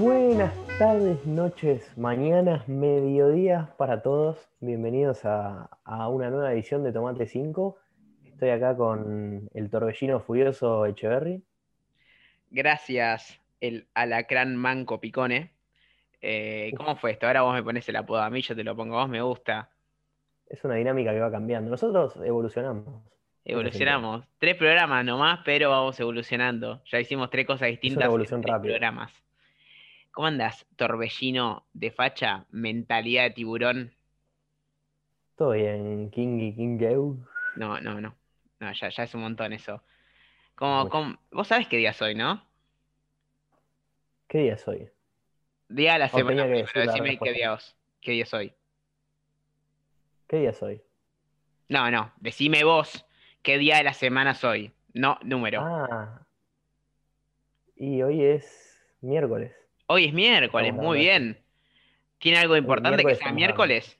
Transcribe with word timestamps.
Buenas 0.00 0.54
tardes, 0.78 1.24
noches, 1.24 1.82
mañanas, 1.96 2.68
mediodías 2.68 3.70
para 3.76 4.02
todos. 4.02 4.38
Bienvenidos 4.60 5.24
a, 5.24 5.70
a 5.84 6.08
una 6.08 6.30
nueva 6.30 6.52
edición 6.52 6.82
de 6.82 6.92
Tomate 6.92 7.26
5. 7.26 7.76
Estoy 8.34 8.50
acá 8.50 8.76
con 8.76 9.48
el 9.54 9.70
torbellino 9.70 10.18
furioso 10.18 10.86
Echeverry. 10.86 11.40
Gracias, 12.50 13.40
el 13.60 13.86
alacrán 13.94 14.56
manco 14.56 15.00
picone. 15.00 15.52
Eh, 16.20 16.72
¿Cómo 16.76 16.96
fue 16.96 17.12
esto? 17.12 17.28
Ahora 17.28 17.42
vos 17.42 17.54
me 17.54 17.62
pones 17.62 17.88
el 17.88 17.94
apodo 17.94 18.22
a 18.22 18.30
mí, 18.30 18.42
yo 18.42 18.56
te 18.56 18.64
lo 18.64 18.74
pongo 18.74 18.98
a 18.98 19.02
vos, 19.02 19.08
me 19.08 19.22
gusta. 19.22 19.70
Es 20.48 20.64
una 20.64 20.74
dinámica 20.74 21.12
que 21.12 21.20
va 21.20 21.30
cambiando. 21.30 21.70
Nosotros 21.70 22.16
evolucionamos. 22.24 23.04
Evolucionamos. 23.44 24.26
Tres 24.38 24.56
programas 24.56 25.04
nomás, 25.04 25.40
pero 25.44 25.70
vamos 25.70 25.98
evolucionando. 26.00 26.82
Ya 26.86 26.98
hicimos 26.98 27.30
tres 27.30 27.46
cosas 27.46 27.68
distintas. 27.68 28.02
en 28.02 28.08
evolución 28.08 28.40
tres 28.40 28.52
rápida. 28.52 28.72
programas. 28.72 29.12
¿Cómo 30.10 30.26
andas, 30.26 30.66
torbellino 30.74 31.66
de 31.72 31.92
facha, 31.92 32.46
mentalidad 32.50 33.24
de 33.24 33.30
tiburón? 33.30 33.92
Todo 35.36 35.52
bien, 35.52 36.10
Kingy, 36.10 36.54
Kingeu. 36.54 37.24
No, 37.56 37.80
no, 37.80 38.00
no. 38.00 38.14
No, 38.60 38.72
ya, 38.72 38.88
ya 38.88 39.02
es 39.02 39.14
un 39.14 39.22
montón 39.22 39.52
eso. 39.52 39.82
Como, 40.54 40.88
como- 40.88 41.18
vos 41.30 41.48
sabés 41.48 41.66
qué 41.68 41.76
día 41.78 41.90
es 41.90 42.00
hoy, 42.02 42.14
¿no? 42.14 42.44
¿Qué 44.28 44.38
día 44.38 44.54
es 44.54 44.66
hoy? 44.68 44.88
Día 45.68 45.94
de 45.94 45.98
la 46.00 46.08
semana, 46.08 46.44
que 46.44 46.64
la 46.74 46.86
decime 46.86 47.18
qué 47.18 47.32
día, 47.32 47.54
es- 47.54 47.76
qué 48.00 48.12
día 48.12 48.22
es 48.24 48.34
hoy. 48.34 48.54
¿Qué 50.28 50.36
día 50.38 50.50
es 50.50 50.62
hoy? 50.62 50.82
No, 51.68 51.90
no, 51.90 52.12
decime 52.16 52.62
vos 52.64 53.04
qué 53.42 53.58
día 53.58 53.76
de 53.78 53.84
la 53.84 53.94
semana 53.94 54.34
soy. 54.34 54.72
No, 54.92 55.18
número. 55.22 55.60
Ah. 55.62 56.20
Y 57.76 58.02
hoy 58.02 58.22
es 58.24 58.80
miércoles. 59.00 59.54
Hoy 59.86 60.06
es 60.06 60.14
miércoles, 60.14 60.70
Vamos 60.72 60.84
muy 60.84 60.98
bien. 60.98 61.44
¿Tiene 62.18 62.38
algo 62.38 62.56
importante 62.56 63.04
que 63.04 63.16
sea 63.16 63.32
miércoles? 63.32 63.98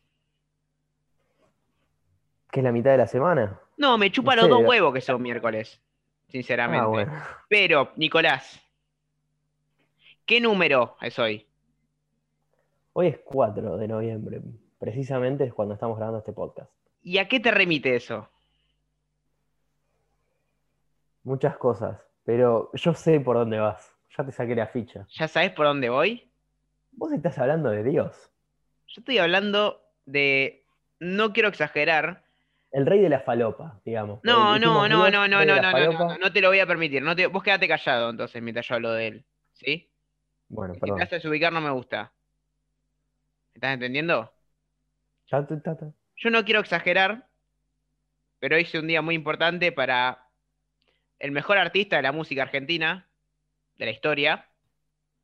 ¿Qué 2.50 2.60
es 2.60 2.64
la 2.64 2.72
mitad 2.72 2.92
de 2.92 2.98
la 2.98 3.06
semana? 3.06 3.60
No, 3.76 3.98
me 3.98 4.10
chupa 4.10 4.36
los 4.36 4.48
dos 4.48 4.62
huevos 4.64 4.94
que 4.94 5.00
son 5.00 5.20
miércoles, 5.22 5.80
sinceramente. 6.28 6.84
Ah, 6.84 6.88
bueno. 6.88 7.12
Pero, 7.48 7.92
Nicolás, 7.96 8.60
¿qué 10.24 10.40
número 10.40 10.96
es 11.00 11.18
hoy? 11.18 11.46
Hoy 12.92 13.08
es 13.08 13.18
4 13.24 13.76
de 13.76 13.88
noviembre. 13.88 14.40
Precisamente 14.78 15.44
es 15.44 15.52
cuando 15.52 15.74
estamos 15.74 15.96
grabando 15.96 16.18
este 16.18 16.32
podcast. 16.32 16.70
¿Y 17.02 17.18
a 17.18 17.28
qué 17.28 17.40
te 17.40 17.50
remite 17.50 17.96
eso? 17.96 18.28
Muchas 21.24 21.56
cosas, 21.56 22.00
pero 22.24 22.70
yo 22.74 22.94
sé 22.94 23.18
por 23.20 23.36
dónde 23.36 23.58
vas. 23.58 23.94
Ya 24.16 24.24
te 24.24 24.32
saqué 24.32 24.54
la 24.54 24.66
ficha. 24.68 25.06
¿Ya 25.10 25.26
sabes 25.26 25.50
por 25.52 25.66
dónde 25.66 25.88
voy? 25.88 26.30
Vos 26.92 27.12
estás 27.12 27.38
hablando 27.38 27.70
de 27.70 27.82
Dios, 27.82 28.30
Yo 28.86 29.00
estoy 29.00 29.18
hablando 29.18 29.82
de. 30.06 30.64
No 31.00 31.32
quiero 31.32 31.48
exagerar. 31.48 32.23
El 32.74 32.84
rey 32.84 33.00
de 33.00 33.08
la 33.08 33.20
falopa, 33.20 33.80
digamos. 33.86 34.20
No, 34.22 34.58
no, 34.58 34.88
no, 34.88 35.10
no, 35.10 35.28
no, 35.28 35.28
no, 35.28 35.44
no, 35.44 35.60
no, 35.60 35.74
no, 35.74 35.86
falopa. 35.86 36.06
no, 36.08 36.18
no 36.18 36.32
te 36.32 36.40
lo 36.40 36.48
voy 36.48 36.58
a 36.60 36.66
permitir. 36.66 37.02
No 37.02 37.14
te- 37.14 37.26
vos 37.26 37.42
quédate 37.42 37.68
callado 37.68 38.10
entonces 38.10 38.42
mientras 38.42 38.66
yo 38.66 38.74
hablo 38.76 38.92
de 38.92 39.06
él. 39.08 39.26
¿Sí? 39.52 39.90
Bueno, 40.48 40.74
Si 40.74 40.80
te 40.80 40.90
perdón. 40.90 41.02
haces 41.02 41.22
desubicar 41.22 41.52
no 41.52 41.60
me 41.60 41.70
gusta. 41.70 42.14
¿Me 43.54 43.58
estás 43.58 43.74
entendiendo? 43.74 44.32
Yo 46.16 46.30
no 46.30 46.44
quiero 46.44 46.58
exagerar, 46.58 47.28
pero 48.38 48.56
es 48.56 48.74
un 48.74 48.86
día 48.86 49.02
muy 49.02 49.14
importante 49.14 49.72
para 49.72 50.28
el 51.18 51.32
mejor 51.32 51.58
artista 51.58 51.96
de 51.96 52.02
la 52.02 52.12
música 52.12 52.42
argentina, 52.42 53.08
de 53.76 53.86
la 53.86 53.92
historia. 53.92 54.48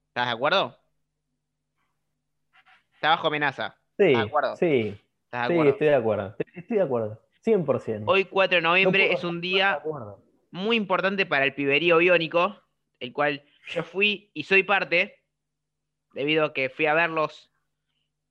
¿Estás 0.09 0.27
de 0.29 0.33
acuerdo? 0.33 0.79
Está 2.95 3.11
bajo 3.11 3.27
amenaza. 3.29 3.77
Sí, 3.99 4.05
¿Estás 4.05 4.23
de 4.23 4.29
acuerdo? 4.29 4.55
sí, 4.59 5.01
¿Estás 5.27 5.43
de 5.43 5.47
sí, 5.47 5.53
acuerdo? 5.53 5.71
estoy 5.73 5.87
de 5.89 5.95
acuerdo. 5.95 6.37
Estoy 6.55 6.77
de 6.79 6.83
acuerdo. 6.83 7.21
100%. 7.45 8.05
Hoy 8.07 8.25
4 8.25 8.57
de 8.57 8.63
No 8.63 8.71
noviembre 8.71 9.07
puedo 9.07 9.19
es 9.19 9.25
un 9.25 9.41
día 9.41 9.83
muy 10.51 10.77
importante 10.77 11.27
para 11.27 11.45
el 11.45 11.55
piberío 11.55 11.99
biónico, 11.99 12.61
el 12.99 13.13
cual 13.13 13.45
yo 13.69 13.83
fui 13.83 14.31
y 14.35 14.45
soy 14.45 14.63
parte, 14.63 15.23
debido 16.13 16.47
a 16.47 16.53
que 16.53 16.69
fui 16.69 16.87
a 16.87 16.95
verlos 16.95 17.51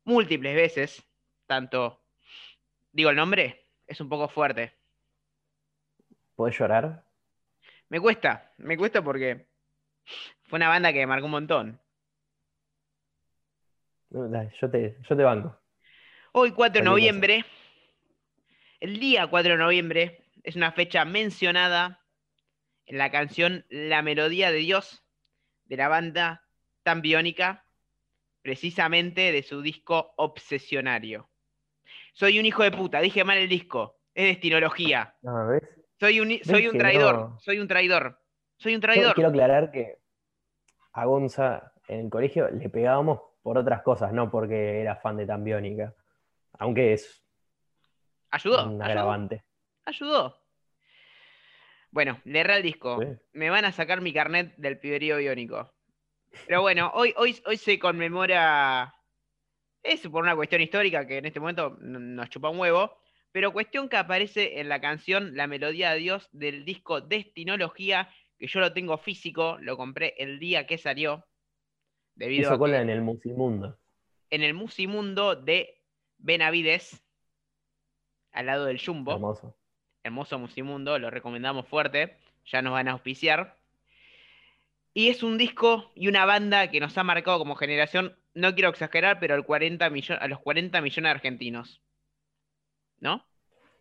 múltiples 0.03 0.56
veces, 0.56 1.08
tanto, 1.46 2.03
digo 2.92 3.09
el 3.09 3.16
nombre, 3.16 3.68
es 3.88 4.00
un 4.02 4.09
poco 4.09 4.28
fuerte. 4.28 4.74
¿Podés 6.36 6.58
llorar? 6.58 7.03
Me 7.90 8.00
cuesta, 8.00 8.53
me 8.58 8.78
cuesta 8.78 9.03
porque 9.03 9.47
fue 10.44 10.58
una 10.58 10.70
banda 10.70 10.94
que 10.94 11.00
me 11.00 11.08
marcó 11.08 11.26
un 11.26 11.31
montón. 11.31 11.80
Yo 14.09 14.70
te, 14.70 14.97
yo 15.08 15.18
te 15.18 15.24
banco. 15.24 15.56
Hoy 16.31 16.52
4 16.52 16.81
de 16.81 16.86
noviembre, 16.86 17.46
el 18.79 19.00
día 19.00 19.28
4 19.28 19.53
de 19.53 19.57
noviembre, 19.57 20.23
es 20.44 20.56
una 20.56 20.72
fecha 20.72 21.06
mencionada 21.06 22.01
en 22.85 22.97
la 22.97 23.12
canción 23.12 23.66
La 23.69 24.01
Melodía 24.01 24.51
de 24.51 24.59
Dios 24.59 25.03
de 25.66 25.78
la 25.78 25.88
banda 25.88 26.44
tan 26.84 27.01
biónica, 27.01 27.66
precisamente 28.41 29.31
de 29.31 29.44
su 29.44 29.62
disco 29.62 30.13
Obsesionario. 30.17 31.29
Soy 32.13 32.40
un 32.40 32.45
hijo 32.45 32.63
de 32.63 32.72
puta, 32.72 33.01
dije 33.01 33.23
mal 33.23 33.38
el 33.38 33.50
disco, 33.50 34.00
es 34.13 34.25
destinología. 34.25 35.16
No, 35.22 35.47
¿ves? 35.47 35.61
Soy 36.00 36.19
un, 36.22 36.40
soy 36.44 36.67
un 36.67 36.78
traidor, 36.78 37.16
no? 37.16 37.40
soy 37.40 37.59
un 37.59 37.67
traidor, 37.67 38.19
soy 38.57 38.73
un 38.73 38.81
Yo 38.81 38.88
traidor. 38.88 39.13
quiero 39.13 39.29
aclarar 39.29 39.72
que 39.72 39.97
a 40.94 41.06
Gonza 41.06 41.73
en 41.88 42.00
el 42.00 42.09
colegio 42.09 42.50
le 42.50 42.69
pegábamos 42.69 43.19
por 43.41 43.57
otras 43.57 43.81
cosas, 43.81 44.13
no 44.13 44.31
porque 44.31 44.81
era 44.81 44.96
fan 44.96 45.17
de 45.17 45.25
Tan 45.25 45.44
Biónica. 45.44 45.94
Aunque 46.57 46.94
es 46.94 47.23
Ayudó, 48.31 48.69
un 48.69 48.81
agravante. 48.81 49.44
ayudó. 49.85 50.38
Bueno, 51.91 52.22
le 52.25 52.40
erré 52.40 52.57
el 52.57 52.63
disco. 52.63 53.00
Sí. 53.01 53.07
me 53.34 53.50
van 53.50 53.66
a 53.66 53.72
sacar 53.72 54.01
mi 54.01 54.13
carnet 54.13 54.56
del 54.57 54.79
piberío 54.79 55.17
biónico. 55.17 55.72
Pero 56.45 56.62
bueno, 56.62 56.91
hoy, 56.94 57.13
hoy, 57.17 57.41
hoy 57.45 57.57
se 57.57 57.79
conmemora. 57.79 58.94
Es 59.81 60.07
por 60.07 60.22
una 60.22 60.35
cuestión 60.35 60.62
histórica 60.62 61.07
que 61.07 61.17
en 61.17 61.25
este 61.25 61.40
momento 61.40 61.78
nos 61.79 62.29
chupa 62.29 62.50
un 62.50 62.59
huevo. 62.59 62.95
Pero 63.31 63.53
cuestión 63.53 63.90
que 63.90 63.97
aparece 63.97 64.59
en 64.59 64.69
la 64.69 64.81
canción 64.81 65.35
La 65.35 65.47
Melodía 65.47 65.91
de 65.91 66.00
Dios 66.00 66.29
del 66.31 66.66
disco 66.66 67.01
Destinología, 67.01 68.09
que 68.38 68.47
yo 68.47 68.59
lo 68.59 68.73
tengo 68.73 68.97
físico, 68.97 69.57
lo 69.61 69.78
compré 69.78 70.13
el 70.17 70.40
día 70.40 70.67
que 70.67 70.78
salió. 70.78 71.25
Debido 72.16 72.41
Hizo 72.41 72.53
a 72.53 72.57
cola 72.59 72.81
en 72.81 72.90
el 72.90 73.01
Musimundo. 73.01 73.79
en 74.29 74.44
el 74.44 74.53
Musimundo 74.53 75.35
de 75.35 75.81
Benavides, 76.17 77.03
al 78.31 78.45
lado 78.45 78.66
del 78.66 78.79
Jumbo 78.84 79.13
Hermoso. 79.13 79.56
hermoso 80.03 80.40
Musimundo, 80.40 80.97
lo 81.00 81.09
recomendamos 81.09 81.67
fuerte, 81.67 82.17
ya 82.45 82.62
nos 82.62 82.73
van 82.73 82.88
a 82.88 82.91
auspiciar. 82.91 83.56
Y 84.94 85.09
es 85.09 85.23
un 85.23 85.38
disco 85.38 85.91
y 85.95 86.07
una 86.07 86.25
banda 86.25 86.69
que 86.72 86.79
nos 86.79 86.97
ha 86.97 87.03
marcado 87.03 87.38
como 87.40 87.56
generación, 87.56 88.16
no 88.34 88.53
quiero 88.53 88.69
exagerar, 88.69 89.19
pero 89.19 89.35
al 89.35 89.45
40 89.45 89.90
millo- 89.90 90.17
a 90.19 90.28
los 90.28 90.40
40 90.40 90.81
millones 90.81 91.03
de 91.09 91.09
argentinos. 91.16 91.81
¿No? 93.00 93.23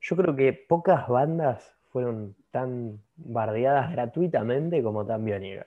Yo 0.01 0.17
creo 0.17 0.37
que 0.37 0.53
pocas 0.53 1.09
bandas 1.09 1.75
fueron 1.91 2.37
tan 2.51 3.03
bardeadas 3.17 3.91
gratuitamente 3.91 4.83
como 4.83 5.05
Tan. 5.07 5.67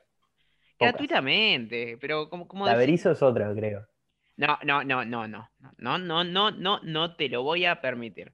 Pocas. 0.78 0.94
Gratuitamente, 0.94 1.98
pero 2.00 2.30
como, 2.30 2.48
como 2.48 2.66
La 2.66 2.74
decís- 2.74 2.80
Berizo 2.80 3.12
es 3.12 3.22
otra, 3.22 3.54
creo. 3.54 3.86
No, 4.38 4.58
no, 4.64 4.84
no, 4.84 5.04
no, 5.06 5.28
no, 5.28 5.50
no, 5.78 5.98
no, 5.98 6.24
no, 6.24 6.52
no, 6.52 6.80
no 6.82 7.16
te 7.16 7.30
lo 7.30 7.44
voy 7.44 7.66
a 7.66 7.82
permitir. 7.82 8.32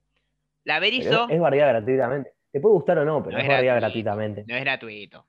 La 0.68 0.80
Berizo 0.82 1.30
es, 1.30 1.40
bardeada 1.40 1.72
gratuitamente. 1.72 2.34
Te 2.52 2.60
puede 2.60 2.74
gustar 2.74 2.98
o 2.98 3.06
no, 3.06 3.24
pero 3.24 3.38
No 3.38 3.42
es, 3.42 3.48
bardeada 3.48 3.80
gratuitamente. 3.80 4.44
no 4.46 4.54
es 4.56 4.62
gratuito. 4.62 5.26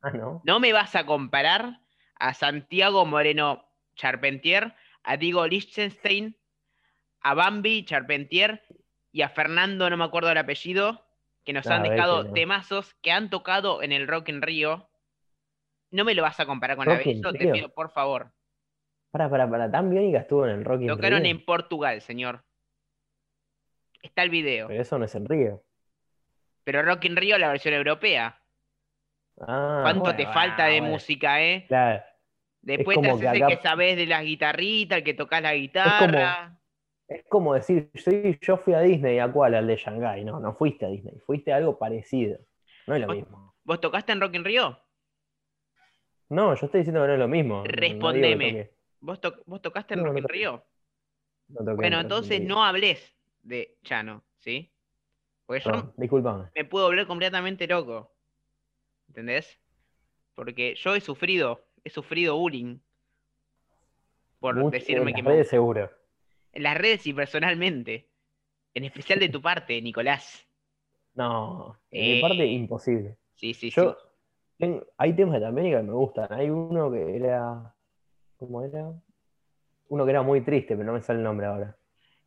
Ah, 0.00 0.10
¿no? 0.10 0.40
No 0.42 0.58
me 0.58 0.72
vas 0.72 0.96
a 0.96 1.04
comparar 1.04 1.80
a 2.18 2.32
Santiago 2.32 3.04
Moreno 3.04 3.62
Charpentier, 3.94 4.74
a 5.02 5.18
Diego 5.18 5.46
Lichtenstein, 5.46 6.34
a 7.20 7.34
Bambi 7.34 7.84
Charpentier 7.84 8.62
y 9.12 9.20
a 9.20 9.28
Fernando, 9.28 9.90
no 9.90 9.98
me 9.98 10.04
acuerdo 10.04 10.30
el 10.30 10.38
apellido, 10.38 11.04
que 11.44 11.52
nos 11.52 11.66
Ah, 11.66 11.76
han 11.76 11.82
dejado 11.82 12.24
no. 12.24 12.32
temazos 12.32 12.94
que 13.02 13.12
han 13.12 13.28
tocado 13.28 13.82
en 13.82 13.92
el 13.92 14.08
Rock 14.08 14.30
en 14.30 14.40
Río. 14.40 14.88
No 15.90 16.06
me 16.06 16.14
lo 16.14 16.22
vas 16.22 16.40
a 16.40 16.46
comparar 16.46 16.78
con 16.78 16.88
la 16.88 16.96
Berizo, 16.96 17.32
te 17.34 17.52
pido 17.52 17.68
por 17.68 17.90
favor. 17.90 18.32
Para, 19.10 19.28
para, 19.28 19.50
para. 19.50 19.70
Tan 19.70 19.90
biónica 19.90 20.20
estuvo 20.20 20.46
en 20.46 20.52
el 20.52 20.64
Rock 20.64 20.80
in 20.82 20.86
Tocaron 20.88 21.20
Rio, 21.20 21.30
en 21.32 21.44
Portugal, 21.44 22.00
señor. 22.00 22.44
Está 24.02 24.22
el 24.22 24.30
video. 24.30 24.68
Pero 24.68 24.82
eso 24.82 24.98
no 24.98 25.04
es 25.04 25.14
en 25.14 25.26
Río. 25.26 25.62
Pero 26.64 26.82
Rock 26.82 27.04
in 27.06 27.16
Rio 27.16 27.38
la 27.38 27.48
versión 27.50 27.74
europea. 27.74 28.40
Ah, 29.40 29.80
¿Cuánto 29.82 30.00
bueno, 30.00 30.16
te 30.16 30.26
falta 30.26 30.66
de 30.66 30.80
bueno, 30.80 30.94
música, 30.94 31.42
eh? 31.42 31.64
Claro. 31.68 32.02
Después 32.62 33.00
te 33.00 33.08
haces 33.10 33.20
que 33.30 33.36
el 33.36 33.42
acá- 33.42 33.56
que 33.56 33.62
sabes 33.62 33.96
de 33.96 34.06
las 34.06 34.22
guitarritas, 34.22 34.98
el 34.98 35.04
que 35.04 35.14
tocas 35.14 35.40
la 35.42 35.54
guitarra. 35.54 36.58
Es 37.08 37.24
como 37.28 37.54
decir, 37.54 37.90
sí, 37.94 38.38
yo 38.42 38.56
fui 38.58 38.74
a 38.74 38.80
Disney, 38.80 39.18
¿a 39.18 39.32
cuál? 39.32 39.54
Al 39.54 39.66
de 39.66 39.76
Shanghái. 39.76 40.24
No, 40.24 40.38
no 40.40 40.54
fuiste 40.54 40.84
a 40.84 40.88
Disney, 40.90 41.18
fuiste 41.26 41.52
a 41.52 41.56
algo 41.56 41.78
parecido. 41.78 42.38
No 42.86 42.94
es 42.94 43.00
lo 43.00 43.06
Vos- 43.08 43.16
mismo. 43.16 43.54
¿Vos 43.64 43.80
tocaste 43.80 44.12
en 44.12 44.20
Rock 44.20 44.34
in 44.34 44.44
Rio? 44.44 44.78
No, 46.28 46.54
yo 46.54 46.66
estoy 46.66 46.80
diciendo 46.80 47.00
que 47.02 47.06
no 47.08 47.12
es 47.14 47.18
lo 47.18 47.28
mismo. 47.28 47.54
no- 47.56 47.62
no 47.62 47.68
Respondeme. 47.68 48.46
toque. 48.52 48.74
¿Vos, 49.00 49.20
to- 49.20 49.42
vos 49.46 49.62
tocaste 49.62 49.94
en 49.94 50.00
No, 50.00 50.06
Rock 50.06 50.12
no 50.14 50.18
in? 50.18 50.24
No 51.48 51.58
toqué 51.64 51.74
Bueno, 51.74 51.96
en 51.96 52.02
entonces 52.02 52.40
no 52.42 52.64
hables 52.64 53.16
de 53.42 53.76
Chano, 53.82 54.22
¿sí? 54.38 54.72
Porque 55.46 55.64
yo 55.64 55.94
me 56.54 56.64
puedo 56.64 56.86
volver 56.86 57.06
completamente 57.06 57.66
loco. 57.66 58.12
¿Entendés? 59.08 59.58
Porque 60.34 60.74
yo 60.76 60.94
he 60.94 61.00
sufrido, 61.00 61.64
he 61.82 61.90
sufrido 61.90 62.36
bullying. 62.36 62.78
Por 64.38 64.54
Mucho- 64.56 64.70
decirme 64.70 65.10
en 65.10 65.16
que 65.16 65.22
las 65.22 65.24
me 65.24 65.30
redes 65.32 65.48
seguro. 65.48 65.90
En 66.52 66.62
las 66.62 66.76
redes 66.78 67.06
y 67.06 67.12
personalmente. 67.12 68.08
En 68.74 68.84
especial 68.84 69.18
de 69.18 69.28
tu 69.28 69.42
parte, 69.42 69.80
Nicolás. 69.82 70.46
No, 71.14 71.76
de 71.90 71.98
Eh, 71.98 72.14
mi 72.14 72.20
parte 72.20 72.46
imposible. 72.46 73.18
Sí, 73.34 73.52
sí, 73.52 73.70
Yo, 73.70 73.92
sí. 74.00 74.06
ten- 74.58 74.84
hay 74.96 75.12
temas 75.14 75.40
de 75.40 75.46
América 75.46 75.78
que 75.78 75.82
me 75.82 75.92
gustan. 75.92 76.32
Hay 76.32 76.48
uno 76.50 76.90
que 76.92 77.16
era, 77.16 77.74
¿cómo 78.36 78.62
era? 78.62 78.92
Uno 79.88 80.04
que 80.04 80.10
era 80.10 80.22
muy 80.22 80.40
triste, 80.42 80.76
pero 80.76 80.84
no 80.86 80.92
me 80.92 81.02
sale 81.02 81.18
el 81.18 81.24
nombre 81.24 81.46
ahora. 81.46 81.76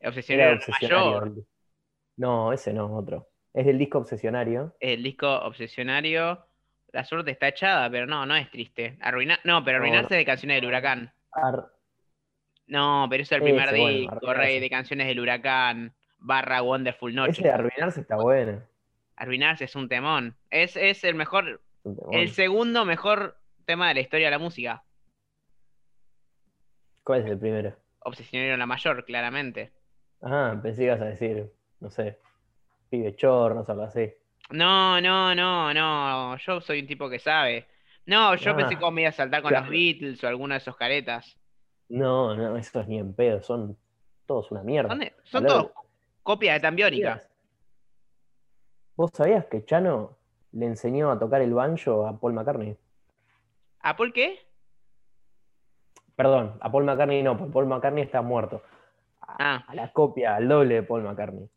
Obsesionario 0.04 0.56
obsesionario. 0.56 1.12
mayor. 1.22 1.34
No, 2.18 2.54
ese 2.54 2.74
no, 2.74 2.96
otro. 2.96 3.30
Es 3.54 3.66
del 3.66 3.78
disco 3.78 4.00
Obsesionario. 4.00 4.76
El 4.80 5.04
disco 5.04 5.28
Obsesionario. 5.42 6.46
La 6.92 7.04
suerte 7.04 7.32
está 7.32 7.48
echada, 7.48 7.90
pero 7.90 8.06
no, 8.06 8.26
no 8.26 8.36
es 8.36 8.50
triste. 8.52 8.98
Arruinar, 9.02 9.40
no, 9.44 9.64
pero 9.64 9.80
No, 9.80 9.86
arruinarse 9.86 10.16
de 10.16 10.26
canciones 10.26 10.58
del 10.58 10.68
huracán. 10.68 11.12
Ar- 11.32 11.72
No, 12.68 13.08
pero 13.10 13.24
eso 13.24 13.36
es 13.36 13.42
el 13.42 13.44
primer 13.44 13.72
disco, 13.74 14.34
rey 14.34 14.60
de 14.60 14.70
canciones 14.70 15.08
del 15.08 15.20
huracán. 15.20 15.94
Barra 16.20 16.62
Wonderful 16.62 17.14
Noche. 17.14 17.32
Ese 17.32 17.44
de 17.44 17.52
arruinarse 17.52 18.02
está 18.02 18.16
bueno. 18.16 18.62
Arruinarse 19.16 19.66
es 19.66 19.76
un 19.76 19.90
temón. 19.90 20.36
Es, 20.50 20.76
es 20.78 21.04
el 21.04 21.16
mejor, 21.16 21.62
Es 21.84 22.22
el 22.22 22.30
segundo 22.30 22.86
mejor 22.86 23.38
tema 23.66 23.88
de 23.90 23.96
la 23.96 24.00
historia 24.02 24.28
de 24.28 24.32
la 24.32 24.40
música. 24.40 24.84
¿Cuál 27.04 27.22
es 27.22 27.32
el 27.32 27.38
primero? 27.38 27.76
Obsesionario 28.00 28.56
la 28.58 28.66
mayor, 28.66 29.04
claramente. 29.06 29.72
Ah, 30.24 30.58
pensé 30.62 30.80
que 30.82 30.86
ibas 30.86 31.02
a 31.02 31.06
decir, 31.06 31.52
no 31.80 31.90
sé, 31.90 32.18
pibe 32.90 33.16
chorros 33.16 33.68
o 33.68 33.72
algo 33.72 33.84
así. 33.84 34.12
No, 34.52 35.00
no, 35.02 35.36
no, 35.36 35.74
no. 35.74 36.38
Yo 36.38 36.62
soy 36.62 36.80
un 36.82 36.88
tipo 36.88 37.10
que 37.10 37.20
sabe. 37.20 37.68
No, 38.06 38.36
yo 38.36 38.52
Ah, 38.52 38.56
pensé 38.58 38.78
que 38.78 38.92
me 38.92 39.02
ibas 39.02 39.16
a 39.16 39.18
saltar 39.18 39.42
con 39.42 39.50
claro. 39.50 39.66
los 39.66 39.72
Beatles 39.72 40.24
o 40.24 40.28
alguna 40.28 40.56
de 40.56 40.60
esos 40.60 40.76
caretas. 40.76 41.38
No, 41.90 42.36
no, 42.36 42.58
esos 42.58 42.88
ni 42.88 43.00
en 43.00 43.14
pedo, 43.14 43.42
son 43.42 43.78
todos 44.26 44.52
una 44.52 44.64
mierda. 44.64 44.90
Son, 44.90 45.00
de- 45.00 45.14
son 45.24 45.46
todos 45.46 45.72
copias 46.24 46.56
de 46.56 46.60
Tambiónica. 46.62 47.22
¿Vos 48.96 49.12
sabías 49.14 49.46
que 49.46 49.66
Chano 49.66 50.18
le 50.52 50.66
enseñó 50.68 51.12
a 51.12 51.20
tocar 51.20 51.42
el 51.42 51.54
banjo 51.54 52.06
a 52.08 52.18
Paul 52.20 52.34
McCartney? 52.34 52.78
¿A 53.82 53.96
Paul 53.96 54.14
qué? 54.14 54.40
Perdón, 56.16 56.58
a 56.62 56.72
Paul 56.72 56.84
McCartney 56.86 57.24
no, 57.24 57.38
porque 57.38 57.52
Paul 57.54 57.66
McCartney 57.66 58.04
está 58.04 58.22
muerto. 58.22 58.62
A, 59.26 59.36
Ah. 59.56 59.66
a 59.68 59.76
la 59.76 59.92
copia, 59.94 60.36
al 60.36 60.48
doble 60.48 60.76
de 60.76 60.84
Paul 60.84 61.04
McCartney. 61.04 61.50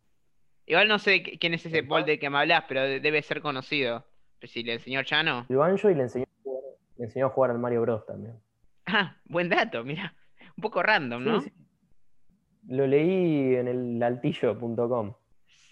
Igual 0.67 0.89
no 0.89 0.99
sé 0.99 1.23
qu- 1.23 1.39
quién 1.39 1.55
es 1.55 1.65
ese. 1.67 1.83
Paul 1.83 2.05
del 2.05 2.19
que 2.19 2.31
me 2.31 2.39
hablas, 2.39 2.65
pero 2.69 2.83
de- 2.83 3.01
debe 3.01 3.23
ser 3.23 3.41
conocido. 3.41 4.05
Si 4.43 4.63
le 4.63 4.75
enseñó 4.75 5.03
Chano. 5.03 5.47
El 5.49 5.57
banjo 5.57 5.91
y 5.91 5.95
le 5.95 6.03
enseñó, 6.05 6.25
a 6.27 6.43
jugar- 6.43 6.63
le 6.99 7.05
enseñó 7.05 7.27
a 7.27 7.31
jugar 7.31 7.51
al 7.53 7.59
Mario 7.59 7.81
Bros 7.83 8.07
también. 8.07 8.39
Ah, 8.87 9.17
buen 9.25 9.49
dato, 9.49 9.83
mira. 9.85 10.15
Un 10.57 10.63
poco 10.63 10.83
random, 10.83 11.25
¿no? 11.25 11.41
Sí, 11.41 11.51
sí. 11.51 11.57
Lo 12.69 12.87
leí 12.87 13.55
en 13.57 13.69
el 13.69 14.03
altillo.com. 14.03 15.15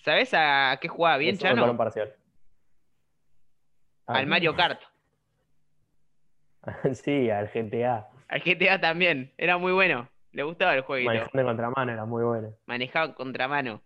¿Sabés 0.05 0.32
a 0.35 0.76
qué 0.81 0.88
jugaba 0.88 1.17
bien 1.19 1.35
Es 1.35 1.41
solo 1.41 1.52
para 1.52 1.62
un 1.62 1.69
Chano? 1.69 1.79
parcial. 1.79 2.14
Ah, 4.06 4.14
Al 4.19 4.26
Mario 4.26 4.55
Kart. 4.55 4.81
sí, 6.94 7.31
al 7.31 7.49
GTA. 7.49 8.08
Al 8.29 8.43
GTA 8.43 8.81
también. 8.81 9.32
Era 9.38 9.58
muy 9.58 9.73
bueno. 9.73 10.08
Le 10.35 10.43
gustaba 10.43 10.75
el 10.75 10.83
jueguito. 10.83 11.09
Manejando 11.11 11.41
en 11.41 11.47
contramano 11.47 11.93
era 11.93 12.05
muy 12.05 12.23
bueno. 12.25 12.53
manejaba 12.67 13.07
en 13.07 13.13
contramano. 13.13 13.83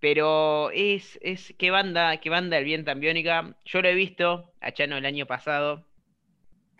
Pero 0.00 0.70
es, 0.72 1.18
es, 1.22 1.54
qué 1.58 1.70
banda, 1.70 2.16
qué 2.16 2.28
banda 2.28 2.58
el 2.58 2.64
bien 2.64 2.84
Tambiónica. 2.84 3.54
Yo 3.64 3.80
lo 3.82 3.88
he 3.88 3.94
visto 3.94 4.52
a 4.60 4.72
Chano 4.72 4.96
el 4.96 5.06
año 5.06 5.26
pasado. 5.26 5.84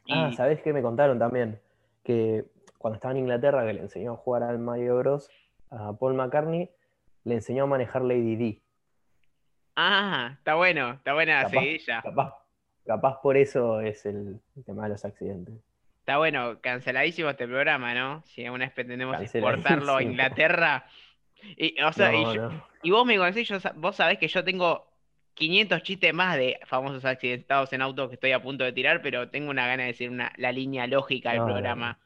Y 0.06 0.12
Ah, 0.14 0.32
¿sabés 0.36 0.60
qué 0.62 0.72
me 0.72 0.82
contaron 0.82 1.18
también? 1.20 1.60
Que 2.02 2.44
cuando 2.78 2.96
estaba 2.96 3.12
en 3.12 3.18
Inglaterra, 3.20 3.64
que 3.64 3.74
le 3.74 3.80
enseñó 3.82 4.14
a 4.14 4.16
jugar 4.16 4.42
al 4.42 4.58
Mario 4.58 4.98
Bros. 4.98 5.30
a 5.70 5.92
Paul 5.92 6.14
McCartney, 6.14 6.68
le 7.22 7.34
enseñó 7.34 7.62
a 7.64 7.66
manejar 7.68 8.02
Lady 8.02 8.34
D. 8.34 8.62
ah, 9.76 10.34
está 10.38 10.54
bueno, 10.56 10.90
está 10.94 11.14
buena 11.14 11.36
la 11.36 11.42
Capaz. 11.44 11.60
seguidilla. 11.60 12.02
Capaz, 12.02 12.34
capaz 12.84 13.20
por 13.22 13.36
eso 13.36 13.80
es 13.80 14.04
el, 14.04 14.40
el 14.56 14.64
tema 14.64 14.82
de 14.84 14.88
los 14.90 15.04
accidentes. 15.04 15.54
Está 16.02 16.18
bueno, 16.18 16.58
canceladísimo 16.60 17.30
este 17.30 17.46
programa, 17.46 17.94
¿no? 17.94 18.22
Si 18.26 18.44
alguna 18.44 18.64
vez 18.64 18.74
pretendemos 18.74 19.20
exportarlo 19.20 19.94
a 19.96 20.02
Inglaterra. 20.02 20.84
Y, 21.56 21.80
o 21.80 21.92
sea, 21.92 22.12
y, 22.12 22.24
No, 22.24 22.34
yo- 22.34 22.50
no. 22.50 22.66
y 22.82 22.90
vos 22.90 23.06
me 23.06 23.16
conocés, 23.16 23.46
yo 23.46 23.58
vos 23.76 23.94
sabés 23.94 24.18
que 24.18 24.26
yo 24.26 24.42
tengo 24.42 24.88
500 25.34 25.80
chistes 25.84 26.12
más 26.12 26.36
de 26.36 26.58
famosos 26.66 27.04
accidentados 27.04 27.72
en 27.72 27.82
autos 27.82 28.08
que 28.08 28.14
estoy 28.14 28.32
a 28.32 28.42
punto 28.42 28.64
de 28.64 28.72
tirar, 28.72 29.00
pero 29.00 29.28
tengo 29.30 29.48
una 29.50 29.66
gana 29.68 29.84
de 29.84 29.90
decir 29.90 30.10
una, 30.10 30.32
la 30.38 30.50
línea 30.50 30.88
lógica 30.88 31.30
del 31.30 31.38
No, 31.38 31.46
programa. 31.46 31.98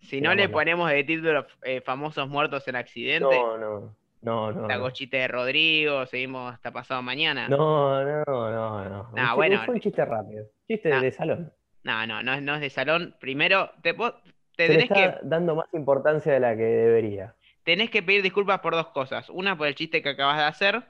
Si 0.00 0.20
no 0.20 0.34
le 0.34 0.50
ponemos 0.50 0.90
de 0.90 1.02
título 1.02 1.46
eh, 1.62 1.80
famosos 1.80 2.28
muertos 2.28 2.68
en 2.68 2.76
accidente, 2.76 3.34
No, 3.34 3.56
no, 3.56 3.96
no, 4.20 4.52
no. 4.52 4.68
No, 4.68 4.90
chiste 4.90 5.16
de 5.16 5.28
Rodrigo, 5.28 6.04
seguimos 6.04 6.52
hasta 6.52 6.70
pasado 6.70 7.00
mañana. 7.00 7.48
no, 7.48 8.04
no, 8.04 8.24
no. 8.26 8.84
no. 8.90 9.08
Un 9.08 9.14
Nah, 9.14 9.22
chiste- 9.22 9.34
bueno. 9.36 9.62
Fue 9.64 9.74
un 9.74 9.80
chiste 9.80 10.04
rápido. 10.04 10.44
Chiste 10.68 10.90
Nah. 10.90 11.00
de 11.00 11.12
salón. 11.12 11.52
No, 11.86 12.04
no, 12.04 12.20
no 12.20 12.34
es, 12.34 12.42
no 12.42 12.56
es 12.56 12.60
de 12.60 12.68
salón. 12.68 13.14
Primero, 13.20 13.70
te, 13.80 13.92
vos 13.92 14.12
tenés 14.56 14.88
que, 14.90 15.04
está 15.04 15.20
dando 15.22 15.54
más 15.54 15.72
importancia 15.72 16.32
de 16.32 16.40
la 16.40 16.56
que 16.56 16.64
debería. 16.64 17.36
tenés 17.62 17.90
que 17.90 18.02
pedir 18.02 18.22
disculpas 18.22 18.58
por 18.58 18.74
dos 18.74 18.88
cosas. 18.88 19.30
Una 19.30 19.56
por 19.56 19.68
el 19.68 19.76
chiste 19.76 20.02
que 20.02 20.08
acabas 20.08 20.36
de 20.38 20.42
hacer. 20.42 20.82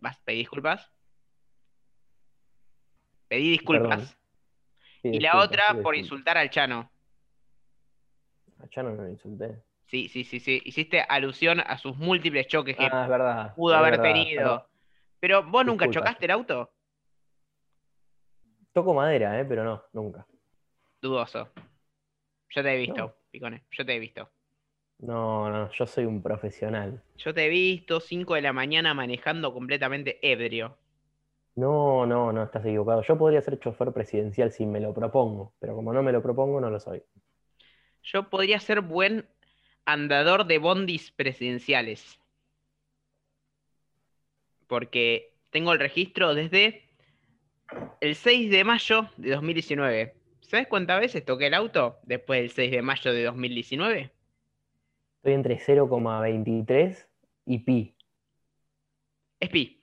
Vas, 0.00 0.18
pedí 0.24 0.38
disculpas. 0.38 0.90
Pedí 3.28 3.50
disculpas. 3.52 4.18
Sí, 5.00 5.10
Y 5.12 5.20
la 5.20 5.38
otra 5.38 5.62
sí, 5.70 5.76
por 5.80 5.94
insultar 5.94 6.36
al 6.36 6.50
Chano. 6.50 6.90
A 8.58 8.68
Chano 8.68 8.90
no 8.90 9.02
lo 9.04 9.08
insulté. 9.10 9.62
Sí, 9.86 10.08
sí, 10.08 10.24
sí, 10.24 10.40
sí. 10.40 10.60
Hiciste 10.64 11.02
alusión 11.02 11.60
a 11.60 11.78
sus 11.78 11.96
múltles 11.96 12.48
choques 12.48 12.76
que 12.76 12.88
Ah, 12.90 13.04
es 13.04 13.08
verdad. 13.08 13.54
pudo 13.54 13.74
es 13.74 13.78
haber 13.78 13.92
verdad, 13.92 14.04
tenido. 14.04 14.68
Pero 15.20 15.44
vos 15.44 15.64
nunca 15.64 15.88
chocaste 15.88 16.24
el 16.24 16.32
auto. 16.32 16.72
Toco 18.80 18.94
madera, 18.94 19.38
¿eh? 19.38 19.44
pero 19.44 19.62
no, 19.62 19.82
nunca. 19.92 20.26
Dudoso. 21.02 21.50
Yo 22.48 22.62
te 22.62 22.74
he 22.74 22.78
visto, 22.78 22.94
No. 22.94 23.14
Picone. 23.30 23.64
Yo 23.70 23.84
te 23.84 23.94
he 23.94 23.98
visto. 23.98 24.30
No, 25.00 25.50
no, 25.50 25.70
yo 25.70 25.86
soy 25.86 26.06
un 26.06 26.22
profesional. 26.22 27.02
Yo 27.18 27.34
te 27.34 27.44
he 27.44 27.48
visto 27.50 28.00
5 28.00 28.36
de 28.36 28.40
la 28.40 28.54
mañana 28.54 28.94
manejando 28.94 29.52
completamente 29.52 30.18
ebrio. 30.22 30.78
No, 31.56 32.06
no, 32.06 32.32
no, 32.32 32.42
estás 32.44 32.64
equivocado. 32.64 33.02
Yo 33.02 33.18
podría 33.18 33.42
ser 33.42 33.58
chofer 33.58 33.92
presidencial 33.92 34.50
si 34.50 34.64
me 34.64 34.80
lo 34.80 34.94
propongo, 34.94 35.52
pero 35.60 35.74
como 35.74 35.92
no 35.92 36.02
me 36.02 36.12
lo 36.12 36.22
propongo, 36.22 36.58
no 36.58 36.70
lo 36.70 36.80
soy. 36.80 37.02
Yo 38.02 38.30
podría 38.30 38.60
ser 38.60 38.80
buen 38.80 39.28
andador 39.84 40.46
de 40.46 40.56
bondis 40.56 41.10
presidenciales. 41.10 42.18
Porque 44.68 45.34
tengo 45.50 45.74
el 45.74 45.78
registro 45.78 46.34
desde 46.34 46.89
el 48.00 48.14
6 48.14 48.50
de 48.50 48.64
mayo 48.64 49.08
de 49.16 49.30
2019. 49.30 50.14
¿Sabes 50.40 50.66
cuántas 50.66 51.00
veces 51.00 51.24
toqué 51.24 51.46
el 51.46 51.54
auto 51.54 51.98
después 52.02 52.40
del 52.40 52.50
6 52.50 52.70
de 52.72 52.82
mayo 52.82 53.12
de 53.12 53.24
2019? 53.24 54.10
Estoy 55.16 55.32
entre 55.34 55.58
0,23 55.58 57.06
y 57.46 57.58
pi. 57.58 57.94
Es 59.38 59.48
pi. 59.50 59.80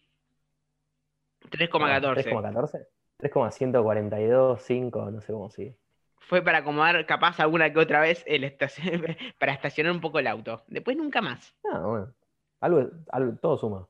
Ah, 1.43 1.47
3,14. 1.51 2.23
3,14. 2.25 2.87
3,142, 3.17 4.61
5, 4.61 5.11
no 5.11 5.21
sé 5.21 5.33
cómo 5.33 5.49
sigue. 5.49 5.75
Fue 6.19 6.41
para 6.41 6.59
acomodar 6.59 7.05
capaz 7.05 7.39
alguna 7.39 7.71
que 7.71 7.79
otra 7.79 8.01
vez 8.01 8.23
el 8.27 8.43
estacion- 8.43 9.15
para 9.39 9.53
estacionar 9.53 9.93
un 9.93 10.01
poco 10.01 10.19
el 10.19 10.27
auto. 10.27 10.63
Después 10.67 10.97
nunca 10.97 11.21
más. 11.21 11.55
Ah, 11.71 11.79
bueno. 11.79 12.13
Algo, 12.59 12.89
algo- 13.09 13.37
todo 13.39 13.57
suma. 13.57 13.87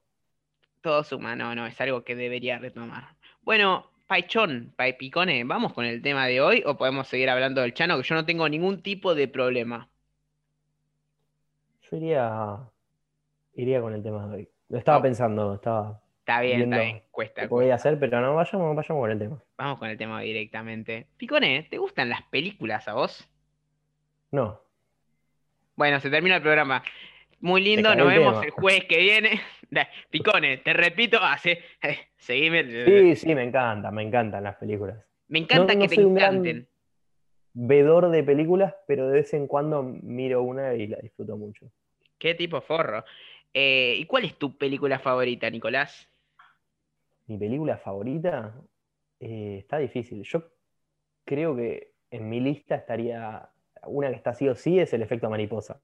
Todo 0.82 1.04
suma, 1.04 1.36
no, 1.36 1.56
no, 1.56 1.66
es 1.66 1.80
algo 1.82 2.04
que 2.04 2.16
debería 2.16 2.60
retomar. 2.60 3.16
Bueno, 3.48 3.86
Paichón, 4.08 4.74
Paipicone, 4.76 5.46
¿vamos 5.46 5.72
con 5.72 5.86
el 5.86 6.02
tema 6.02 6.28
de 6.28 6.42
hoy 6.42 6.64
o 6.66 6.76
podemos 6.76 7.08
seguir 7.08 7.30
hablando 7.30 7.62
del 7.62 7.74
Chano? 7.74 7.96
Que 7.96 8.04
yo 8.04 8.14
no 8.14 8.26
tengo 8.26 8.50
ningún 8.50 8.82
tipo 8.84 9.16
de 9.16 9.30
problema. 9.30 9.88
Yo 11.90 11.96
iría, 11.96 12.58
iría 13.54 13.80
con 13.80 13.94
el 13.94 14.04
tema 14.04 14.28
de 14.28 14.36
hoy. 14.36 14.50
Lo 14.68 14.78
estaba 14.78 14.98
No. 14.98 15.04
pensando, 15.04 15.54
estaba 15.54 16.02
Está 16.20 16.42
bien, 16.42 16.64
está 16.64 16.80
bien. 16.80 17.04
Cuesta, 17.10 17.44
qué 17.44 17.48
podía 17.48 17.70
cuesta. 17.70 17.88
hacer, 17.90 18.00
pero 18.02 18.20
no, 18.20 18.36
vayamos, 18.36 18.76
vayamos 18.76 19.02
con 19.02 19.12
el 19.12 19.20
tema. 19.20 19.42
Vamos 19.58 19.80
con 19.80 19.90
el 19.90 19.98
tema 19.98 20.20
directamente. 20.20 21.08
Picone, 21.16 21.64
¿te 21.70 21.78
gustan 21.78 22.10
las 22.10 22.24
películas 22.24 22.86
a 22.90 22.96
vos? 22.96 23.30
No, 24.32 24.60
Bueno, 25.78 26.02
se 26.02 26.10
termina 26.10 26.36
el 26.36 26.42
programa. 26.42 26.84
Muy 27.40 27.62
lindo, 27.62 27.94
nos 27.96 28.08
vemos 28.08 28.34
tema. 28.34 28.46
el 28.46 28.52
jueves 28.52 28.86
que 28.86 28.98
viene. 29.00 29.42
Da, 29.70 29.86
Picone, 30.10 30.60
te 30.60 30.72
repito, 30.72 31.20
hace, 31.22 31.62
seguime. 32.16 32.64
sí, 32.86 33.16
sí, 33.18 33.36
me 33.36 33.44
encanta, 33.44 33.92
me 33.92 34.02
encantan 34.02 34.42
las 34.46 34.56
películas. 34.56 34.98
Me 35.28 35.40
encanta 35.40 35.74
no 35.76 35.82
que 35.82 35.90
te 35.90 36.06
un 36.06 36.16
gran- 36.16 36.36
encanten. 36.36 36.68
Vedor 37.54 38.10
de 38.10 38.24
películas, 38.24 38.74
pero 38.88 39.10
de 39.10 39.16
vez 39.16 39.34
en 39.34 39.46
cuando 39.46 39.84
miro 39.84 40.42
una 40.44 40.74
y 40.76 40.88
la 40.88 41.00
disfruto 41.00 41.36
mucho. 41.36 41.70
Qué 42.18 42.34
tipo 42.34 42.62
forro. 42.62 43.04
Eh, 43.54 43.96
¿y 43.98 44.06
cuál 44.06 44.24
es 44.24 44.36
tu 44.38 44.58
película 44.58 45.00
favorita, 45.00 45.50
Nicolás? 45.50 46.08
Mi 47.26 47.38
película 47.38 47.78
favorita 47.78 48.54
eh, 49.20 49.58
está 49.60 49.80
difícil. 49.80 50.24
Yo 50.24 50.44
creo 51.26 51.58
que 51.58 51.92
en 52.10 52.30
mi 52.30 52.40
lista 52.40 52.76
estaría 52.76 53.50
una 53.86 54.10
que 54.12 54.16
está 54.16 54.34
sí 54.34 54.48
o 54.48 54.56
sí 54.56 54.80
es 54.80 54.94
El 54.94 55.02
efecto 55.02 55.30
mariposa. 55.30 55.82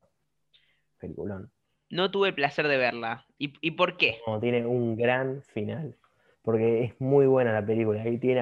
Peliculón. 1.04 1.52
No 1.90 2.10
tuve 2.12 2.30
el 2.30 2.34
placer 2.34 2.68
de 2.70 2.78
verla. 2.78 3.26
¿Y, 3.38 3.54
y 3.60 3.72
por 3.72 3.98
qué? 3.98 4.20
No, 4.26 4.40
tiene 4.40 4.66
un 4.66 4.96
gran 4.96 5.42
final. 5.44 5.98
Porque 6.42 6.86
es 6.86 7.02
muy 7.02 7.26
buena 7.26 7.52
la 7.54 7.66
película 7.66 8.08
y 8.08 8.18
tiene, 8.18 8.42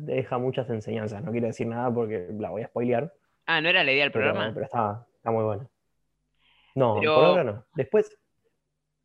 deja 0.00 0.38
muchas 0.38 0.68
enseñanzas. 0.70 1.22
No 1.22 1.30
quiero 1.30 1.46
decir 1.48 1.66
nada 1.66 1.92
porque 1.92 2.28
la 2.38 2.48
voy 2.50 2.62
a 2.62 2.66
spoilear. 2.68 3.12
Ah, 3.46 3.60
¿no 3.60 3.68
era 3.68 3.84
la 3.84 3.92
idea 3.92 4.04
del 4.04 4.12
Pero, 4.12 4.24
programa? 4.32 4.52
pero 4.54 4.64
está, 4.66 5.06
está 5.16 5.30
muy 5.30 5.44
buena. 5.44 5.68
No, 6.74 6.96
Pero- 6.98 7.14
por 7.14 7.24
ahora 7.24 7.44
no. 7.44 7.64
Después, 7.74 8.16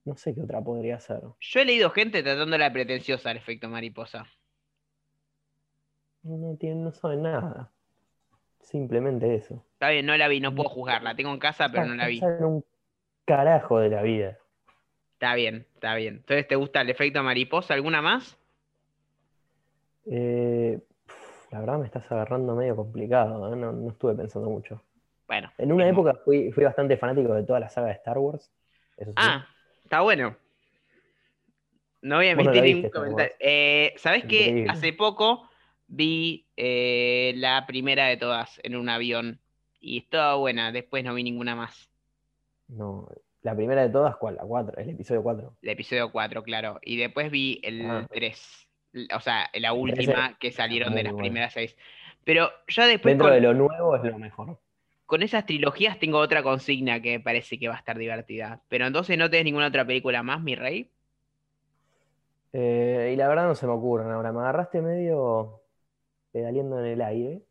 no 0.05 0.15
sé 0.15 0.33
qué 0.33 0.41
otra 0.41 0.61
podría 0.61 0.99
ser. 0.99 1.21
Yo 1.39 1.59
he 1.59 1.65
leído 1.65 1.89
gente 1.89 2.23
tratándola 2.23 2.71
pretenciosa 2.71 3.29
al 3.31 3.37
efecto 3.37 3.67
mariposa. 3.69 4.25
No, 6.23 6.37
no 6.37 6.57
tiene, 6.57 6.75
no 6.75 6.91
sabe 6.93 7.17
nada. 7.17 7.69
Simplemente 8.61 9.35
eso. 9.35 9.65
Está 9.73 9.89
bien, 9.89 10.05
no 10.05 10.15
la 10.15 10.27
vi, 10.29 10.39
no 10.39 10.55
puedo 10.55 10.69
juzgarla. 10.69 11.11
La 11.11 11.15
tengo 11.15 11.31
en 11.33 11.39
casa, 11.39 11.69
pero 11.69 11.85
no 11.85 11.95
la 11.95 12.07
vi. 12.07 12.19
Saben 12.19 12.43
un 12.45 12.65
carajo 13.25 13.79
de 13.79 13.89
la 13.89 14.01
vida. 14.01 14.37
Está 15.13 15.35
bien, 15.35 15.65
está 15.75 15.95
bien. 15.95 16.15
Entonces, 16.15 16.47
¿te 16.47 16.55
gusta 16.55 16.81
el 16.81 16.89
efecto 16.89 17.23
mariposa? 17.23 17.73
¿Alguna 17.73 18.01
más? 18.01 18.37
Eh, 20.05 20.79
la 21.51 21.59
verdad 21.59 21.79
me 21.79 21.85
estás 21.85 22.11
agarrando 22.11 22.55
medio 22.55 22.75
complicado, 22.75 23.53
¿eh? 23.53 23.55
no, 23.55 23.71
no 23.71 23.89
estuve 23.91 24.15
pensando 24.15 24.49
mucho. 24.49 24.81
Bueno. 25.27 25.51
En 25.57 25.71
una 25.71 25.85
mismo. 25.85 26.01
época 26.01 26.21
fui, 26.25 26.51
fui 26.51 26.63
bastante 26.63 26.97
fanático 26.97 27.33
de 27.33 27.43
toda 27.43 27.59
la 27.59 27.69
saga 27.69 27.87
de 27.87 27.93
Star 27.93 28.17
Wars. 28.17 28.51
Eso 28.97 29.11
sí. 29.11 29.15
Ah, 29.17 29.47
está 29.83 30.01
bueno. 30.01 30.35
No 32.01 32.17
voy 32.17 32.27
a 32.27 32.35
no 32.35 32.41
emitir 32.41 32.63
ningún 32.63 32.89
comentario. 32.89 33.33
Eh, 33.39 33.93
¿Sabés 33.97 34.25
qué? 34.25 34.65
Hace 34.67 34.91
poco 34.91 35.49
vi 35.87 36.47
eh, 36.57 37.33
la 37.37 37.65
primera 37.65 38.07
de 38.07 38.17
todas 38.17 38.59
en 38.63 38.75
un 38.75 38.89
avión 38.89 39.39
y 39.79 39.99
estaba 39.99 40.35
buena. 40.35 40.73
Después 40.73 41.03
no 41.05 41.13
vi 41.13 41.23
ninguna 41.23 41.55
más. 41.55 41.89
No, 42.67 43.07
la 43.41 43.55
primera 43.55 43.81
de 43.81 43.89
todas, 43.89 44.15
¿cuál? 44.17 44.35
La 44.35 44.43
4, 44.43 44.77
el 44.81 44.89
episodio 44.91 45.21
4. 45.23 45.57
El 45.61 45.69
episodio 45.69 46.11
4, 46.11 46.43
claro. 46.43 46.79
Y 46.81 46.97
después 46.97 47.29
vi 47.31 47.59
el 47.63 47.85
Ah. 47.89 48.07
3. 48.11 48.67
O 49.15 49.19
sea, 49.19 49.49
la 49.53 49.73
última 49.73 50.37
que 50.39 50.51
salieron 50.51 50.93
de 50.95 51.03
las 51.03 51.13
bueno. 51.13 51.23
primeras 51.23 51.53
seis. 51.53 51.75
Pero 52.23 52.49
ya 52.67 52.85
después 52.87 53.11
Dentro 53.13 53.25
con, 53.27 53.33
de 53.33 53.41
lo 53.41 53.53
nuevo 53.53 53.95
es 53.95 54.03
lo 54.03 54.17
mejor. 54.19 54.59
con 55.05 55.23
esas 55.23 55.45
trilogías 55.45 55.99
tengo 55.99 56.19
otra 56.19 56.43
consigna 56.43 57.01
que 57.01 57.17
me 57.17 57.23
parece 57.23 57.57
que 57.59 57.67
va 57.67 57.75
a 57.75 57.79
estar 57.79 57.97
divertida. 57.97 58.61
Pero 58.69 58.85
entonces 58.85 59.17
no 59.17 59.29
tenés 59.29 59.45
ninguna 59.45 59.67
otra 59.67 59.85
película 59.85 60.23
más, 60.23 60.41
mi 60.41 60.55
rey. 60.55 60.89
Eh, 62.53 63.11
y 63.13 63.15
la 63.15 63.27
verdad 63.27 63.47
no 63.47 63.55
se 63.55 63.65
me 63.65 63.73
ocurren 63.73 64.11
ahora. 64.11 64.31
Me 64.31 64.39
agarraste 64.39 64.81
medio 64.81 65.61
pedaleando 66.31 66.79
en 66.79 66.85
el 66.85 67.01
aire. 67.01 67.41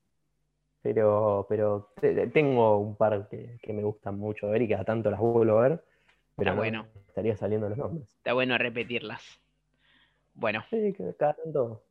Pero, 0.83 1.47
pero 1.49 1.93
te- 2.01 2.15
te- 2.15 2.27
tengo 2.29 2.79
un 2.79 2.97
par 2.97 3.29
que, 3.29 3.59
que 3.63 3.73
me 3.73 3.83
gustan 3.83 4.19
mucho 4.19 4.49
ver 4.51 4.63
y 4.63 4.69
cada 4.69 4.85
tanto 4.85 5.11
las 5.11 5.21
vuelvo 5.21 5.59
a 5.59 5.69
ver. 5.69 5.85
Pero 6.37 6.51
Está 6.51 6.53
no 6.53 6.57
bueno. 6.57 6.87
estaría 7.09 7.37
saliendo 7.37 7.69
los 7.69 7.79
nombres. 7.79 8.09
Está 8.17 8.33
bueno 8.33 8.59
repetirlas. 8.59 9.23
Bueno, 10.35 10.65
Sí, 10.71 10.93
que 10.93 11.15
cada 11.19 11.35
tanto. 11.35 11.83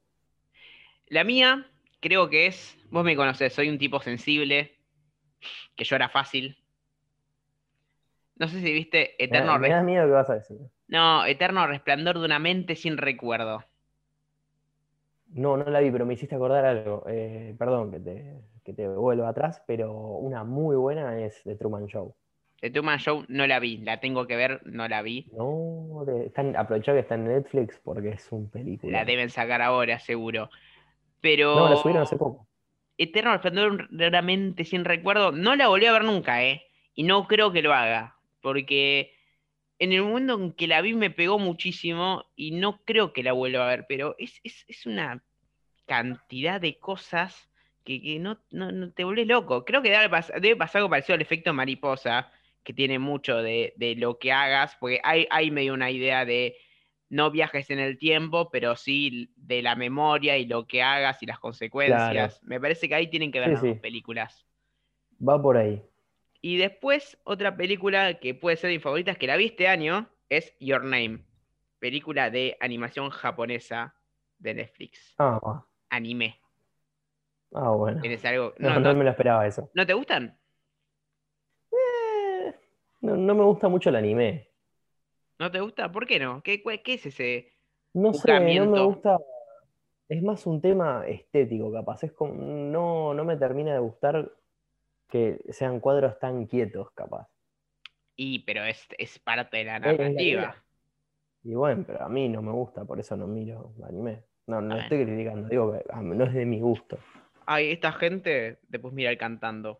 la 1.07 1.23
mía 1.23 1.67
creo 1.99 2.29
que 2.29 2.47
es, 2.47 2.77
vos 2.89 3.03
me 3.03 3.15
conocés, 3.15 3.53
soy 3.53 3.69
un 3.69 3.77
tipo 3.77 4.01
sensible, 4.01 4.75
que 5.75 5.83
llora 5.83 6.09
fácil. 6.09 6.57
No 8.35 8.47
sé 8.47 8.59
si 8.61 8.73
viste 8.73 9.23
Eterno, 9.23 9.53
da, 9.53 9.59
me 9.59 9.67
Res- 9.67 9.75
da 9.75 9.83
miedo 9.83 10.05
que 10.07 10.11
vas 10.11 10.29
a 10.29 10.35
decir. 10.35 10.57
no, 10.87 11.25
Eterno 11.25 11.65
Resplandor 11.67 12.19
de 12.19 12.25
una 12.25 12.39
mente 12.39 12.75
sin 12.75 12.97
recuerdo. 12.97 13.63
No, 15.33 15.57
no 15.57 15.65
la 15.65 15.79
vi, 15.79 15.91
pero 15.91 16.05
me 16.05 16.13
hiciste 16.13 16.35
acordar 16.35 16.65
algo. 16.65 17.03
Eh, 17.07 17.55
perdón 17.57 17.91
que 17.91 17.99
te, 17.99 18.41
que 18.63 18.73
te 18.73 18.87
vuelva 18.87 19.29
atrás, 19.29 19.63
pero 19.65 19.93
una 19.93 20.43
muy 20.43 20.75
buena 20.75 21.19
es 21.19 21.41
The 21.43 21.55
Truman 21.55 21.87
Show. 21.87 22.13
The 22.59 22.69
Truman 22.69 22.99
Show 22.99 23.25
no 23.27 23.47
la 23.47 23.59
vi, 23.59 23.77
la 23.77 23.99
tengo 23.99 24.27
que 24.27 24.35
ver, 24.35 24.61
no 24.65 24.87
la 24.87 25.01
vi. 25.01 25.27
No, 25.35 26.05
están, 26.23 26.55
aprovechá 26.55 26.93
que 26.93 26.99
está 26.99 27.15
en 27.15 27.25
Netflix 27.25 27.79
porque 27.83 28.09
es 28.09 28.31
un 28.31 28.49
película. 28.49 28.99
La 28.99 29.05
deben 29.05 29.29
sacar 29.29 29.61
ahora, 29.61 29.99
seguro. 29.99 30.49
Pero 31.21 31.55
No, 31.55 31.69
la 31.69 31.75
subieron 31.75 32.03
hace 32.03 32.17
poco. 32.17 32.47
Eterno 32.97 33.31
Resplandor 33.31 33.89
de 33.89 34.07
una 34.07 34.21
mente 34.21 34.63
sin 34.63 34.85
recuerdo, 34.85 35.31
no 35.31 35.55
la 35.55 35.69
volví 35.69 35.87
a 35.87 35.93
ver 35.93 36.03
nunca, 36.03 36.43
¿eh? 36.43 36.61
Y 36.93 37.03
no 37.03 37.27
creo 37.27 37.51
que 37.51 37.63
lo 37.63 37.73
haga, 37.73 38.17
porque 38.41 39.13
en 39.81 39.93
el 39.93 40.03
momento 40.03 40.35
en 40.35 40.53
que 40.53 40.67
la 40.67 40.81
vi 40.81 40.93
me 40.95 41.11
pegó 41.11 41.39
muchísimo 41.39 42.25
y 42.35 42.51
no 42.51 42.83
creo 42.85 43.13
que 43.13 43.23
la 43.23 43.33
vuelva 43.33 43.65
a 43.65 43.69
ver, 43.69 43.85
pero 43.89 44.15
es, 44.19 44.39
es- 44.43 44.65
es 44.69 44.85
una 44.85 45.23
cantidad 45.87 46.61
de 46.61 46.79
cosas 46.79 47.49
que, 47.83 48.01
que 48.01 48.19
no, 48.19 48.39
no- 48.51 48.71
no 48.71 48.91
te 48.93 49.03
volvés 49.03 49.27
loco. 49.27 49.65
Creo 49.65 49.81
que 49.81 49.91
debe, 49.91 50.09
pas- 50.09 50.33
debe 50.39 50.55
pasar 50.55 50.79
algo 50.79 50.89
parecido 50.89 51.15
al 51.15 51.21
efecto 51.21 51.53
mariposa, 51.53 52.31
que 52.63 52.73
tiene 52.73 52.99
mucho 52.99 53.37
de, 53.37 53.73
de 53.77 53.95
lo 53.95 54.19
que 54.19 54.31
hagas, 54.31 54.75
porque 54.79 55.01
hay, 55.03 55.27
hay 55.31 55.51
medio 55.51 55.73
una 55.73 55.91
idea 55.91 56.25
de 56.25 56.57
no 57.09 57.31
viajes 57.31 57.69
en 57.71 57.79
el 57.79 57.97
tiempo, 57.97 58.49
pero 58.51 58.75
sí 58.75 59.31
de 59.35 59.61
la 59.63 59.75
memoria 59.75 60.37
y 60.37 60.45
lo 60.45 60.67
que 60.67 60.81
hagas 60.83 61.21
y 61.23 61.25
las 61.25 61.39
consecuencias. 61.39 62.39
Me 62.43 62.59
parece 62.61 62.87
que 62.87 62.95
ahí 62.95 63.09
tienen 63.09 63.31
que 63.31 63.39
ver 63.39 63.49
Sí, 63.49 63.51
las 63.51 63.65
dos 63.65 63.77
películas. 63.79 64.45
Va 65.29 65.37
por 65.41 65.55
ahí. 65.57 65.81
Y 66.41 66.57
después, 66.57 67.19
otra 67.23 67.55
película 67.55 68.15
que 68.19 68.33
puede 68.33 68.57
ser 68.57 68.69
de 68.69 68.75
mis 68.77 68.83
favoritas, 68.83 69.17
que 69.17 69.27
la 69.27 69.37
vi 69.37 69.45
este 69.45 69.67
año, 69.67 70.09
es 70.29 70.55
Your 70.59 70.83
Name. 70.83 71.23
Película 71.79 72.29
de 72.29 72.57
animación 72.59 73.09
japonesa 73.11 73.95
de 74.39 74.55
Netflix. 74.55 75.13
Ah, 75.19 75.39
va. 75.45 75.67
Anime. 75.89 76.39
Ah, 77.53 77.69
bueno. 77.71 78.01
¿Tienes 78.01 78.23
algo? 78.25 78.53
No, 78.57 78.69
No, 78.69 78.79
no 78.79 78.93
no- 78.93 78.95
me 78.99 79.03
lo 79.03 79.11
esperaba 79.11 79.45
eso. 79.45 79.69
¿no 79.73 79.85
te 79.85 79.93
gustan? 79.93 80.37
Eh, 81.71 82.53
no, 83.01 83.15
no 83.17 83.35
me 83.35 83.43
gusta 83.43 83.67
mucho 83.67 83.89
el 83.89 83.95
anime. 83.97 84.47
¿No 85.39 85.51
te 85.51 85.59
gusta? 85.59 85.91
¿Por 85.91 86.05
qué 86.07 86.19
no? 86.19 86.41
¿Qué, 86.43 86.61
qué 86.83 86.93
es 86.93 87.05
ese? 87.05 87.53
No 87.93 88.13
sé, 88.13 88.39
no 88.39 88.65
me 88.67 88.81
gusta. 88.83 89.17
Es 90.07 90.21
más 90.23 90.45
un 90.45 90.61
tema 90.61 91.05
estético, 91.07 91.71
capaz. 91.71 92.03
Es 92.03 92.11
como, 92.13 92.33
no, 92.33 93.13
no 93.13 93.23
me 93.25 93.37
termina 93.37 93.73
de 93.73 93.79
gustar 93.79 94.31
que 95.11 95.39
sean 95.49 95.79
cuadros 95.79 96.17
tan 96.17 96.47
quietos, 96.47 96.89
capaz. 96.95 97.27
Y, 98.15 98.39
pero 98.39 98.63
es, 98.63 98.87
es 98.97 99.19
parte 99.19 99.57
de 99.57 99.65
la 99.65 99.79
narrativa. 99.79 100.55
Y 101.43 101.53
bueno, 101.53 101.83
pero 101.85 102.03
a 102.03 102.09
mí 102.09 102.29
no 102.29 102.41
me 102.41 102.51
gusta, 102.51 102.85
por 102.85 102.99
eso 102.99 103.15
no 103.15 103.27
miro 103.27 103.73
anime. 103.87 104.23
No, 104.47 104.61
no 104.61 104.75
Ah, 104.75 104.79
estoy 104.79 105.05
criticando, 105.05 105.47
digo 105.47 105.77
ah, 105.89 106.01
no 106.01 106.23
es 106.25 106.33
de 106.33 106.45
mi 106.45 106.59
gusto. 106.59 106.97
Ay, 107.45 107.71
esta 107.71 107.91
gente, 107.91 108.59
después 108.67 108.93
mira 108.93 109.11
el 109.11 109.17
cantando. 109.17 109.79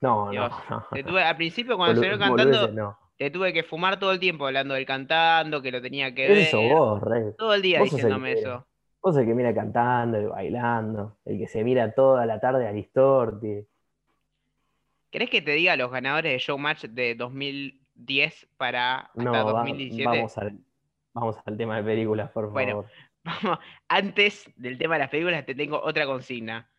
No, 0.00 0.26
no, 0.26 0.30
Dios, 0.30 0.52
no. 0.70 0.86
Te 0.92 1.02
tuve, 1.02 1.22
al 1.24 1.36
principio 1.36 1.76
cuando 1.76 2.00
salió 2.00 2.18
cantando, 2.18 2.68
no. 2.68 2.98
te 3.16 3.30
tuve 3.30 3.52
que 3.52 3.64
fumar 3.64 3.98
todo 3.98 4.12
el 4.12 4.20
tiempo 4.20 4.46
hablando 4.46 4.74
del 4.74 4.86
cantando, 4.86 5.60
que 5.60 5.72
lo 5.72 5.82
tenía 5.82 6.14
que 6.14 6.28
ver. 6.28 6.38
Eso 6.38 6.60
vos, 6.60 7.00
Rey. 7.02 7.32
Todo 7.36 7.54
el 7.54 7.62
día 7.62 7.80
Vos 7.80 7.90
diciéndome 7.90 8.32
eso. 8.32 8.67
Vos 9.02 9.16
el 9.16 9.26
que 9.26 9.34
mira 9.34 9.54
cantando 9.54 10.20
y 10.20 10.26
bailando, 10.26 11.18
el 11.24 11.38
que 11.38 11.46
se 11.46 11.62
mira 11.64 11.92
toda 11.94 12.26
la 12.26 12.40
tarde 12.40 12.66
a 12.66 12.72
Listorti. 12.72 13.64
¿Querés 15.10 15.30
que 15.30 15.40
te 15.40 15.52
diga 15.52 15.76
los 15.76 15.90
ganadores 15.90 16.32
de 16.32 16.38
Showmatch 16.38 16.84
de 16.86 17.14
2010 17.14 18.48
para 18.56 18.96
hasta 18.98 19.22
No, 19.22 19.32
va- 19.32 19.52
2017? 19.52 20.04
vamos 20.04 20.36
al, 20.38 20.58
vamos 21.14 21.36
al 21.46 21.56
tema 21.56 21.76
de 21.78 21.84
películas, 21.84 22.30
por 22.30 22.50
Bueno. 22.52 22.70
favor. 22.72 22.86
Vamos, 23.24 23.58
antes 23.88 24.50
del 24.56 24.78
tema 24.78 24.94
de 24.94 25.00
las 25.00 25.10
películas 25.10 25.44
te 25.44 25.54
tengo 25.54 25.78
otra 25.82 26.06
consigna. 26.06 26.70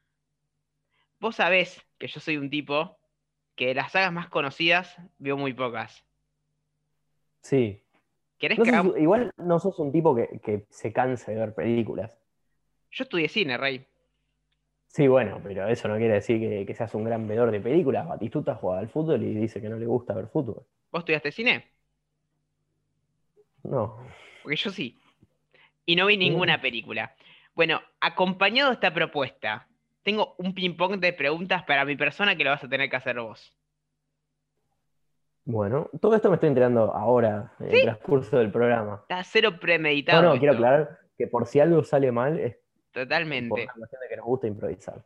Vos 1.19 1.35
sabés 1.35 1.85
que 1.99 2.07
yo 2.07 2.19
soy 2.19 2.37
un 2.37 2.49
tipo 2.49 2.97
que 3.55 3.67
de 3.67 3.75
las 3.75 3.91
sagas 3.91 4.11
más 4.11 4.29
conocidas 4.29 4.97
veo 5.19 5.37
muy 5.37 5.53
pocas. 5.53 6.03
Sí. 7.41 7.83
¿Querés 8.39 8.57
No 8.57 8.63
que 8.63 8.69
sos- 8.71 8.79
hagamos- 8.79 8.97
igual 8.97 9.33
no 9.37 9.59
sos 9.59 9.77
un 9.79 9.91
tipo 9.91 10.15
que, 10.15 10.39
que 10.41 10.65
se 10.69 10.91
canse 10.93 11.31
de 11.33 11.39
ver 11.39 11.53
películas. 11.53 12.11
Yo 12.91 13.03
estudié 13.03 13.27
cine, 13.27 13.57
Rey. 13.57 13.85
Sí, 14.87 15.07
bueno, 15.07 15.39
pero 15.43 15.67
eso 15.67 15.87
no 15.87 15.97
quiere 15.97 16.15
decir 16.15 16.39
que, 16.39 16.65
que 16.65 16.73
seas 16.73 16.95
un 16.95 17.03
gran 17.03 17.27
vedor 17.27 17.51
de 17.51 17.59
películas. 17.59 18.07
Batistuta 18.07 18.55
juega 18.55 18.79
al 18.79 18.89
fútbol 18.89 19.21
y 19.21 19.35
dice 19.35 19.61
que 19.61 19.69
no 19.69 19.77
le 19.77 19.85
gusta 19.85 20.13
ver 20.15 20.27
fútbol. 20.27 20.63
¿Vos 20.91 20.99
estudiaste 21.01 21.31
cine? 21.31 21.67
No, 23.63 23.97
porque 24.41 24.55
yo 24.55 24.71
sí. 24.71 24.97
Y 25.85 25.95
no 25.95 26.05
vi 26.05 26.17
ninguna 26.17 26.61
película. 26.61 27.13
Bueno, 27.53 27.81
acompañado 27.99 28.69
de 28.69 28.75
esta 28.75 28.93
propuesta, 28.93 29.67
tengo 30.03 30.35
un 30.37 30.53
ping-pong 30.53 30.97
de 30.99 31.13
preguntas 31.13 31.63
para 31.63 31.83
mi 31.85 31.95
persona 31.95 32.35
que 32.35 32.43
lo 32.43 32.51
vas 32.51 32.63
a 32.63 32.69
tener 32.69 32.89
que 32.89 32.95
hacer 32.95 33.19
vos. 33.19 33.53
Bueno, 35.45 35.89
todo 35.99 36.15
esto 36.15 36.29
me 36.29 36.35
estoy 36.35 36.49
enterando 36.49 36.93
ahora, 36.93 37.53
en 37.59 37.71
el 37.73 37.81
transcurso 37.83 38.37
del 38.37 38.51
programa. 38.51 38.99
Está 39.01 39.23
cero 39.23 39.59
premeditado. 39.59 40.21
No, 40.21 40.33
no, 40.33 40.39
quiero 40.39 40.53
aclarar 40.53 40.99
que 41.17 41.27
por 41.27 41.47
si 41.47 41.59
algo 41.59 41.83
sale 41.83 42.11
mal, 42.11 42.39
es 42.39 42.55
por 42.55 43.03
Totalmente. 43.03 43.63
una 43.63 43.73
cuestión 43.73 44.01
de 44.01 44.07
que 44.09 44.17
nos 44.17 44.25
gusta 44.25 44.47
improvisar. 44.47 45.03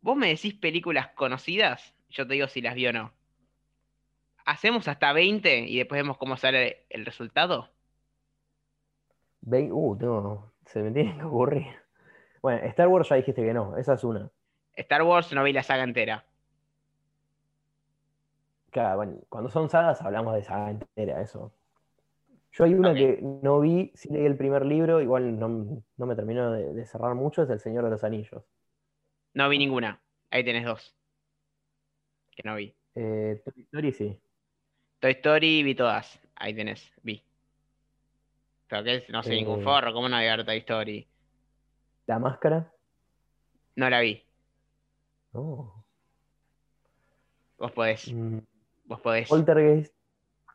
Vos 0.00 0.16
me 0.16 0.28
decís 0.28 0.54
películas 0.54 1.08
conocidas, 1.14 1.94
yo 2.08 2.26
te 2.26 2.34
digo 2.34 2.48
si 2.48 2.60
las 2.62 2.74
vi 2.74 2.86
o 2.88 2.92
no. 2.92 3.12
Hacemos 4.44 4.86
hasta 4.88 5.12
20 5.12 5.58
y 5.60 5.78
después 5.78 6.00
vemos 6.00 6.18
cómo 6.18 6.36
sale 6.36 6.84
el 6.90 7.04
resultado. 7.04 7.68
Ve- 9.40 9.70
uh, 9.72 9.96
tengo- 9.98 10.52
se 10.66 10.82
me 10.82 10.90
tiene 10.90 11.16
que 11.16 11.24
ocurrir. 11.24 11.66
Bueno, 12.42 12.64
Star 12.66 12.88
Wars 12.88 13.08
ya 13.08 13.16
dijiste 13.16 13.42
que 13.42 13.54
no, 13.54 13.76
esa 13.76 13.94
es 13.94 14.04
una. 14.04 14.30
Star 14.74 15.02
Wars 15.02 15.32
no 15.32 15.42
vi 15.42 15.52
la 15.52 15.62
saga 15.62 15.82
entera. 15.84 16.24
Claro, 18.76 18.96
bueno, 18.96 19.20
cuando 19.30 19.48
son 19.48 19.70
sagas 19.70 20.02
hablamos 20.02 20.34
de 20.34 20.42
saga 20.42 20.68
entera, 20.70 21.22
eso. 21.22 21.50
Yo 22.52 22.64
hay 22.64 22.74
una 22.74 22.92
que 22.92 23.20
no 23.22 23.58
vi, 23.60 23.90
sí 23.94 24.10
leí 24.12 24.26
el 24.26 24.36
primer 24.36 24.66
libro, 24.66 25.00
igual 25.00 25.38
no, 25.38 25.82
no 25.96 26.06
me 26.06 26.14
terminó 26.14 26.50
de, 26.52 26.74
de 26.74 26.84
cerrar 26.84 27.14
mucho, 27.14 27.42
es 27.42 27.48
El 27.48 27.58
Señor 27.58 27.84
de 27.84 27.90
los 27.90 28.04
Anillos. 28.04 28.44
No 29.32 29.48
vi 29.48 29.56
ninguna. 29.56 29.98
Ahí 30.30 30.44
tenés 30.44 30.66
dos. 30.66 30.94
Que 32.32 32.42
no 32.44 32.56
vi. 32.56 32.76
Eh, 32.96 33.40
Toy 33.42 33.62
Story 33.62 33.92
sí. 33.92 34.20
Toy 35.00 35.12
Story 35.12 35.62
vi 35.62 35.74
todas. 35.74 36.20
Ahí 36.34 36.52
tenés, 36.54 36.92
vi. 37.02 37.24
Pero 38.68 38.84
que 38.84 39.06
no 39.08 39.22
sé 39.22 39.30
ningún 39.30 39.60
Eh. 39.60 39.64
forro, 39.64 39.94
¿cómo 39.94 40.06
no 40.10 40.16
voy 40.18 40.26
a 40.26 40.36
ver 40.36 40.44
Toy 40.44 40.58
Story? 40.58 41.08
La 42.08 42.18
Máscara. 42.18 42.70
No 43.74 43.88
la 43.88 44.00
vi. 44.00 44.22
No. 45.32 45.82
Vos 47.56 47.72
podés. 47.72 48.12
Mm, 48.12 48.40
Vos 48.86 49.00
podés. 49.00 49.28
Poltergeist. 49.28 49.94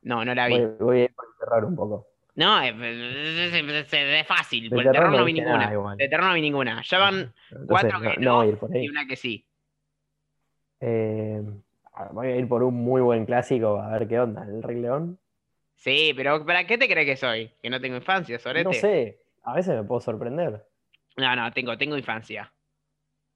No, 0.03 0.25
no 0.25 0.33
la 0.33 0.47
vi. 0.47 0.59
Voy, 0.59 0.75
voy 0.79 0.99
a 0.99 1.03
ir 1.03 1.13
por 1.13 1.25
el 1.25 1.31
terror 1.39 1.65
un 1.65 1.75
poco. 1.75 2.07
No, 2.35 2.61
es, 2.61 2.73
es- 2.73 3.53
es- 3.53 3.93
es 3.93 4.27
fácil. 4.27 4.69
De 4.69 4.75
Por 4.75 4.85
el 4.85 4.91
terror 4.91 5.11
no 5.11 5.25
vi 5.25 5.33
ninguna. 5.33 5.69
nada. 5.69 5.95
De 5.95 6.07
terror 6.07 6.27
no 6.27 6.33
vi 6.33 6.41
ninguna. 6.41 6.81
Ya 6.83 6.97
van 6.97 7.15
Entonces, 7.49 7.67
cuatro 7.67 7.99
que 8.01 8.17
no 8.17 8.21
no 8.31 8.35
voy 8.37 8.45
a 8.47 8.49
ir 8.49 8.57
por 8.57 8.73
ahí. 8.73 8.85
y 8.85 8.89
una 8.89 9.05
que 9.05 9.15
sí. 9.15 9.45
Eh, 10.79 11.41
voy 12.11 12.27
a 12.27 12.35
ir 12.37 12.47
por 12.47 12.63
un 12.63 12.73
muy 12.75 13.01
buen 13.01 13.25
clásico, 13.25 13.79
a 13.79 13.91
ver 13.91 14.07
qué 14.07 14.19
onda. 14.19 14.43
El 14.43 14.63
Rey 14.63 14.79
León. 14.79 15.19
Sí, 15.75 16.13
pero 16.15 16.45
¿para 16.45 16.65
qué 16.65 16.77
te 16.77 16.87
crees 16.87 17.05
que 17.05 17.17
soy? 17.17 17.51
Que 17.61 17.69
no 17.69 17.79
tengo 17.81 17.97
infancia, 17.97 18.39
Sorete. 18.39 18.63
No 18.63 18.73
sé, 18.73 19.19
a 19.43 19.53
veces 19.53 19.75
me 19.75 19.83
puedo 19.83 19.99
sorprender. 20.01 20.65
No, 21.17 21.35
no, 21.35 21.51
tengo, 21.51 21.77
tengo 21.77 21.97
infancia. 21.97 22.51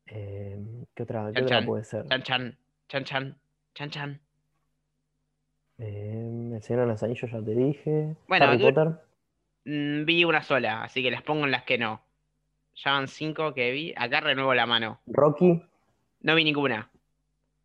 Eh, 0.07 0.57
¿qué 0.93 1.03
otra, 1.03 1.31
qué 1.33 1.41
otra 1.41 1.57
chan. 1.57 1.65
puede 1.65 1.83
ser? 1.83 2.07
Chan 2.07 2.23
chan, 2.23 2.57
chan 2.87 3.03
chan, 3.03 3.37
chan 3.73 3.89
chan. 3.89 4.21
Eh, 5.77 6.51
el 6.55 6.61
Señor 6.61 6.83
de 6.83 6.87
los 6.87 7.03
Anillos 7.03 7.31
ya 7.31 7.41
te 7.41 7.51
dije. 7.55 8.15
Bueno, 8.27 8.45
Harry 8.45 8.59
Potter. 8.59 8.99
Mm, 9.65 10.05
vi 10.05 10.23
una 10.23 10.41
sola, 10.43 10.83
así 10.83 11.01
que 11.03 11.11
las 11.11 11.21
pongo 11.21 11.45
en 11.45 11.51
las 11.51 11.63
que 11.63 11.77
no. 11.77 12.01
Ya 12.75 12.91
van 12.91 13.07
cinco 13.07 13.53
que 13.53 13.71
vi. 13.71 13.93
Acá 13.95 14.21
renuevo 14.21 14.53
la 14.53 14.65
mano. 14.65 14.99
Rocky. 15.07 15.61
No 16.21 16.35
vi 16.35 16.43
ninguna. 16.43 16.89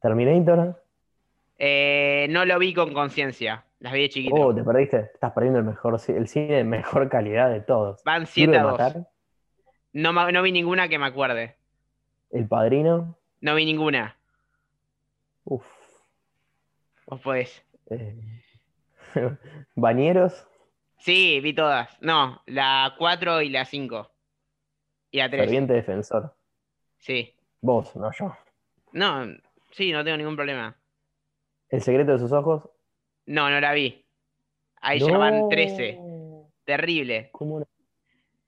Terminator. 0.01 0.83
Eh, 1.59 2.27
no 2.31 2.45
lo 2.45 2.59
vi 2.59 2.73
con 2.73 2.93
conciencia. 2.93 3.65
Las 3.81 3.93
vi 3.93 4.03
de 4.03 4.09
chiquito. 4.09 4.35
Oh, 4.37 4.55
te 4.55 4.63
perdiste. 4.63 5.11
Estás 5.15 5.33
perdiendo 5.33 5.59
el 5.59 5.65
mejor 5.65 5.99
el 6.09 6.29
cine 6.29 6.57
de 6.57 6.65
mejor 6.65 7.09
calidad 7.09 7.51
de 7.51 7.61
todos. 7.61 8.03
Van 8.05 8.23
Duro 8.23 8.33
7 8.33 8.51
de 8.53 8.59
a 8.59 8.63
2. 8.63 8.73
matar. 8.73 9.09
No, 9.93 10.13
no 10.13 10.43
vi 10.43 10.53
ninguna 10.53 10.89
que 10.89 10.99
me 10.99 11.07
acuerde. 11.07 11.57
El 12.31 12.47
Padrino. 12.47 13.17
No 13.41 13.55
vi 13.55 13.65
ninguna. 13.65 14.17
Uf. 15.45 15.67
Vos 17.07 17.21
podés. 17.21 17.65
Bañeros. 19.75 20.47
Sí, 20.99 21.41
vi 21.41 21.53
todas. 21.55 22.01
No, 22.01 22.43
la 22.47 22.95
4 22.99 23.43
y 23.43 23.49
la 23.49 23.65
5. 23.65 24.11
Y 25.13 25.19
la 25.19 25.31
3. 25.31 25.43
Ferviente 25.43 25.73
defensor. 25.73 26.35
Sí. 26.99 27.35
Vos, 27.61 27.97
no 27.97 28.11
yo. 28.13 28.37
No, 28.93 29.27
sí, 29.71 29.93
no 29.93 30.05
tengo 30.05 30.17
ningún 30.17 30.37
problema. 30.37 30.77
El 31.69 31.83
secreto 31.83 32.13
de 32.13 32.19
sus 32.19 32.33
ojos. 32.33 32.69
No, 33.27 33.49
no 33.49 33.61
la 33.61 33.73
vi. 33.73 34.05
Ahí 34.81 34.99
ya 35.01 35.17
van 35.17 35.49
13. 35.49 35.99
Terrible. 36.65 37.31
¿Cómo 37.33 37.61
no? 37.61 37.67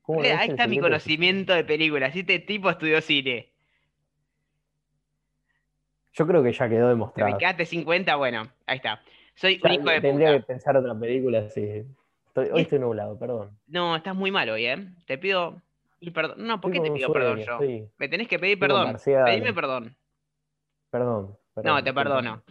¿Cómo 0.03 0.23
no 0.23 0.29
Ahí 0.29 0.49
está 0.51 0.67
mi 0.67 0.79
conocimiento 0.79 1.55
de 1.55 1.65
películas. 1.65 2.15
Este 2.15 2.39
tipo 2.41 2.71
estudió 2.71 3.01
cine. 3.01 3.53
Yo 6.15 6.27
creo 6.27 6.43
que 6.43 6.53
ya 6.53 6.69
quedó 6.69 6.87
Te 6.87 6.91
demostrado. 6.91 7.33
me 7.33 7.39
quedaste 7.39 7.65
50, 7.65 8.17
bueno, 8.17 8.51
ahí 8.67 8.77
está. 8.77 9.03
Soy 9.35 9.61
un 9.65 9.73
hijo 9.73 9.91
de 9.91 10.01
tendría 10.01 10.29
puta. 10.33 10.41
que 10.41 10.47
pensar 10.47 10.77
otra 10.77 10.99
película, 10.99 11.49
sí. 11.49 11.85
Estoy- 12.27 12.49
hoy 12.53 12.63
estoy 12.63 12.79
nublado, 12.79 13.19
perdón. 13.19 13.59
No, 13.67 13.97
estás 13.97 14.15
muy 14.15 14.31
mal 14.31 14.49
hoy, 14.51 14.67
¿eh? 14.67 14.89
Te 15.07 15.19
pido 15.19 15.61
perdón. 16.15 16.45
No, 16.47 16.61
¿por 16.61 16.73
qué 16.73 16.81
te 16.81 16.91
pido 16.91 17.13
perdón 17.13 17.39
yo? 17.39 17.53
estoy- 17.53 17.89
Me 17.99 18.09
tenés 18.09 18.27
que 18.29 18.39
pedir 18.39 18.59
perdón. 18.59 18.87
parcial. 18.93 19.25
Pedime 19.25 19.53
perdón. 19.53 19.97
Perdón, 20.91 21.39
perdón, 21.55 21.75
No, 21.77 21.85
te 21.85 21.93
perdono. 21.95 22.43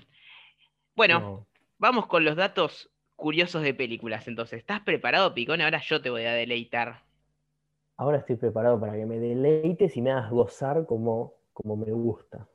Bueno, 0.95 1.19
No. 1.19 1.47
vamos 1.77 2.07
con 2.07 2.23
los 2.25 2.35
datos 2.35 2.89
curiosos 3.15 3.61
de 3.61 3.73
películas. 3.73 4.27
Entonces, 4.27 4.59
¿estás 4.59 4.81
preparado, 4.81 5.33
Picón? 5.33 5.61
Ahora 5.61 5.79
yo 5.81 6.01
te 6.01 6.09
voy 6.09 6.23
a 6.23 6.33
deleitar. 6.33 7.03
Ahora 7.97 8.17
estoy 8.17 8.35
preparado 8.37 8.79
para 8.79 8.93
que 8.93 9.05
me 9.05 9.19
deleites 9.19 9.95
y 9.95 10.01
me 10.01 10.11
hagas 10.11 10.31
gozar 10.31 10.85
como, 10.87 11.35
como 11.53 11.75
me 11.75 11.91
gusta. 11.91 12.47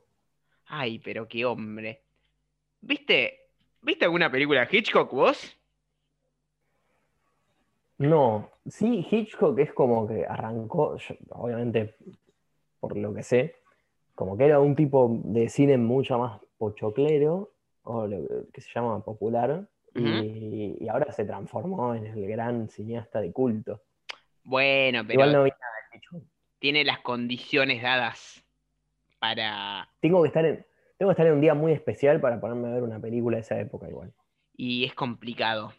Ay, 0.65 0.99
pero 0.99 1.27
qué 1.27 1.45
hombre. 1.45 2.03
¿Viste? 2.81 3.46
¿Viste 3.81 4.05
alguna 4.05 4.29
película 4.31 4.65
de 4.65 4.77
Hitchcock 4.77 5.11
vos? 5.11 5.55
No, 7.99 8.51
sí, 8.67 9.05
Hitchcock 9.09 9.57
es 9.59 9.73
como 9.73 10.07
que 10.07 10.25
arrancó, 10.25 10.97
yo- 10.97 11.15
obviamente, 11.29 11.95
por 12.79 12.95
lo 12.95 13.13
que 13.13 13.23
sé, 13.23 13.55
como 14.13 14.37
que 14.37 14.45
era 14.45 14.59
un 14.59 14.75
tipo 14.75 15.19
de 15.23 15.49
cine 15.49 15.77
mucho 15.77 16.19
más 16.19 16.39
pochoclero, 16.57 17.51
o 17.83 18.05
lo 18.05 18.27
que- 18.27 18.51
que 18.53 18.61
se 18.61 18.69
llama 18.73 19.03
popular, 19.03 19.67
y, 19.95 20.77
y 20.79 20.87
ahora 20.89 21.11
se 21.11 21.25
transformó 21.25 21.95
en 21.95 22.05
el 22.05 22.27
gran 22.27 22.69
cineasta 22.69 23.19
de 23.19 23.31
culto. 23.31 23.81
Bueno, 24.43 25.01
pero 25.07 25.13
Igual 25.13 25.31
no 25.33 25.43
vi 25.43 25.49
nada 25.49 25.73
de 25.91 25.97
Hitchcock. 25.97 26.23
tiene 26.59 26.83
las 26.83 26.99
condiciones 26.99 27.81
dadas 27.81 28.43
para... 29.17 29.89
Tengo 30.01 30.21
que 30.21 30.27
estar 30.27 30.45
en, 30.45 30.63
tengo 30.97 31.09
que 31.09 31.13
estar 31.13 31.27
en 31.27 31.33
un 31.33 31.41
día 31.41 31.53
muy 31.55 31.71
especial 31.73 32.19
para 32.21 32.39
ponerme 32.39 32.67
a 32.69 32.71
ver 32.73 32.83
una 32.83 32.99
película 32.99 33.37
de 33.37 33.41
esa 33.41 33.59
época 33.59 33.89
igual. 33.89 34.13
Y 34.57 34.83
es 34.83 34.93
complicado. 34.93 35.73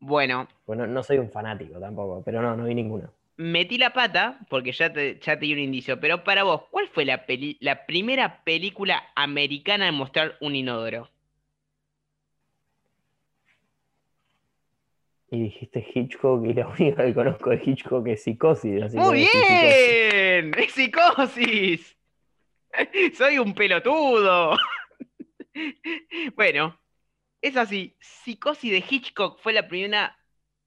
Bueno, 0.00 0.48
Bueno, 0.66 0.86
no 0.86 1.02
soy 1.02 1.16
un 1.16 1.30
fanático 1.30 1.80
tampoco, 1.80 2.22
pero 2.22 2.42
no, 2.42 2.54
no 2.54 2.64
vi 2.66 2.74
ninguna. 2.74 3.10
metí 3.54 3.78
la 3.78 3.92
pata 3.92 4.40
porque 4.50 4.72
ya 4.72 4.92
te, 4.92 5.20
ya 5.20 5.38
te 5.38 5.46
di 5.46 5.52
un 5.52 5.60
indicio, 5.60 6.00
pero 6.00 6.24
para 6.24 6.42
vos, 6.42 6.62
¿cuál 6.70 6.88
fue 6.88 7.04
la, 7.04 7.26
peli- 7.26 7.56
la 7.60 7.86
primera 7.86 8.42
película 8.44 9.04
americana 9.14 9.86
en 9.88 9.94
mostrar 9.94 10.36
un 10.40 10.56
inodoro? 10.56 11.10
Y 15.30 15.38
dijiste 15.42 15.86
Hitchcock 15.94 16.46
y 16.46 16.54
la 16.54 16.66
única 16.80 17.04
que 17.04 17.12
conozco 17.12 17.50
de 17.50 17.60
Hitchcock 17.62 18.06
es 18.08 18.22
Psicosis. 18.22 18.82
así 18.82 19.02
¡Muy 19.02 19.28
Psicosis. 19.46 19.98
bien! 20.10 20.52
¡Es 20.58 20.72
psicosis! 20.72 21.96
¡Soy 23.16 23.38
un 23.38 23.54
pelotudo! 23.54 24.56
bueno, 26.36 26.78
es 27.42 27.56
así. 27.56 27.96
Psicosis 28.00 28.72
de 28.72 28.84
Hitchcock 28.88 29.40
fue 29.42 29.52
la 29.52 29.68
primera 29.68 30.18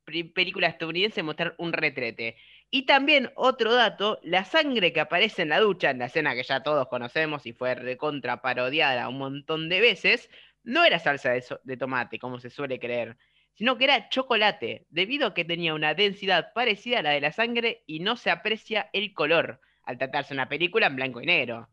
pri- 0.06 0.26
película 0.26 0.68
estadounidense 0.68 1.22
en 1.22 1.26
mostrar 1.28 1.56
un 1.60 1.74
retrete. 1.74 2.38
Y 2.72 2.86
también, 2.86 3.32
otro 3.36 3.74
dato, 3.76 4.20
la 4.24 4.46
sangre 4.46 4.94
que 4.94 5.02
aparece 5.02 5.44
en 5.44 5.50
la 5.50 5.60
ducha, 5.62 5.92
en 5.92 6.00
la 6.00 6.08
escena 6.08 6.36
que 6.36 6.44
ya 6.44 6.64
todos 6.64 6.88
conocemos 6.90 7.46
y 7.46 7.54
fue 7.54 7.76
recontra 7.76 8.42
parodiada 8.42 9.10
un 9.10 9.20
montón 9.20 9.70
de 9.70 9.82
veces, 9.82 10.30
no 10.64 10.84
era 10.86 11.00
salsa 11.00 11.32
de, 11.32 11.44
de 11.64 11.78
tomate, 11.78 12.20
como 12.20 12.40
se 12.40 12.50
suele 12.52 12.80
creer, 12.80 13.18
sino 13.56 13.78
que 13.78 13.86
era 13.86 14.10
chocolate, 14.10 14.86
debido 14.90 15.28
a 15.30 15.34
que 15.36 15.46
tenía 15.46 15.74
una 15.76 15.94
densidad 15.96 16.54
parecida 16.54 17.00
a 17.00 17.04
la 17.04 17.12
de 17.12 17.22
la 17.22 17.32
sangre 17.34 17.84
y 17.88 18.00
no 18.02 18.18
se 18.18 18.32
aprecia 18.32 18.90
el 18.94 19.14
color 19.14 19.62
al 19.84 19.98
tratarse 20.00 20.34
una 20.34 20.50
película 20.50 20.88
en 20.88 20.96
blanco 20.98 21.22
y 21.22 21.28
negro. 21.28 21.70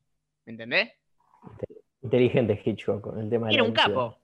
¿Me 0.46 0.52
entendés? 0.52 0.92
Inteligente 2.02 2.60
Hitchcock 2.64 3.00
con 3.00 3.18
el 3.20 3.30
tema 3.30 3.48
de 3.48 3.54
Era 3.54 3.62
la 3.62 3.68
un 3.68 3.74
capo. 3.74 4.18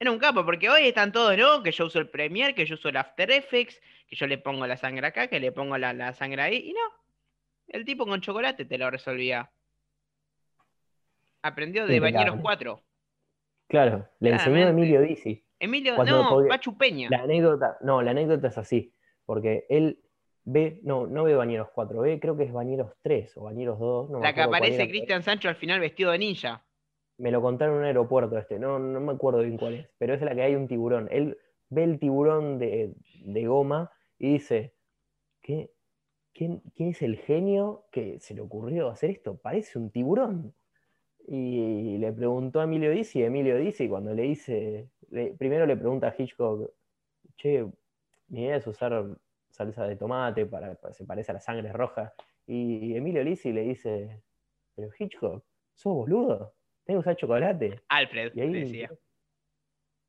Era 0.00 0.12
un 0.12 0.18
capo, 0.18 0.44
porque 0.44 0.70
hoy 0.70 0.86
están 0.86 1.10
todos, 1.10 1.36
¿no? 1.36 1.62
Que 1.62 1.72
yo 1.72 1.86
uso 1.86 1.98
el 1.98 2.08
Premiere, 2.08 2.54
que 2.54 2.64
yo 2.66 2.74
uso 2.74 2.88
el 2.88 2.96
After 2.96 3.30
Effects, 3.32 3.80
que 4.06 4.14
yo 4.14 4.26
le 4.28 4.38
pongo 4.38 4.64
la 4.66 4.76
sangre 4.76 5.04
acá, 5.06 5.26
que 5.26 5.40
le 5.40 5.50
pongo 5.50 5.76
la, 5.76 5.92
la 5.92 6.12
sangre 6.14 6.40
ahí, 6.42 6.68
y 6.70 6.72
no. 6.72 6.80
El 7.66 7.84
tipo 7.84 8.06
con 8.06 8.20
chocolate 8.20 8.64
te 8.64 8.78
lo 8.78 8.88
resolvía. 8.90 9.50
Aprendió 11.42 11.86
de 11.86 11.96
Impecable. 11.96 12.30
Bañeros 12.30 12.42
4. 12.42 12.82
Claro, 13.68 14.08
le 14.20 14.30
enseñó 14.30 14.66
a. 14.66 14.70
Emilio 14.70 15.00
Dizzi. 15.02 15.44
Emilio, 15.58 15.96
Cuando 15.96 16.22
no, 16.22 16.28
podía- 16.30 16.48
Pachu 16.50 16.78
Peña. 16.78 17.08
La 17.10 17.22
anécdota, 17.22 17.76
no, 17.80 18.00
la 18.00 18.12
anécdota 18.12 18.48
es 18.48 18.58
así. 18.58 18.94
porque 19.26 19.66
él 19.68 19.98
ve, 20.50 20.80
no, 20.82 21.06
no 21.06 21.24
ve 21.24 21.34
Bañeros 21.34 21.68
4, 21.74 22.00
ve 22.00 22.18
creo 22.18 22.36
que 22.36 22.44
es 22.44 22.52
Bañeros 22.52 22.92
3 23.02 23.36
o 23.36 23.42
Bañeros 23.44 23.78
2. 23.78 24.10
No 24.10 24.18
me 24.18 24.24
La 24.24 24.34
que 24.34 24.42
aparece 24.42 24.88
Cristian 24.88 25.22
Sancho 25.22 25.48
al 25.48 25.56
final 25.56 25.80
vestido 25.80 26.10
de 26.10 26.18
ninja. 26.18 26.64
Me 27.18 27.30
lo 27.30 27.42
contaron 27.42 27.74
en 27.74 27.80
un 27.80 27.86
aeropuerto 27.86 28.38
este, 28.38 28.58
no, 28.58 28.78
no 28.78 29.00
me 29.00 29.12
acuerdo 29.12 29.40
bien 29.40 29.58
cuál 29.58 29.74
es, 29.74 29.88
pero 29.98 30.14
es 30.14 30.22
la 30.22 30.34
que 30.34 30.42
hay 30.42 30.54
un 30.54 30.68
tiburón. 30.68 31.08
Él 31.10 31.36
ve 31.68 31.84
el 31.84 31.98
tiburón 31.98 32.58
de, 32.58 32.94
de 33.24 33.46
goma 33.46 33.90
y 34.18 34.34
dice, 34.34 34.74
¿qué, 35.42 35.70
quién, 36.32 36.62
quién 36.74 36.90
es 36.90 37.02
el 37.02 37.16
genio 37.18 37.86
que 37.90 38.18
se 38.20 38.34
le 38.34 38.40
ocurrió 38.40 38.88
hacer 38.88 39.10
esto? 39.10 39.36
Parece 39.36 39.78
un 39.78 39.90
tiburón. 39.90 40.54
Y 41.26 41.98
le 41.98 42.12
preguntó 42.12 42.60
a 42.60 42.64
Emilio 42.64 42.90
Dizzi, 42.90 43.22
Emilio 43.22 43.58
Dizzi 43.58 43.88
cuando 43.88 44.14
le 44.14 44.22
dice, 44.22 44.88
le- 45.10 45.34
primero 45.34 45.66
le 45.66 45.76
pregunta 45.76 46.08
a 46.08 46.14
Hitchcock, 46.16 46.70
che, 47.36 47.66
mi 48.28 48.44
idea 48.44 48.56
es 48.56 48.66
usar 48.66 49.18
salsa 49.50 49.86
de 49.86 49.96
tomate 49.96 50.46
para, 50.46 50.74
para- 50.74 50.94
se 50.94 51.04
parece 51.04 51.32
a 51.32 51.34
la 51.34 51.40
sangre 51.40 51.72
roja. 51.72 52.12
Y 52.46 52.96
Emilio 52.96 53.24
Dizzi 53.24 53.52
le 53.52 53.62
dice, 53.62 54.22
pero 54.74 54.90
Hitchcock, 54.98 55.44
¿sos 55.74 55.92
boludo? 55.94 56.54
¿Tengo 56.84 57.00
que 57.00 57.08
usar 57.08 57.16
chocolate? 57.16 57.80
Alfred, 57.88 58.32
Y 58.34 58.40
ahí 58.40 58.52
decía. 58.52 58.90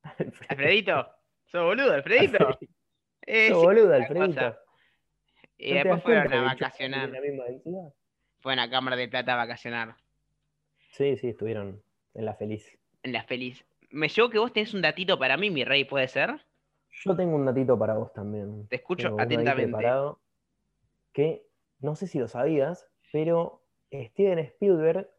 Alfredito, 0.49 1.07
sos 1.45 1.63
boludo, 1.63 1.93
Alfredito. 1.93 2.59
Eh, 3.31 3.49
Sos 3.49 3.59
sí, 3.59 3.65
boludo, 3.65 3.93
Alfredito. 3.93 4.25
cosa. 4.39 4.59
Y 5.57 5.73
¿No 5.73 5.81
te 5.83 5.89
después 5.89 6.01
fueron 6.03 6.33
a 6.33 6.41
vacacionar. 6.41 7.11
Fueron 8.39 8.59
a 8.59 8.69
Cámara 8.71 8.95
de 8.95 9.07
Plata 9.07 9.33
a 9.33 9.35
vacacionar. 9.35 9.95
Sí, 10.93 11.15
sí, 11.17 11.27
estuvieron 11.27 11.83
en 12.15 12.25
la 12.25 12.33
feliz. 12.33 12.79
En 13.03 13.13
la 13.13 13.21
feliz. 13.23 13.63
Me 13.91 14.07
llevo 14.07 14.29
que 14.31 14.39
vos 14.39 14.51
tenés 14.51 14.73
un 14.73 14.81
datito 14.81 15.19
para 15.19 15.37
mí, 15.37 15.51
mi 15.51 15.63
rey, 15.63 15.83
¿puede 15.83 16.07
ser? 16.07 16.43
Yo 17.05 17.15
tengo 17.15 17.35
un 17.35 17.45
datito 17.45 17.77
para 17.77 17.95
vos 17.95 18.11
también. 18.13 18.67
Te 18.67 18.75
escucho 18.77 19.07
Tengo 19.09 19.21
atentamente. 19.21 19.63
preparado, 19.63 20.19
que 21.13 21.47
no 21.79 21.95
sé 21.95 22.07
si 22.07 22.19
lo 22.19 22.27
sabías, 22.27 22.87
pero 23.11 23.63
Steven 23.91 24.39
Spielberg, 24.39 25.09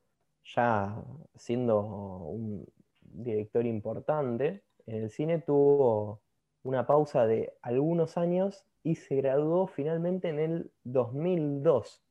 ya 0.45 1.03
siendo 1.37 1.81
un 1.81 2.66
director 3.01 3.64
importante 3.66 4.62
en 4.87 5.05
el 5.05 5.11
cine, 5.11 5.38
tuvo 5.40 6.23
una 6.62 6.87
pausa 6.87 7.27
de 7.27 7.55
algunos 7.62 8.16
años 8.19 8.64
y 8.83 8.97
se 8.97 9.16
graduó 9.16 9.66
finalmente 9.66 10.29
en 10.29 10.38
el 10.38 10.73
2002 10.85 12.03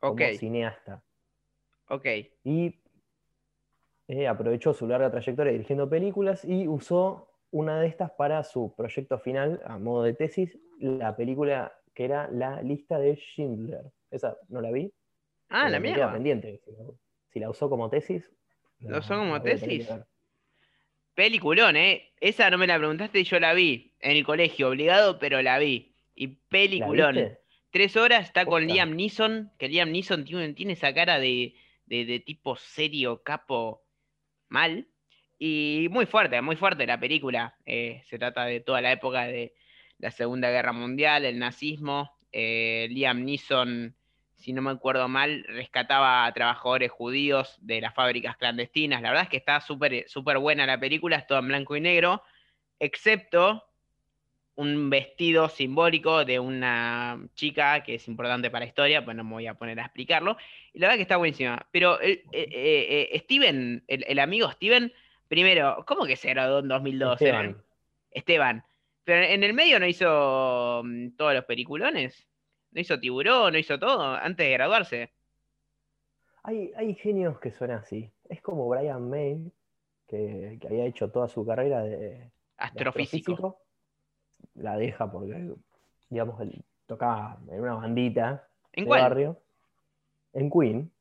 como 0.00 0.12
Ok, 0.14 0.20
cineasta. 0.38 1.02
ok. 1.88 2.06
y 2.44 2.80
eh, 4.08 4.26
aprovechó 4.26 4.74
su 4.74 4.86
larga 4.86 5.10
trayectoria 5.10 5.52
dirigiendo 5.52 5.88
películas 5.88 6.44
y 6.44 6.66
usó 6.68 7.31
una 7.52 7.80
de 7.80 7.86
estas 7.86 8.10
para 8.10 8.42
su 8.42 8.74
proyecto 8.76 9.18
final, 9.20 9.60
a 9.64 9.78
modo 9.78 10.02
de 10.02 10.14
tesis, 10.14 10.58
la 10.80 11.14
película 11.16 11.72
que 11.94 12.04
era 12.06 12.28
La 12.32 12.60
lista 12.62 12.98
de 12.98 13.14
Schindler. 13.16 13.84
Esa 14.10 14.36
no 14.48 14.60
la 14.60 14.70
vi. 14.72 14.90
Ah, 15.48 15.68
la 15.68 15.80
queda 15.80 15.80
mierda. 15.80 16.12
pendiente. 16.12 16.60
Si 16.64 16.70
la, 16.72 16.78
si 17.32 17.40
la 17.40 17.50
usó 17.50 17.70
como 17.70 17.88
tesis. 17.88 18.24
¿La 18.80 18.98
usó 18.98 19.16
como 19.16 19.40
tesis? 19.40 19.88
Peliculón, 21.14 21.76
¿eh? 21.76 22.10
Esa 22.20 22.50
no 22.50 22.56
me 22.58 22.66
la 22.66 22.78
preguntaste 22.78 23.20
y 23.20 23.24
yo 23.24 23.38
la 23.38 23.52
vi. 23.52 23.94
En 24.00 24.16
el 24.16 24.24
colegio, 24.24 24.68
obligado, 24.70 25.18
pero 25.18 25.42
la 25.42 25.58
vi. 25.58 25.94
Y 26.14 26.26
¿La 26.28 26.34
peliculón. 26.48 27.38
Tres 27.70 27.96
horas 27.96 28.24
está 28.26 28.44
con. 28.46 28.66
Liam 28.66 28.96
Neeson, 28.96 29.52
que 29.58 29.68
Liam 29.68 29.90
Neeson 29.92 30.24
tiene, 30.24 30.52
tiene 30.54 30.72
esa 30.72 30.92
cara 30.94 31.18
de, 31.18 31.54
de- 31.86 32.04
de 32.06 32.20
tipo 32.20 32.56
serio, 32.56 33.22
capo, 33.22 33.82
mal. 34.48 34.88
Y 35.44 35.88
muy 35.90 36.06
fuerte, 36.06 36.40
muy 36.40 36.54
fuerte 36.54 36.86
la 36.86 37.00
película. 37.00 37.56
Eh, 37.66 38.00
se 38.04 38.16
trata 38.16 38.44
de 38.44 38.60
toda 38.60 38.80
la 38.80 38.92
época 38.92 39.26
de 39.26 39.52
la 39.98 40.12
Segunda 40.12 40.48
Guerra 40.50 40.72
Mundial, 40.72 41.24
el 41.24 41.40
nazismo. 41.40 42.16
Eh, 42.30 42.86
Liam 42.90 43.24
Neeson, 43.24 43.92
si 44.36 44.52
no 44.52 44.62
me 44.62 44.70
acuerdo 44.70 45.08
mal, 45.08 45.44
rescataba 45.48 46.26
a 46.26 46.32
trabajadores 46.32 46.92
judíos 46.92 47.58
de 47.60 47.80
las 47.80 47.92
fábricas 47.92 48.36
clandestinas. 48.36 49.02
La 49.02 49.08
verdad 49.08 49.24
es 49.24 49.30
que 49.30 49.36
está 49.36 49.60
súper 49.60 50.38
buena 50.38 50.64
la 50.64 50.78
película, 50.78 51.16
es 51.16 51.26
todo 51.26 51.40
en 51.40 51.48
blanco 51.48 51.74
y 51.74 51.80
negro, 51.80 52.22
excepto 52.78 53.64
un 54.54 54.90
vestido 54.90 55.48
simbólico 55.48 56.24
de 56.24 56.38
una 56.38 57.20
chica 57.34 57.82
que 57.82 57.96
es 57.96 58.06
importante 58.06 58.48
para 58.48 58.64
la 58.64 58.68
historia, 58.68 59.04
pues 59.04 59.16
no 59.16 59.24
me 59.24 59.32
voy 59.32 59.48
a 59.48 59.54
poner 59.54 59.80
a 59.80 59.86
explicarlo. 59.86 60.36
Y 60.72 60.78
la 60.78 60.86
verdad 60.86 60.98
que 60.98 61.02
está 61.02 61.16
buenísima. 61.16 61.66
Pero 61.72 61.98
eh, 62.00 63.20
Steven, 63.24 63.82
el 63.88 64.18
amigo 64.20 64.48
Steven, 64.52 64.92
primero, 65.32 65.82
¿cómo 65.86 66.04
que 66.04 66.16
se 66.16 66.28
graduó 66.28 66.58
en 66.58 66.68
2002? 66.68 67.12
Esteban. 67.22 67.62
Esteban. 68.10 68.64
Pero 69.02 69.22
en 69.24 69.42
el 69.42 69.54
medio 69.54 69.80
no 69.80 69.86
hizo 69.86 70.82
mm, 70.84 71.16
todos 71.16 71.32
los 71.32 71.46
peliculones. 71.46 72.28
No 72.72 72.82
hizo 72.82 73.00
tiburón, 73.00 73.54
no 73.54 73.58
hizo 73.58 73.78
todo 73.78 74.14
antes 74.14 74.44
de 74.46 74.52
graduarse. 74.52 75.12
Hay, 76.42 76.70
hay 76.76 76.94
genios 76.96 77.40
que 77.40 77.50
son 77.50 77.70
así. 77.70 78.10
Es 78.28 78.42
como 78.42 78.68
Brian 78.68 79.08
May, 79.08 79.50
que, 80.06 80.58
que 80.60 80.66
había 80.66 80.84
hecho 80.84 81.10
toda 81.10 81.28
su 81.28 81.46
carrera 81.46 81.82
de, 81.82 81.96
de 81.96 82.30
Astrofísico. 82.58 83.32
astrofísico. 83.32 83.58
La 84.56 84.76
deja 84.76 85.10
porque, 85.10 85.48
digamos, 86.10 86.38
él 86.42 86.62
tocaba 86.86 87.38
en 87.50 87.58
una 87.58 87.74
bandita 87.76 88.46
¿En 88.74 88.84
de 88.84 88.88
cuál? 88.88 89.00
barrio, 89.00 89.40
en 90.34 90.50
Queen. 90.50 90.92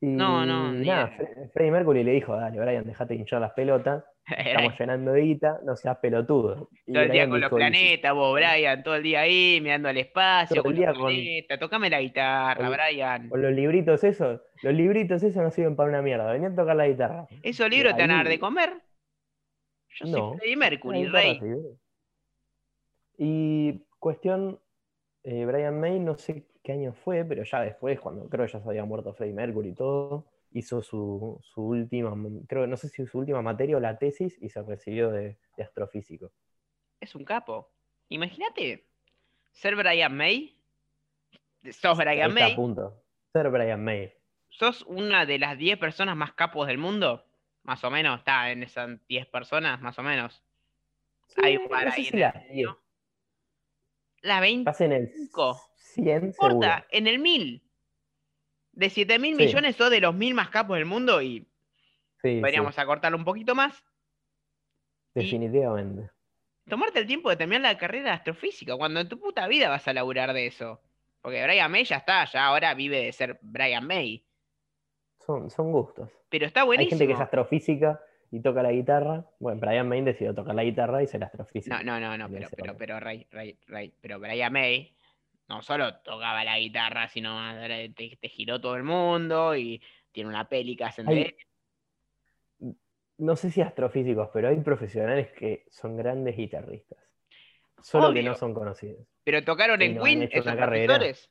Y 0.00 0.06
No, 0.06 0.46
no, 0.46 0.72
nada. 0.72 1.10
Fre- 1.16 1.50
Freddie 1.52 1.72
Mercury 1.72 2.04
le 2.04 2.12
dijo, 2.12 2.36
dale, 2.36 2.60
Brian, 2.60 2.84
dejate 2.84 3.14
de 3.14 3.20
hinchar 3.20 3.40
las 3.40 3.52
pelotas, 3.52 4.04
estamos 4.26 4.78
llenando 4.78 5.12
de 5.12 5.20
guita, 5.22 5.58
no 5.64 5.74
seas 5.74 5.98
pelotudo. 5.98 6.68
Y 6.86 6.92
todo 6.92 7.02
el 7.02 7.10
día 7.10 7.22
Brian 7.26 7.30
con 7.30 7.40
los 7.40 7.50
planetas, 7.50 8.14
vos, 8.14 8.32
Brian, 8.34 8.82
todo 8.84 8.94
el 8.94 9.02
día 9.02 9.20
ahí, 9.22 9.58
mirando 9.60 9.88
al 9.88 9.96
espacio, 9.96 10.54
Todo 10.56 10.62
con 10.64 10.76
el 10.76 10.82
los 10.82 10.96
con- 10.98 11.06
planetas. 11.12 11.58
Tocame 11.58 11.90
la 11.90 12.00
guitarra, 12.00 12.70
Brian. 12.70 13.28
Con 13.28 13.42
los 13.42 13.52
libritos 13.52 14.04
esos, 14.04 14.40
los 14.62 14.72
libritos 14.74 15.20
esos 15.24 15.42
no 15.42 15.50
sirven 15.50 15.74
para 15.74 15.88
una 15.88 16.00
mierda, 16.02 16.30
venían 16.30 16.52
a 16.52 16.56
tocar 16.56 16.76
la 16.76 16.86
guitarra. 16.86 17.26
¿Esos 17.42 17.68
libros 17.68 17.96
te 17.96 18.02
van 18.02 18.10
a 18.12 18.16
dar 18.18 18.28
de 18.28 18.38
comer? 18.38 18.70
Yo 20.00 20.06
soy. 20.06 20.38
Freddie 20.38 20.56
Mercury, 20.56 21.06
rey. 21.06 21.40
Y 23.16 23.82
cuestión, 23.98 24.60
eh, 25.24 25.44
Brian 25.44 25.80
May, 25.80 25.98
no 25.98 26.16
sé 26.16 26.46
qué 26.68 26.72
año 26.72 26.92
fue, 26.92 27.24
pero 27.24 27.44
ya 27.44 27.62
después, 27.62 27.98
cuando 27.98 28.28
creo 28.28 28.44
que 28.44 28.52
ya 28.52 28.60
se 28.60 28.68
había 28.68 28.84
muerto 28.84 29.14
Freddie 29.14 29.32
Mercury 29.32 29.70
y 29.70 29.74
todo, 29.74 30.26
hizo 30.50 30.82
su, 30.82 31.40
su 31.42 31.62
última, 31.62 32.14
creo 32.46 32.66
no 32.66 32.76
sé 32.76 32.90
si 32.90 33.06
su 33.06 33.18
última 33.18 33.40
materia 33.40 33.78
o 33.78 33.80
la 33.80 33.96
tesis 33.96 34.36
y 34.42 34.50
se 34.50 34.62
recibió 34.62 35.10
de, 35.10 35.38
de 35.56 35.62
astrofísico. 35.62 36.30
Es 37.00 37.14
un 37.14 37.24
capo. 37.24 37.70
Imagínate 38.10 38.86
ser 39.50 39.76
Brian 39.76 40.14
May. 40.14 40.60
Sos 41.70 41.96
Brian 41.96 42.34
May. 42.34 42.54
punto. 42.54 43.02
Ser 43.32 43.48
Brian 43.48 43.82
May. 43.82 44.12
sos 44.50 44.82
una 44.82 45.24
de 45.24 45.38
las 45.38 45.56
10 45.56 45.78
personas 45.78 46.16
más 46.16 46.34
capos 46.34 46.66
del 46.66 46.76
mundo. 46.76 47.24
Más 47.62 47.82
o 47.82 47.90
menos, 47.90 48.18
está 48.18 48.50
en 48.50 48.62
esas 48.62 48.90
10 49.08 49.26
personas, 49.28 49.80
más 49.80 49.98
o 49.98 50.02
menos. 50.02 50.44
Sí, 51.28 51.40
Hay 51.42 51.56
un 51.56 51.68
par 51.68 51.86
no 51.86 51.92
sé 51.92 51.96
ahí 51.96 52.04
si 52.04 52.14
en 52.14 52.22
el 52.22 52.66
la. 52.66 52.78
La 54.20 54.40
20, 54.40 54.70
Estás 55.98 56.06
en 56.06 56.14
el 56.14 56.22
Cinco. 56.22 56.22
100 56.22 56.26
no 56.26 56.32
seguro. 56.32 56.54
importa, 56.54 56.86
en 56.90 57.06
el 57.06 57.18
1000. 57.18 57.62
De 58.72 58.90
7 58.90 59.18
mil 59.18 59.36
Sí. 59.36 59.44
millones 59.44 59.76
sos 59.76 59.90
de 59.90 60.00
los 60.00 60.14
1000 60.14 60.34
más 60.34 60.50
capos 60.50 60.76
del 60.76 60.84
mundo 60.86 61.20
y 61.20 61.40
Sí, 61.40 62.28
sí, 62.30 62.34
deberíamos 62.36 62.78
acortarlo 62.78 63.18
un 63.18 63.24
poquito 63.24 63.54
más. 63.54 63.84
definitivamente. 65.14 66.10
Tomarte 66.68 66.98
el 67.00 67.06
tiempo 67.06 67.30
de 67.30 67.36
terminar 67.36 67.62
la 67.62 67.78
carrera 67.78 68.04
de 68.04 68.10
astrofísica, 68.10 68.76
cuando 68.76 69.00
en 69.00 69.08
tu 69.08 69.18
puta 69.18 69.48
vida 69.48 69.68
vas 69.70 69.88
a 69.88 69.92
laburar 69.94 70.32
de 70.34 70.46
eso. 70.46 70.80
Porque 71.22 71.42
Brian 71.42 71.70
May 71.70 71.84
ya 71.84 71.96
está, 71.96 72.24
ya 72.26 72.46
ahora 72.46 72.74
vive 72.74 73.02
de 73.04 73.12
ser 73.12 73.38
Brian 73.40 73.86
May. 73.86 74.24
Son, 75.24 75.50
son 75.50 75.72
gustos. 75.72 76.10
Pero 76.28 76.46
está 76.46 76.60
Hay 76.60 76.66
buenísimo. 76.66 76.90
gente 76.98 77.06
que 77.08 77.12
es 77.14 77.20
astrofísica 77.20 78.00
y 78.30 78.40
toca 78.40 78.62
la 78.62 78.70
guitarra. 78.72 79.24
Bueno, 79.38 79.60
Brian 79.60 79.88
May 79.88 80.02
decidió 80.02 80.34
tocar 80.34 80.54
la 80.54 80.62
guitarra 80.62 81.02
y 81.02 81.06
ser 81.06 81.24
astrofísico. 81.24 81.74
No, 81.76 81.82
no, 81.82 81.98
no, 82.00 82.16
no, 82.18 82.28
pero, 82.28 82.48
pero, 82.54 82.76
pero, 82.76 83.00
Ray, 83.00 83.26
Ray, 83.30 83.58
Ray, 83.66 83.94
pero 84.00 84.20
Brian 84.20 84.52
May 84.52 84.94
no 85.48 85.62
solo 85.62 85.96
tocaba 86.00 86.44
la 86.44 86.58
guitarra, 86.58 87.08
sino 87.08 87.38
te, 87.94 88.18
te 88.20 88.28
giró 88.28 88.60
todo 88.60 88.76
el 88.76 88.82
mundo 88.82 89.56
y 89.56 89.82
tiene 90.12 90.28
una 90.28 90.48
peli 90.48 90.76
que 90.76 90.84
hacen 90.84 91.06
de. 91.06 91.36
No 93.18 93.34
sé 93.34 93.50
si 93.50 93.60
astrofísicos, 93.60 94.28
pero 94.32 94.48
hay 94.48 94.60
profesionales 94.60 95.32
que 95.32 95.64
son 95.70 95.96
grandes 95.96 96.36
guitarristas. 96.36 96.98
Solo 97.82 98.12
que 98.12 98.22
no 98.22 98.34
son 98.34 98.54
conocidos. 98.54 99.06
Pero 99.24 99.42
tocaron 99.42 99.80
en 99.82 99.96
no, 99.96 100.04
Queen 100.04 100.22
esos 100.30 100.54
profesores. 100.54 101.30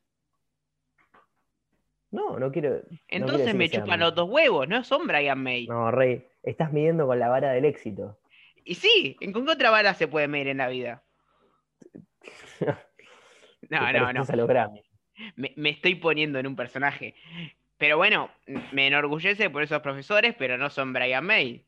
No, 2.10 2.40
no 2.40 2.52
quiero. 2.52 2.76
no 2.76 2.82
quiero 2.82 3.00
Entonces 3.08 3.54
me 3.54 3.70
chupan 3.70 4.00
los 4.00 4.16
dos 4.16 4.30
huevos, 4.30 4.68
no 4.68 4.84
son 4.84 5.08
Brian 5.08 5.42
May. 5.42 5.68
No, 5.68 5.92
Rey, 5.92 6.26
estás 6.44 6.72
midiendo 6.72 7.06
con 7.06 7.20
la 7.20 7.30
vara 7.30 7.52
del 7.52 7.66
éxito. 7.66 8.18
Y 8.64 8.76
sí, 8.76 9.16
¿en 9.22 9.32
con 9.32 9.46
qué 9.46 9.52
otra 9.52 9.70
bala 9.70 9.94
se 9.94 10.08
puede 10.08 10.28
medir 10.28 10.50
en 10.50 10.58
la 10.58 10.68
vida? 10.70 11.04
No, 13.70 13.91
no, 13.91 14.13
no. 14.13 14.24
a 14.24 14.36
los. 14.36 14.50
Me, 15.36 15.52
me 15.56 15.70
estoy 15.72 15.96
poniendo 15.96 16.38
en 16.39 16.48
un 16.48 16.56
personaje. 16.56 17.15
Pero 17.78 17.98
bueno, 17.98 18.30
me 18.72 18.88
enorgullece 18.88 19.50
por 19.50 19.63
esos 19.63 19.82
profesores, 19.82 20.36
pero 20.38 20.58
no 20.58 20.70
son 20.70 20.93
Brian 20.93 21.26
May. 21.26 21.63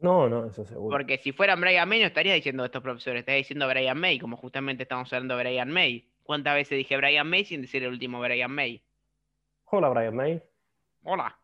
No, 0.00 0.28
no, 0.28 0.46
eso 0.46 0.64
seguro. 0.64 0.90
Porque 0.96 1.18
si 1.18 1.32
fueran 1.32 1.60
Brian 1.60 1.88
May 1.88 2.00
no 2.00 2.06
estaría 2.06 2.34
diciendo 2.34 2.64
estos 2.64 2.82
profesores, 2.82 3.20
estaría 3.20 3.38
diciendo 3.38 3.68
Brian 3.68 3.98
May, 3.98 4.18
como 4.18 4.36
justamente 4.36 4.84
estamos 4.84 5.12
hablando 5.12 5.36
de 5.36 5.42
Brian 5.42 5.70
May. 5.70 6.08
¿Cuántas 6.22 6.54
veces 6.54 6.78
dije 6.78 6.96
Brian 6.96 7.28
May 7.28 7.44
sin 7.44 7.60
decir 7.60 7.82
el 7.82 7.90
último 7.90 8.20
Brian 8.20 8.50
May? 8.50 8.82
Hola, 9.66 9.90
Brian 9.90 10.16
May. 10.16 10.42
Hola. 11.02 11.36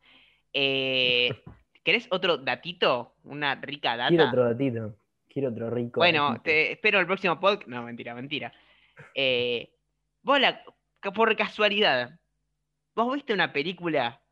Eh, 0.53 1.31
¿Querés 1.85 2.09
otro 2.11 2.39
datito? 2.39 3.15
Una 3.25 3.57
rica 3.57 3.97
data. 3.97 4.09
Quiero 4.09 4.29
otro 4.29 4.45
datito. 4.45 4.97
Quiero 5.29 5.51
otro 5.51 5.71
rico. 5.71 6.01
Bueno, 6.01 6.29
datito. 6.29 6.43
te 6.45 6.73
espero 6.73 6.99
el 6.99 7.07
próximo 7.07 7.39
podcast. 7.39 7.69
No, 7.69 7.83
mentira, 7.83 8.15
mentira. 8.15 8.53
Eh, 9.15 9.73
vos, 10.23 10.41
la- 10.41 10.63
por 11.15 11.35
casualidad, 11.37 12.19
¿vos 12.95 13.15
viste 13.15 13.33
una 13.33 13.53
película 13.53 14.23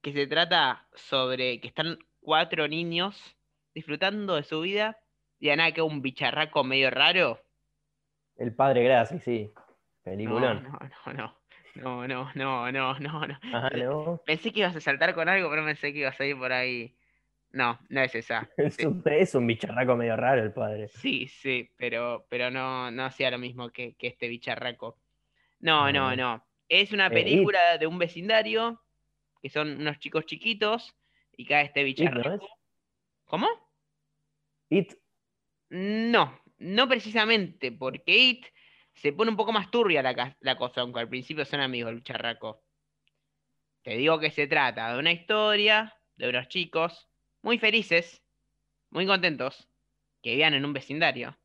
que 0.00 0.12
se 0.12 0.26
trata 0.26 0.88
sobre 0.94 1.60
que 1.60 1.68
están 1.68 1.98
cuatro 2.20 2.68
niños 2.68 3.36
disfrutando 3.74 4.36
de 4.36 4.44
su 4.44 4.60
vida 4.60 4.98
y 5.38 5.50
a 5.50 5.56
nada 5.56 5.72
que 5.72 5.82
un 5.82 6.02
bicharraco 6.02 6.64
medio 6.64 6.90
raro? 6.90 7.40
El 8.36 8.54
padre 8.54 8.84
Graci, 8.84 9.18
sí. 9.18 9.52
Peliculón. 10.02 10.62
no, 10.64 10.78
no, 11.06 11.12
no. 11.12 11.42
No, 11.74 12.06
no, 12.06 12.30
no, 12.34 12.70
no, 12.70 12.98
no, 12.98 13.26
no. 13.26 13.38
Ajá, 13.42 13.70
¿no? 13.70 14.20
Pensé 14.26 14.52
que 14.52 14.60
ibas 14.60 14.76
a 14.76 14.80
saltar 14.80 15.14
con 15.14 15.28
algo, 15.28 15.48
pero 15.48 15.64
pensé 15.64 15.92
que 15.92 16.00
ibas 16.00 16.20
a 16.20 16.26
ir 16.26 16.36
por 16.36 16.52
ahí. 16.52 16.94
No, 17.52 17.78
no 17.90 18.00
es 18.02 18.14
esa. 18.14 18.48
Es 18.56 18.78
un, 18.84 19.02
es 19.06 19.34
un 19.34 19.46
bicharraco 19.46 19.96
medio 19.96 20.16
raro 20.16 20.42
el 20.42 20.52
padre. 20.52 20.88
Sí, 20.88 21.28
sí, 21.28 21.70
pero, 21.76 22.26
pero 22.30 22.50
no, 22.50 22.90
no 22.90 23.04
hacía 23.04 23.30
lo 23.30 23.38
mismo 23.38 23.70
que, 23.70 23.94
que 23.96 24.08
este 24.08 24.28
bicharraco. 24.28 25.00
No, 25.60 25.92
no, 25.92 26.16
no. 26.16 26.46
Es 26.68 26.92
una 26.92 27.08
Eh, 27.08 27.08
It. 27.08 27.14
película 27.24 27.78
de 27.78 27.86
un 27.86 27.98
vecindario, 27.98 28.82
que 29.42 29.50
son 29.50 29.80
unos 29.80 29.98
chicos 29.98 30.26
chiquitos, 30.26 30.96
y 31.36 31.46
cae 31.46 31.66
este 31.66 31.86
It, 31.86 32.10
¿no 32.10 32.22
bicharraco. 32.22 32.44
es? 32.44 32.50
¿Cómo? 33.24 33.48
It, 34.70 34.94
No, 35.70 36.40
no 36.58 36.88
precisamente, 36.88 37.72
porque 37.72 38.16
It 38.16 38.46
se 38.94 39.12
pone 39.12 39.30
un 39.30 39.36
poco 39.36 39.52
más 39.52 39.70
turbia 39.70 40.02
la, 40.02 40.36
la 40.40 40.56
cosa, 40.56 40.82
aunque 40.82 41.00
al 41.00 41.08
principio 41.08 41.44
son 41.44 41.60
amigos 41.60 41.90
el 41.90 41.96
bicharraco. 41.96 42.64
Te 43.82 43.96
digo 43.96 44.18
que 44.20 44.30
se 44.30 44.46
trata 44.46 44.92
de 44.92 44.98
una 44.98 45.12
historia 45.12 45.94
de 46.16 46.28
unos 46.28 46.48
chicos 46.48 47.08
muy 47.42 47.58
felices, 47.58 48.22
muy 48.90 49.06
contentos, 49.06 49.68
que 50.22 50.30
vivían 50.30 50.54
en 50.54 50.64
un 50.64 50.72
vecindario. 50.72 51.36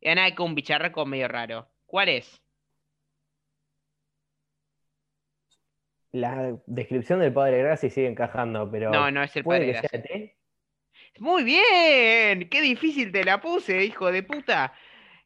Y 0.00 0.14
nada 0.14 0.34
con 0.34 0.48
un 0.48 0.54
bicharraco 0.54 1.06
medio 1.06 1.28
raro. 1.28 1.70
¿Cuál 1.86 2.08
es? 2.08 2.40
la 6.14 6.56
descripción 6.66 7.18
del 7.18 7.32
padre 7.32 7.58
Graci 7.58 7.90
sigue 7.90 8.06
encajando, 8.06 8.70
pero. 8.70 8.90
No, 8.90 9.10
no 9.10 9.22
es 9.22 9.34
el 9.36 9.42
¿Puede 9.42 9.72
padre 9.72 9.88
Graci. 9.92 10.32
Muy 11.18 11.42
bien, 11.42 12.48
qué 12.48 12.60
difícil 12.60 13.10
te 13.10 13.24
la 13.24 13.40
puse, 13.40 13.84
hijo 13.84 14.10
de 14.12 14.22
puta. 14.22 14.72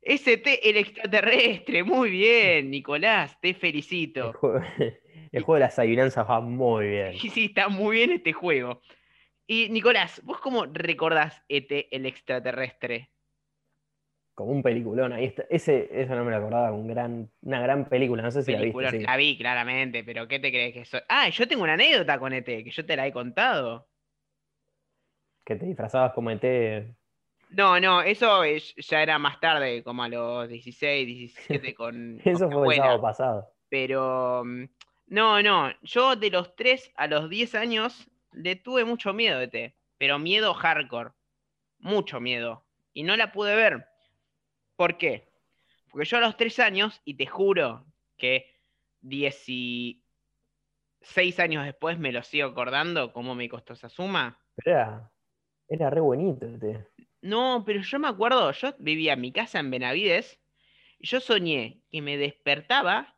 ST 0.02 0.61
el 0.70 0.76
extraterrestre, 0.78 1.83
muy 1.83 2.11
bien, 2.11 2.70
Nicolás, 2.70 3.38
te 3.40 3.50
El 3.50 3.57
felicito. 3.57 4.33
juego, 4.33 4.61
el 5.33 5.42
juego 5.42 5.54
de 5.54 5.61
las 5.61 5.78
adivinanzas 5.78 6.28
va 6.28 6.40
muy 6.40 6.88
bien. 6.88 7.12
Sí, 7.18 7.28
sí, 7.28 7.44
está 7.46 7.68
muy 7.68 7.96
bien 7.96 8.12
este 8.12 8.33
juego. 8.33 8.81
Y 9.50 9.70
Nicolás, 9.70 10.20
¿vos 10.24 10.38
cómo 10.40 10.66
recordás 10.66 11.42
ET 11.48 11.88
el 11.90 12.04
extraterrestre? 12.04 13.08
Como 14.34 14.52
un 14.52 14.62
peliculón. 14.62 15.12
Ahí 15.14 15.24
está. 15.24 15.44
Ese, 15.48 15.88
eso 15.90 16.14
no 16.14 16.22
me 16.24 16.30
lo 16.30 16.37
acordaba. 16.37 16.70
Un 16.70 16.87
gran, 16.87 17.30
una 17.40 17.61
gran 17.61 17.88
película. 17.88 18.22
No 18.22 18.30
sé 18.30 18.42
si 18.42 18.52
Peliculón. 18.52 18.84
la 18.84 18.90
viste. 18.90 18.98
sí. 19.00 19.06
La 19.11 19.16
vi 19.16 19.38
claramente, 19.38 20.04
pero 20.04 20.28
¿qué 20.28 20.38
te 20.38 20.50
crees 20.50 20.74
que 20.74 20.84
soy? 20.84 21.00
Ah, 21.08 21.28
yo 21.30 21.48
tengo 21.48 21.62
una 21.64 21.72
anécdota 21.72 22.18
con 22.18 22.32
ET, 22.34 22.44
que 22.44 22.70
yo 22.70 22.84
te 22.84 22.94
la 22.94 23.06
he 23.06 23.12
contado. 23.12 23.88
Que 25.44 25.56
te 25.56 25.64
disfrazabas 25.64 26.12
como 26.12 26.30
ET. 26.30 26.94
No, 27.50 27.80
no, 27.80 28.02
eso 28.02 28.44
es- 28.44 28.74
ya 28.76 29.02
era 29.02 29.18
más 29.18 29.40
tarde, 29.40 29.82
como 29.82 30.02
a 30.02 30.08
los 30.11 30.46
16, 30.48 31.06
17 31.06 31.74
con, 31.74 32.20
Eso 32.24 32.50
fue 32.50 32.74
el 32.74 32.80
sábado 32.82 33.00
pasado. 33.00 33.48
Pero 33.70 34.44
mm, 34.44 34.64
no, 35.06 35.42
no, 35.42 35.72
yo 35.82 36.14
de 36.16 36.30
los 36.30 36.54
3 36.54 36.92
a 36.94 37.06
los 37.06 37.30
10 37.30 37.54
años 37.54 38.08
le 38.32 38.56
tuve 38.56 38.84
mucho 38.84 39.12
miedo 39.12 39.38
de 39.38 39.44
ET, 39.44 39.74
pero 39.98 40.18
miedo 40.18 40.54
hardcore, 40.54 41.10
mucho 41.78 42.20
miedo, 42.20 42.64
y 42.92 43.02
no 43.02 43.16
la 43.16 43.32
pude 43.32 43.54
ver. 43.54 43.86
¿Por 44.76 44.96
qué? 44.98 45.28
Porque 45.90 46.06
yo 46.06 46.18
a 46.18 46.20
los 46.20 46.36
3 46.36 46.58
años, 46.60 47.00
y 47.04 47.14
te 47.14 47.26
juro 47.26 47.86
que 48.16 48.60
16 49.00 50.00
años 51.40 51.64
después 51.64 51.98
me 51.98 52.12
lo 52.12 52.22
sigo 52.22 52.48
acordando, 52.48 53.12
cómo 53.12 53.34
me 53.34 53.48
costó 53.48 53.72
esa 53.72 53.88
suma. 53.88 54.38
Era, 54.64 55.10
era 55.68 55.90
re 55.90 56.00
bonito. 56.00 56.46
ET. 56.46 56.86
No, 57.20 57.64
pero 57.66 57.80
yo 57.80 57.98
me 57.98 58.08
acuerdo, 58.08 58.52
yo 58.52 58.74
vivía 58.78 59.14
en 59.14 59.20
mi 59.20 59.32
casa 59.32 59.58
en 59.58 59.70
Benavides, 59.70 60.40
y 60.98 61.06
yo 61.08 61.20
soñé 61.20 61.80
que 61.90 62.02
me 62.02 62.16
despertaba, 62.16 63.17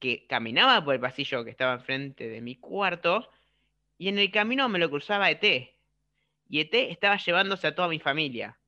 que 0.00 0.26
caminaba 0.26 0.84
por 0.84 0.94
el 0.94 1.00
pasillo 1.00 1.44
que 1.44 1.50
estaba 1.50 1.74
enfrente 1.74 2.28
de 2.28 2.40
mi 2.40 2.56
cuarto, 2.56 3.28
y 3.98 4.08
en 4.08 4.18
el 4.18 4.30
camino 4.32 4.68
me 4.68 4.78
lo 4.78 4.90
cruzaba 4.90 5.30
ET. 5.30 5.44
Y 6.48 6.60
ET 6.60 6.74
estaba 6.74 7.16
llevándose 7.18 7.68
a 7.68 7.74
toda 7.74 7.86
mi 7.86 8.00
familia. 8.00 8.58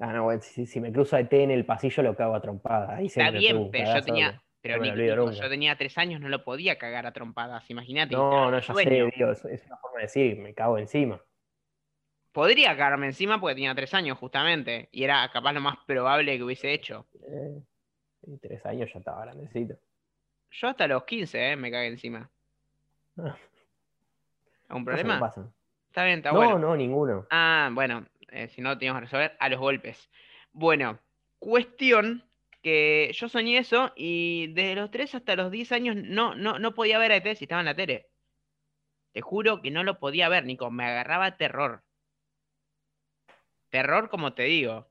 Ah, 0.00 0.12
no, 0.12 0.24
bueno, 0.24 0.40
si, 0.40 0.66
si 0.66 0.80
me 0.80 0.92
cruzo 0.92 1.16
a 1.16 1.20
ET 1.20 1.32
en 1.32 1.50
el 1.50 1.66
pasillo 1.66 2.02
lo 2.02 2.16
cago 2.16 2.34
a 2.34 2.40
trompada. 2.40 2.96
Ahí 2.96 3.06
Está 3.06 3.30
bien, 3.30 3.56
un 3.56 3.70
pero 3.70 3.92
yo 3.92 4.02
tenía, 4.02 4.42
pero 4.60 4.78
no 4.78 4.94
Nico, 4.94 5.30
yo 5.32 5.48
tenía 5.50 5.76
tres 5.76 5.98
años, 5.98 6.20
no 6.20 6.28
lo 6.28 6.42
podía 6.42 6.78
cagar 6.78 7.06
a 7.06 7.12
trompadas, 7.12 7.68
imagínate. 7.70 8.14
No, 8.14 8.50
no, 8.50 8.58
ya 8.58 8.72
sé, 8.74 9.08
es, 9.08 9.44
es 9.44 9.66
una 9.66 9.76
forma 9.76 9.98
de 9.98 10.02
decir, 10.02 10.38
me 10.38 10.54
cago 10.54 10.78
encima. 10.78 11.20
Podría 12.32 12.76
cagarme 12.76 13.06
encima 13.06 13.38
porque 13.38 13.56
tenía 13.56 13.74
tres 13.74 13.92
años, 13.94 14.16
justamente, 14.16 14.88
y 14.90 15.04
era 15.04 15.28
capaz 15.30 15.52
lo 15.52 15.60
más 15.60 15.76
probable 15.86 16.36
que 16.36 16.42
hubiese 16.42 16.72
hecho. 16.72 17.06
Eh, 17.28 17.60
tres 18.40 18.64
años 18.64 18.90
ya 18.92 19.00
estaba 19.00 19.22
grandecito. 19.22 19.76
Yo 20.60 20.68
hasta 20.68 20.86
los 20.86 21.04
15, 21.04 21.52
eh, 21.52 21.56
me 21.56 21.70
cagué 21.70 21.88
encima. 21.88 22.30
¿Algún 24.68 24.84
problema? 24.84 25.20
pasan. 25.20 25.52
Está 25.88 26.04
bien, 26.04 26.18
está 26.18 26.32
No, 26.32 26.38
bueno. 26.38 26.58
no, 26.58 26.76
ninguno. 26.76 27.26
Ah, 27.30 27.70
bueno, 27.72 28.06
eh, 28.28 28.48
si 28.48 28.60
no 28.60 28.76
teníamos 28.78 29.00
que 29.00 29.06
resolver 29.06 29.36
a 29.38 29.48
los 29.48 29.60
golpes. 29.60 30.10
Bueno, 30.52 30.98
cuestión 31.38 32.24
que 32.62 33.10
yo 33.14 33.28
soñé 33.28 33.58
eso 33.58 33.92
y 33.94 34.48
desde 34.54 34.76
los 34.76 34.90
3 34.90 35.14
hasta 35.14 35.36
los 35.36 35.50
10 35.50 35.70
años 35.72 35.96
no, 35.96 36.34
no, 36.34 36.58
no 36.58 36.74
podía 36.74 36.98
ver 36.98 37.12
a 37.12 37.16
ET 37.16 37.34
si 37.36 37.44
estaba 37.44 37.60
en 37.60 37.66
la 37.66 37.76
tele. 37.76 38.08
Te 39.12 39.20
juro 39.20 39.60
que 39.60 39.70
no 39.70 39.84
lo 39.84 39.98
podía 39.98 40.28
ver, 40.28 40.44
Nico, 40.44 40.70
me 40.70 40.84
agarraba 40.84 41.36
terror. 41.36 41.82
Terror, 43.70 44.08
como 44.08 44.34
te 44.34 44.44
digo. 44.44 44.88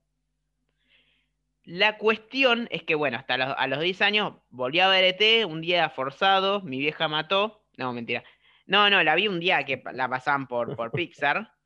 La 1.65 1.97
cuestión 1.97 2.67
es 2.71 2.84
que, 2.84 2.95
bueno, 2.95 3.17
hasta 3.17 3.38
los, 3.38 3.56
a 3.58 3.67
los 3.67 3.80
10 3.80 4.02
años 4.02 4.34
volví 4.49 4.80
a 4.80 4.89
ver 4.89 5.04
ET, 5.06 5.45
un 5.45 5.62
día 5.62 5.89
forzado, 5.89 6.62
mi 6.62 6.80
vieja 6.80 7.08
mató. 7.08 7.65
No, 7.78 7.93
mentira. 7.93 8.23
No, 8.65 8.89
no, 8.89 9.02
la 9.04 9.15
vi 9.15 9.28
un 9.28 9.39
día 9.39 9.63
que 9.65 9.82
la 9.93 10.10
pasaban 10.10 10.47
por, 10.47 10.76
por 10.76 10.91
Pixar. 10.91 11.52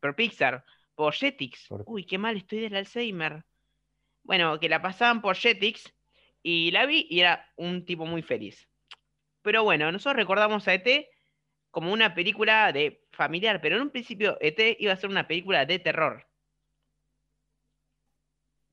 Por 0.00 0.16
Pixar, 0.16 0.64
por 0.94 1.12
Jetix. 1.14 1.68
Por- 1.68 1.84
Uy, 1.86 2.06
qué 2.06 2.18
mal 2.18 2.36
estoy 2.36 2.60
del 2.60 2.74
Alzheimer. 2.76 3.44
Bueno, 4.22 4.58
que 4.60 4.68
la 4.70 4.80
pasaban 4.82 5.20
por 5.22 5.36
Jetix 5.36 5.94
y 6.42 6.70
la 6.70 6.86
vi 6.86 7.06
y 7.10 7.20
era 7.20 7.52
un 7.56 7.84
tipo 7.84 8.06
muy 8.06 8.22
feliz. 8.22 8.70
Pero 9.42 9.64
bueno, 9.64 9.92
nosotros 9.92 10.16
recordamos 10.16 10.68
a 10.68 10.74
ET 10.74 11.10
como 11.70 11.92
una 11.92 12.14
película 12.14 12.72
de 12.72 13.06
familiar, 13.12 13.60
pero 13.60 13.76
en 13.76 13.82
un 13.82 13.90
principio 13.90 14.38
ET 14.40 14.76
iba 14.80 14.94
a 14.94 14.96
ser 14.96 15.10
una 15.10 15.28
película 15.28 15.66
de 15.66 15.80
terror. 15.80 16.29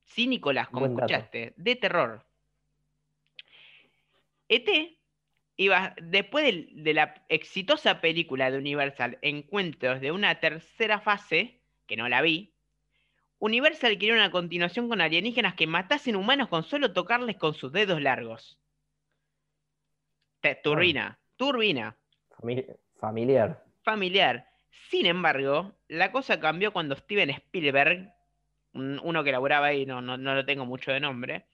Sí, 0.08 0.26
Nicolás, 0.28 0.70
como 0.70 0.88
escuchaste, 0.88 1.54
de 1.58 1.76
terror. 1.76 2.26
ET 4.50 4.98
iba, 5.58 5.94
después 6.02 6.46
de, 6.46 6.94
la 6.94 7.26
exitosa 7.30 8.00
película 8.02 8.50
de 8.50 8.58
Universal, 8.58 9.20
Encuentros 9.22 10.00
de 10.02 10.12
una 10.12 10.40
tercera 10.40 11.00
fase, 11.02 11.62
que 11.86 11.98
no 11.98 12.08
la 12.10 12.22
vi, 12.22 12.54
Universal 13.40 13.98
quería 14.00 14.14
una 14.16 14.32
continuación 14.32 14.90
con 14.90 15.02
alienígenas 15.02 15.54
que 15.54 15.68
matasen 15.68 16.16
humanos 16.16 16.48
con 16.48 16.64
solo 16.64 16.94
tocarles 16.94 17.38
con 17.38 17.54
sus 17.54 17.72
dedos 17.72 18.02
largos. 18.02 18.58
Te- 20.40 20.56
turbina, 20.56 21.20
turbina, 21.36 21.98
Famili- 22.40 22.66
familiar. 22.96 23.64
familiar. 23.84 24.48
Sin 24.90 25.06
embargo, 25.06 25.76
la 25.88 26.12
cosa 26.12 26.40
cambió 26.40 26.72
cuando 26.72 26.96
Steven 26.96 27.30
Spielberg, 27.30 28.12
un- 28.74 29.00
uno 29.04 29.24
que 29.24 29.32
laburaba 29.32 29.68
ahí, 29.68 29.86
no, 29.86 30.02
no, 30.02 30.18
no 30.18 30.36
lo 30.36 30.46
tengo 30.46 30.66
mucho 30.66 30.92
de 30.92 31.00
nombre, 31.00 31.46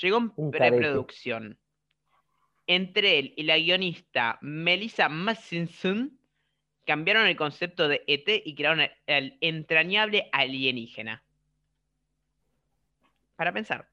llegó 0.00 0.18
en 0.18 0.32
Un 0.36 0.50
preproducción. 0.50 1.58
Entre 2.66 3.18
él 3.18 3.34
y 3.36 3.42
la 3.42 3.58
guionista 3.58 4.38
Melissa 4.40 5.08
Massinson 5.08 6.18
cambiaron 6.86 7.26
el 7.26 7.36
concepto 7.36 7.88
de 7.88 8.02
ET 8.06 8.42
y 8.44 8.54
crearon 8.54 8.88
el, 9.06 9.36
entrañable 9.40 10.28
alienígena. 10.32 11.22
Para 13.36 13.52
pensar, 13.52 13.88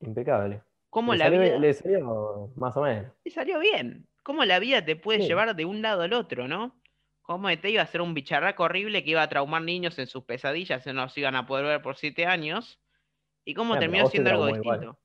Impecable. 0.00 0.62
¿cómo 0.90 1.12
le, 1.12 1.18
la 1.18 1.24
salió, 1.26 1.40
vida 1.40 1.58
le 1.58 1.74
salió 1.74 2.52
más 2.56 2.76
o 2.76 2.82
menos. 2.82 3.12
te 3.22 3.30
salió 3.30 3.58
bien? 3.58 4.06
¿Cómo 4.22 4.44
la 4.44 4.58
vida 4.58 4.84
te 4.84 4.96
puede 4.96 5.20
Sí. 5.20 5.28
llevar 5.28 5.54
de 5.56 5.64
un 5.64 5.82
lado 5.82 6.02
al 6.02 6.12
otro, 6.12 6.48
no? 6.48 6.76
Cómo 7.28 7.50
ET 7.50 7.62
iba 7.68 7.82
a 7.82 7.86
ser 7.86 8.00
un 8.00 8.14
bicharraco 8.14 8.62
horrible 8.62 9.04
que 9.04 9.10
iba 9.10 9.20
a 9.22 9.28
traumar 9.28 9.60
niños 9.60 9.98
en 9.98 10.06
sus 10.06 10.24
pesadillas, 10.24 10.86
no 10.86 10.94
los 10.94 11.18
iban 11.18 11.36
a 11.36 11.44
poder 11.46 11.66
ver 11.66 11.82
por 11.82 11.96
siete 11.96 12.24
años. 12.24 12.80
Y 13.44 13.52
cómo 13.52 13.74
Claro, 13.74 13.80
terminó 13.80 14.06
siendo 14.06 14.30
algo 14.30 14.48
igual. 14.48 14.80
distinto. 14.80 14.98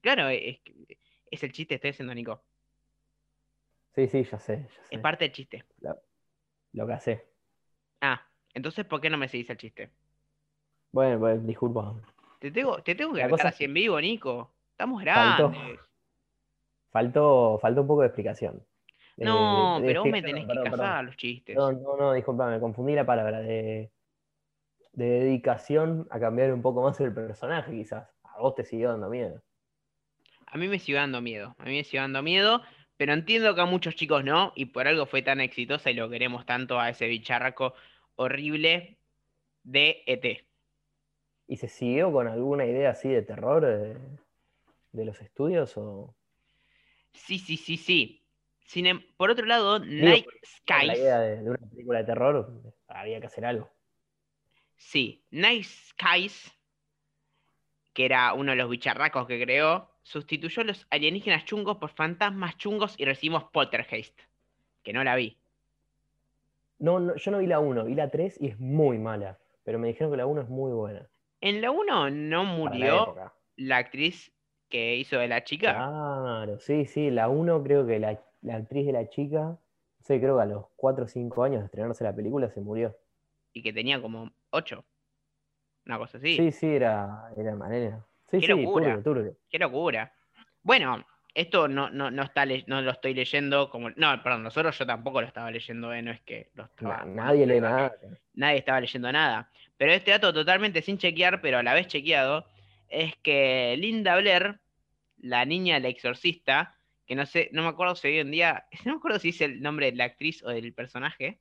Claro, 0.00 0.28
es, 0.28 0.60
que- 0.60 0.96
es 1.28 1.42
el 1.42 1.50
chiste 1.50 1.70
que 1.70 1.74
estoy 1.74 1.90
haciendo, 1.90 2.14
Nico. 2.14 2.44
Sí, 3.96 4.06
sí, 4.06 4.22
ya 4.22 4.38
sé, 4.38 4.68
ya 4.76 4.84
sé. 4.84 4.94
Es 4.94 5.00
parte 5.00 5.24
del 5.24 5.32
chiste. 5.32 5.64
Lo 6.72 6.86
que 6.86 6.92
hace. 6.92 7.26
Ah, 8.00 8.24
entonces, 8.54 8.86
¿por 8.86 9.00
qué 9.00 9.10
no 9.10 9.18
me 9.18 9.26
seguís 9.26 9.50
el 9.50 9.56
chiste? 9.56 9.90
Bueno, 10.92 11.18
pues, 11.18 11.44
disculpa. 11.44 11.96
Te 12.38 12.52
tengo, 12.52 12.80
te 12.80 12.94
tengo 12.94 13.12
que 13.12 13.28
cosa 13.28 13.48
así 13.48 13.64
en 13.64 13.74
vivo, 13.74 14.00
Nico. 14.00 14.54
Estamos 14.70 15.02
Faltó. 15.02 15.50
grandes. 15.50 15.80
Faltó, 16.92 17.58
faltó 17.60 17.80
un 17.80 17.88
poco 17.88 18.02
de 18.02 18.06
explicación. 18.06 18.64
Eh, 19.20 19.24
No, 19.24 19.80
pero 19.84 20.02
vos 20.02 20.10
me 20.10 20.22
tenés 20.22 20.46
que 20.46 20.48
perdón, 20.48 20.70
perdón. 20.70 21.06
los 21.06 21.16
chistes. 21.16 21.56
No, 21.56 21.72
no, 21.72 21.96
no, 21.96 22.12
disculpa, 22.14 22.48
me 22.48 22.58
confundí 22.58 22.94
la 22.94 23.04
palabra. 23.06 23.40
De, 23.40 23.92
de 24.92 25.04
dedicación 25.06 26.08
a 26.10 26.18
cambiar 26.18 26.52
un 26.52 26.62
poco 26.62 26.82
más 26.82 27.00
el 27.00 27.12
personaje, 27.14 27.72
quizás. 27.72 28.08
A 28.24 28.40
vos 28.40 28.54
te 28.54 28.64
siguió 28.64 28.88
dando 28.90 29.08
miedo. 29.08 29.42
A 30.46 30.58
mí 30.58 30.68
me 30.68 30.78
sigue 30.78 30.98
dando 30.98 31.20
miedo. 31.20 31.54
A 31.58 31.64
mí 31.64 31.76
me 31.76 31.84
sigue 31.84 32.00
dando 32.00 32.22
miedo. 32.22 32.62
Pero 32.96 33.12
entiendo 33.12 33.54
que 33.54 33.60
a 33.60 33.66
muchos 33.66 33.94
chicos 33.94 34.24
no. 34.24 34.52
Y 34.56 34.66
por 34.66 34.88
algo 34.88 35.06
fue 35.06 35.22
tan 35.22 35.40
exitosa 35.40 35.90
y 35.90 35.94
lo 35.94 36.08
queremos 36.10 36.44
tanto 36.46 36.80
a 36.80 36.88
ese 36.90 37.06
bicharraco 37.06 37.74
horrible 38.16 38.98
de 39.62 40.02
ET. 40.06 40.46
¿Y 41.46 41.56
se 41.56 41.68
siguió 41.68 42.12
con 42.12 42.28
alguna 42.28 42.64
idea 42.66 42.90
así 42.90 43.08
de 43.08 43.22
terror 43.22 43.64
de, 43.64 43.96
de 44.92 45.04
los 45.04 45.20
estudios? 45.20 45.76
O... 45.76 46.14
Sí, 47.12 47.38
sí, 47.38 47.56
sí, 47.56 47.76
sí. 47.76 48.19
Sin 48.70 48.86
em- 48.86 49.02
por 49.16 49.30
otro 49.30 49.46
lado, 49.46 49.80
Night 49.80 50.24
con 50.26 50.34
la 50.76 50.84
Skies. 50.84 50.98
idea 51.00 51.18
de, 51.18 51.42
de 51.42 51.50
una 51.50 51.58
película 51.58 51.98
de 51.98 52.04
terror, 52.04 52.62
había 52.86 53.18
que 53.18 53.26
hacer 53.26 53.44
algo. 53.44 53.68
Sí, 54.76 55.24
Night 55.32 55.64
Skies, 55.64 56.52
que 57.92 58.04
era 58.04 58.32
uno 58.32 58.52
de 58.52 58.56
los 58.56 58.70
bicharracos 58.70 59.26
que 59.26 59.42
creó, 59.42 59.90
sustituyó 60.04 60.62
a 60.62 60.66
los 60.66 60.86
alienígenas 60.90 61.44
chungos 61.46 61.78
por 61.78 61.90
fantasmas 61.90 62.56
chungos 62.58 62.94
y 62.96 63.04
recibimos 63.06 63.42
Poltergeist, 63.50 64.16
que 64.84 64.92
no 64.92 65.02
la 65.02 65.16
vi. 65.16 65.36
No, 66.78 67.00
no, 67.00 67.16
yo 67.16 67.30
no 67.32 67.38
vi 67.38 67.48
la 67.48 67.58
1, 67.58 67.86
vi 67.86 67.94
la 67.96 68.08
3 68.08 68.40
y 68.40 68.50
es 68.50 68.60
muy 68.60 68.98
mala. 68.98 69.40
Pero 69.64 69.80
me 69.80 69.88
dijeron 69.88 70.12
que 70.12 70.16
la 70.16 70.26
1 70.26 70.42
es 70.42 70.48
muy 70.48 70.70
buena. 70.70 71.08
En 71.40 71.60
la 71.60 71.72
1 71.72 72.08
no 72.10 72.44
la 72.44 72.48
murió 72.48 73.02
época. 73.02 73.34
la 73.56 73.78
actriz 73.78 74.32
que 74.68 74.94
hizo 74.94 75.18
de 75.18 75.26
la 75.26 75.42
chica. 75.42 75.72
Claro, 75.74 76.60
sí, 76.60 76.86
sí, 76.86 77.10
la 77.10 77.28
1 77.28 77.64
creo 77.64 77.84
que 77.84 77.98
la, 77.98 78.22
la 78.42 78.56
actriz 78.56 78.86
de 78.86 78.92
la 78.92 79.08
chica, 79.08 79.38
no 79.40 79.58
sé, 80.00 80.18
creo 80.20 80.36
que 80.36 80.42
a 80.42 80.46
los 80.46 80.64
4 80.76 81.04
o 81.04 81.08
5 81.08 81.42
años 81.44 81.60
de 81.60 81.66
estrenarse 81.66 82.04
la 82.04 82.14
película 82.14 82.48
se 82.50 82.60
murió. 82.60 82.96
y 83.52 83.62
que 83.62 83.72
tenía 83.72 84.00
como 84.00 84.30
8. 84.50 84.84
Una 85.86 85.98
cosa 85.98 86.18
así. 86.18 86.36
Sí, 86.36 86.52
sí, 86.52 86.66
era, 86.68 87.32
era 87.36 87.54
manera. 87.56 88.04
Sí, 88.30 88.38
Qué 88.40 88.46
sí, 88.46 88.52
locura. 88.62 88.94
turbio, 88.94 89.02
turbio. 89.02 89.36
Qué 89.48 89.58
locura. 89.58 90.12
Bueno, 90.62 91.04
esto 91.34 91.66
no, 91.68 91.90
no, 91.90 92.10
no, 92.10 92.22
está 92.22 92.44
no 92.66 92.80
lo 92.82 92.90
estoy 92.92 93.12
leyendo 93.14 93.68
como. 93.70 93.90
No, 93.90 94.22
perdón, 94.22 94.44
nosotros 94.44 94.78
yo 94.78 94.86
tampoco 94.86 95.20
lo 95.20 95.26
estaba 95.26 95.50
leyendo, 95.50 95.92
eh, 95.92 96.02
no 96.02 96.10
es 96.12 96.20
que 96.20 96.50
lo 96.54 96.64
estaba. 96.64 96.98
Na- 96.98 97.24
nadie 97.24 97.46
lee 97.46 97.60
nada. 97.60 97.92
Nadie 98.34 98.58
estaba 98.58 98.80
leyendo 98.80 99.10
nada. 99.10 99.50
Pero 99.76 99.92
este 99.92 100.12
dato 100.12 100.32
totalmente 100.32 100.80
sin 100.82 100.98
chequear, 100.98 101.40
pero 101.40 101.58
a 101.58 101.62
la 101.62 101.74
vez 101.74 101.88
chequeado, 101.88 102.46
es 102.88 103.16
que 103.16 103.74
Linda 103.78 104.16
Blair, 104.16 104.60
la 105.18 105.44
niña 105.44 105.74
del 105.76 105.86
exorcista, 105.86 106.76
que 107.10 107.16
no 107.16 107.26
sé, 107.26 107.48
no 107.50 107.62
me 107.62 107.68
acuerdo 107.68 107.96
si 107.96 108.06
hoy 108.06 108.18
en 108.20 108.30
día, 108.30 108.68
no 108.84 108.92
me 108.92 108.98
acuerdo 108.98 109.18
si 109.18 109.30
es 109.30 109.40
el 109.40 109.60
nombre 109.60 109.90
de 109.90 109.96
la 109.96 110.04
actriz 110.04 110.44
o 110.44 110.50
del 110.50 110.72
personaje. 110.72 111.40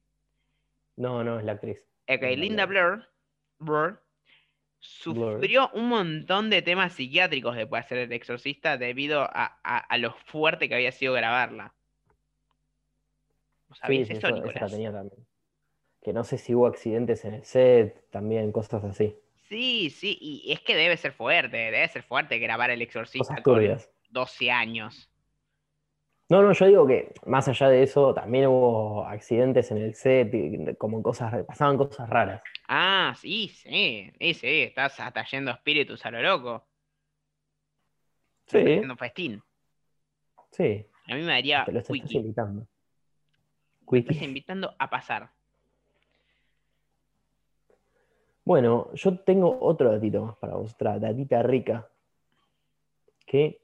No, 0.95 1.23
no, 1.23 1.37
es 1.37 1.45
la 1.45 1.51
actriz. 1.51 1.77
Ok, 2.07 2.23
Linda 2.37 2.65
Blair, 2.65 3.07
Blair 3.59 3.99
sufrió 4.79 5.69
un 5.75 5.89
montón 5.89 6.49
de 6.49 6.63
temas 6.63 6.93
psiquiátricos 6.93 7.55
después 7.55 7.83
de 7.83 7.87
ser 7.89 7.97
el 7.99 8.11
exorcista 8.13 8.77
debido 8.77 9.21
a, 9.21 9.59
a- 9.63 9.77
a 9.77 9.97
lo 9.99 10.13
fuerte 10.13 10.67
que 10.67 10.73
había 10.73 10.91
sido 10.91 11.13
grabarla. 11.13 11.75
¿No 13.69 13.75
sabías 13.75 14.07
sí, 14.07 14.13
eso, 14.15 14.27
eso, 14.27 14.45
la 14.47 14.69
tenía 14.69 14.91
también. 14.91 15.23
Que 16.01 16.13
no 16.13 16.23
sé 16.23 16.39
si 16.39 16.55
hubo 16.55 16.65
accidentes 16.65 17.25
en 17.25 17.35
el 17.35 17.43
set, 17.43 18.09
también, 18.09 18.51
cosas 18.51 18.83
así. 18.85 19.15
Sí, 19.49 19.91
sí, 19.91 20.17
y 20.19 20.51
es 20.51 20.61
que 20.61 20.75
debe 20.75 20.97
ser 20.97 21.11
fuerte, 21.11 21.57
debe 21.57 21.87
ser 21.89 22.01
fuerte 22.01 22.39
grabar 22.39 22.71
el 22.71 22.81
exorcista 22.81 23.27
Cosas 23.27 23.43
con 23.43 23.53
turbias. 23.53 23.91
12 24.09 24.49
años. 24.49 25.11
No, 26.29 26.43
no, 26.43 26.53
yo 26.53 26.65
digo 26.67 26.85
que 26.85 27.11
más 27.25 27.47
allá 27.47 27.69
de 27.69 27.81
eso, 27.81 28.13
también 28.13 28.45
hubo 28.47 29.03
accidentes 29.03 29.71
en 29.71 29.77
el 29.77 29.95
set, 29.95 30.77
como 30.77 31.01
cosas, 31.01 31.43
pasaban 31.43 31.75
cosas 31.77 32.07
raras. 32.07 32.43
Ah, 32.67 33.15
sí, 33.19 33.49
sí, 33.49 34.11
sí, 34.19 34.33
sí, 34.35 34.61
estás 34.61 34.99
atrayendo 34.99 35.49
espíritus 35.49 36.05
a 36.05 36.11
lo 36.11 36.21
loco. 36.21 36.67
Estás 38.45 38.61
Sí, 38.61 38.71
haciendo 38.71 38.95
festín. 38.95 39.43
sí, 40.51 40.85
A 41.07 41.15
mí 41.15 41.21
me 41.21 41.33
daría 41.33 41.65
te 41.65 41.71
lo 41.71 41.79
estás 41.79 41.93
wiki. 41.93 42.17
invitando. 42.17 42.67
Me 43.91 43.99
estás 43.99 44.21
invitando 44.21 44.75
a 44.77 44.87
pasar. 44.87 45.31
Bueno, 48.45 48.93
yo 48.93 49.17
tengo 49.19 49.57
otro 49.61 49.91
datito 49.91 50.25
más 50.25 50.35
para 50.37 50.55
vos, 50.55 50.73
otra 50.73 50.99
datita 50.99 51.41
rica, 51.41 51.89
que 53.25 53.61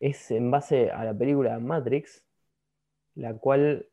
es 0.00 0.30
en 0.30 0.50
base 0.50 0.90
a 0.90 1.04
la 1.04 1.14
película 1.14 1.58
Matrix, 1.60 2.24
la 3.14 3.34
cual 3.34 3.86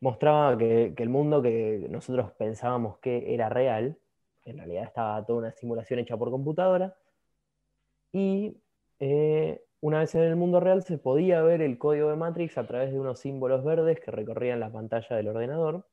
mostraba 0.00 0.56
que, 0.56 0.94
el 0.96 1.08
mundo 1.08 1.42
que 1.42 1.86
nosotros 1.90 2.32
pensábamos 2.32 2.98
que 2.98 3.34
era 3.34 3.48
real, 3.48 3.98
en 4.44 4.58
realidad 4.58 4.84
estaba 4.84 5.24
toda 5.26 5.40
una 5.40 5.52
simulación 5.52 6.00
hecha 6.00 6.16
por 6.16 6.30
computadora, 6.30 6.96
y 8.12 8.56
eh, 9.00 9.62
una 9.80 10.00
vez 10.00 10.14
en 10.14 10.22
el 10.22 10.36
mundo 10.36 10.60
real 10.60 10.82
se 10.82 10.98
podía 10.98 11.42
ver 11.42 11.62
el 11.62 11.78
código 11.78 12.10
de 12.10 12.16
Matrix 12.16 12.58
a 12.58 12.66
través 12.66 12.92
de 12.92 13.00
unos 13.00 13.20
símbolos 13.20 13.64
verdes 13.64 14.00
que 14.00 14.10
recorrían 14.10 14.60
la 14.60 14.72
pantalla 14.72 15.16
del 15.16 15.28
ordenador. 15.28 15.86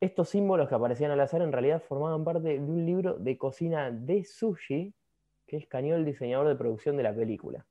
Estos 0.00 0.30
símbolos 0.30 0.68
que 0.68 0.74
aparecían 0.74 1.10
al 1.10 1.20
azar 1.20 1.42
en 1.42 1.52
realidad 1.52 1.82
formaban 1.82 2.24
parte 2.24 2.48
de 2.48 2.58
un 2.58 2.86
libro 2.86 3.14
de 3.18 3.36
cocina 3.38 3.90
de 3.90 4.24
sushi 4.24 4.94
que 5.46 5.58
escaneó 5.58 5.96
el 5.96 6.04
diseñador 6.04 6.48
de 6.48 6.56
producción 6.56 6.96
de 6.96 7.02
la 7.02 7.14
película. 7.14 7.66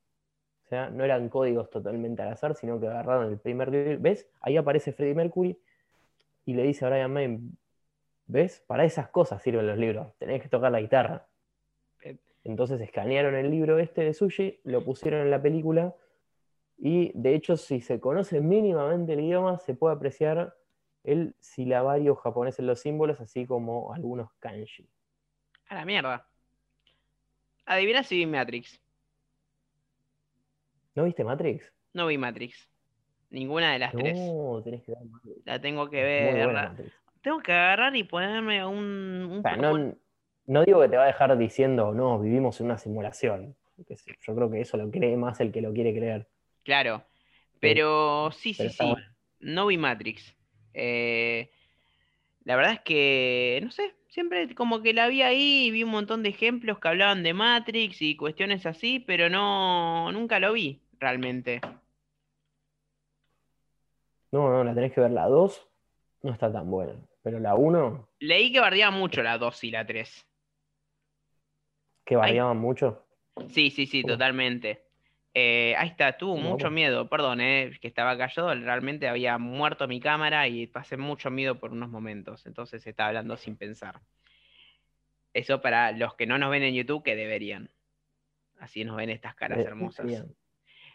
O 0.70 0.72
sea, 0.72 0.88
no 0.88 1.02
eran 1.02 1.28
códigos 1.28 1.68
totalmente 1.68 2.22
al 2.22 2.28
azar, 2.28 2.54
sino 2.54 2.78
que 2.78 2.86
agarraron 2.86 3.32
el 3.32 3.40
primer 3.40 3.72
libro. 3.72 3.96
¿Ves? 3.98 4.30
Ahí 4.40 4.56
aparece 4.56 4.92
Freddie 4.92 5.16
Mercury 5.16 5.58
y 6.44 6.54
le 6.54 6.62
dice 6.62 6.86
a 6.86 6.90
Brian 6.90 7.12
May, 7.12 7.40
¿ves? 8.26 8.62
Para 8.68 8.84
esas 8.84 9.08
cosas 9.08 9.42
sirven 9.42 9.66
los 9.66 9.76
libros, 9.76 10.14
tenés 10.18 10.40
que 10.40 10.48
tocar 10.48 10.70
la 10.70 10.80
guitarra. 10.80 11.26
Entonces 12.44 12.80
escanearon 12.80 13.34
el 13.34 13.50
libro 13.50 13.80
este 13.80 14.02
de 14.02 14.14
sushi, 14.14 14.60
lo 14.62 14.84
pusieron 14.84 15.22
en 15.22 15.32
la 15.32 15.42
película 15.42 15.92
y 16.78 17.10
de 17.16 17.34
hecho 17.34 17.56
si 17.56 17.80
se 17.80 17.98
conoce 17.98 18.40
mínimamente 18.40 19.14
el 19.14 19.20
idioma 19.22 19.58
se 19.58 19.74
puede 19.74 19.96
apreciar 19.96 20.54
el 21.02 21.34
silabario 21.40 22.14
japonés 22.14 22.60
en 22.60 22.68
los 22.68 22.78
símbolos, 22.78 23.20
así 23.20 23.44
como 23.44 23.92
algunos 23.92 24.30
kanji. 24.38 24.88
A 25.66 25.74
la 25.74 25.84
mierda. 25.84 26.28
Adivina 27.66 28.04
si 28.04 28.18
vi 28.18 28.26
Matrix. 28.26 28.80
¿No 30.94 31.04
viste 31.04 31.24
Matrix? 31.24 31.72
No 31.92 32.06
vi 32.06 32.18
Matrix. 32.18 32.68
Ninguna 33.30 33.72
de 33.72 33.78
las 33.78 33.92
tres. 33.92 34.18
No, 34.18 34.60
tenés 34.62 34.82
que 34.82 34.92
ver 34.92 35.04
Matrix. 35.04 35.46
La 35.46 35.60
tengo 35.60 35.88
que 35.88 36.02
ver. 36.02 36.92
Tengo 37.22 37.40
que 37.40 37.52
agarrar 37.52 37.94
y 37.96 38.04
ponerme 38.04 38.64
un. 38.64 38.76
un 39.30 39.38
O 39.38 39.42
sea, 39.42 39.54
Pokémon. 39.54 39.88
no, 39.90 39.96
no 40.46 40.64
digo 40.64 40.80
que 40.80 40.88
te 40.88 40.96
va 40.96 41.04
a 41.04 41.06
dejar 41.06 41.36
diciendo, 41.38 41.92
no, 41.92 42.18
vivimos 42.18 42.60
en 42.60 42.66
una 42.66 42.78
simulación. 42.78 43.56
Yo 44.20 44.34
creo 44.34 44.50
que 44.50 44.60
eso 44.60 44.76
lo 44.76 44.90
cree 44.90 45.16
más 45.16 45.40
el 45.40 45.52
que 45.52 45.60
lo 45.62 45.72
quiere 45.72 45.94
creer. 45.94 46.28
Claro. 46.64 47.04
Pero 47.60 48.30
sí, 48.32 48.54
sí, 48.54 48.62
Pero 48.64 48.70
sí. 48.70 48.84
bueno. 48.90 49.06
No 49.40 49.66
vi 49.66 49.78
Matrix. 49.78 50.36
Eh, 50.74 51.50
la 52.44 52.56
verdad 52.56 52.72
es 52.72 52.80
que, 52.80 53.60
no 53.62 53.70
sé, 53.70 53.94
siempre 54.10 54.54
como 54.54 54.82
que 54.82 54.92
la 54.92 55.08
vi 55.08 55.22
ahí 55.22 55.66
y 55.66 55.70
vi 55.70 55.84
un 55.84 55.90
montón 55.90 56.22
de 56.22 56.28
ejemplos 56.28 56.78
que 56.78 56.88
hablaban 56.88 57.22
de 57.22 57.32
Matrix 57.32 58.02
y 58.02 58.16
cuestiones 58.16 58.66
así, 58.66 59.00
pero 59.00 59.30
no, 59.30 60.12
nunca 60.12 60.38
lo 60.38 60.52
vi 60.52 60.82
realmente. 60.98 61.60
No, 64.32 64.48
no, 64.50 64.62
la 64.62 64.74
tenés 64.74 64.92
que 64.92 65.00
ver. 65.00 65.10
La 65.10 65.26
2 65.26 65.66
no 66.22 66.32
está 66.32 66.52
tan 66.52 66.70
buena. 66.70 66.94
Pero 67.22 67.38
la 67.38 67.54
1, 67.54 68.08
Leí 68.20 68.52
que 68.52 68.60
bardeaba 68.60 68.90
mucho 68.90 69.22
la 69.22 69.38
2 69.38 69.64
y 69.64 69.70
la 69.70 69.86
3. 69.86 70.26
que 72.04 72.16
variaban 72.16 72.58
mucho. 72.58 73.04
Sí, 73.48 73.70
sí, 73.70 73.86
sí, 73.86 74.02
totalmente. 74.02 74.89
Eh, 75.32 75.74
ahí 75.78 75.88
está, 75.88 76.16
tuvo 76.16 76.34
¿Cómo, 76.34 76.50
mucho 76.50 76.70
miedo, 76.70 77.08
perdón, 77.08 77.40
eh, 77.40 77.78
que 77.80 77.86
estaba 77.86 78.18
callado, 78.18 78.52
realmente 78.52 79.08
había 79.08 79.38
muerto 79.38 79.86
mi 79.86 80.00
cámara 80.00 80.48
y 80.48 80.66
pasé 80.66 80.96
mucho 80.96 81.30
miedo 81.30 81.58
por 81.58 81.70
unos 81.70 81.88
momentos, 81.88 82.46
entonces 82.46 82.84
estaba 82.84 83.08
hablando 83.08 83.36
sin 83.36 83.56
pensar. 83.56 84.00
Eso 85.32 85.60
para 85.60 85.92
los 85.92 86.16
que 86.16 86.26
no 86.26 86.36
nos 86.38 86.50
ven 86.50 86.64
en 86.64 86.74
YouTube, 86.74 87.04
que 87.04 87.14
deberían. 87.14 87.70
Así 88.58 88.84
nos 88.84 88.96
ven 88.96 89.10
estas 89.10 89.36
caras 89.36 89.60
hermosas. 89.60 90.06
Deberían, 90.06 90.34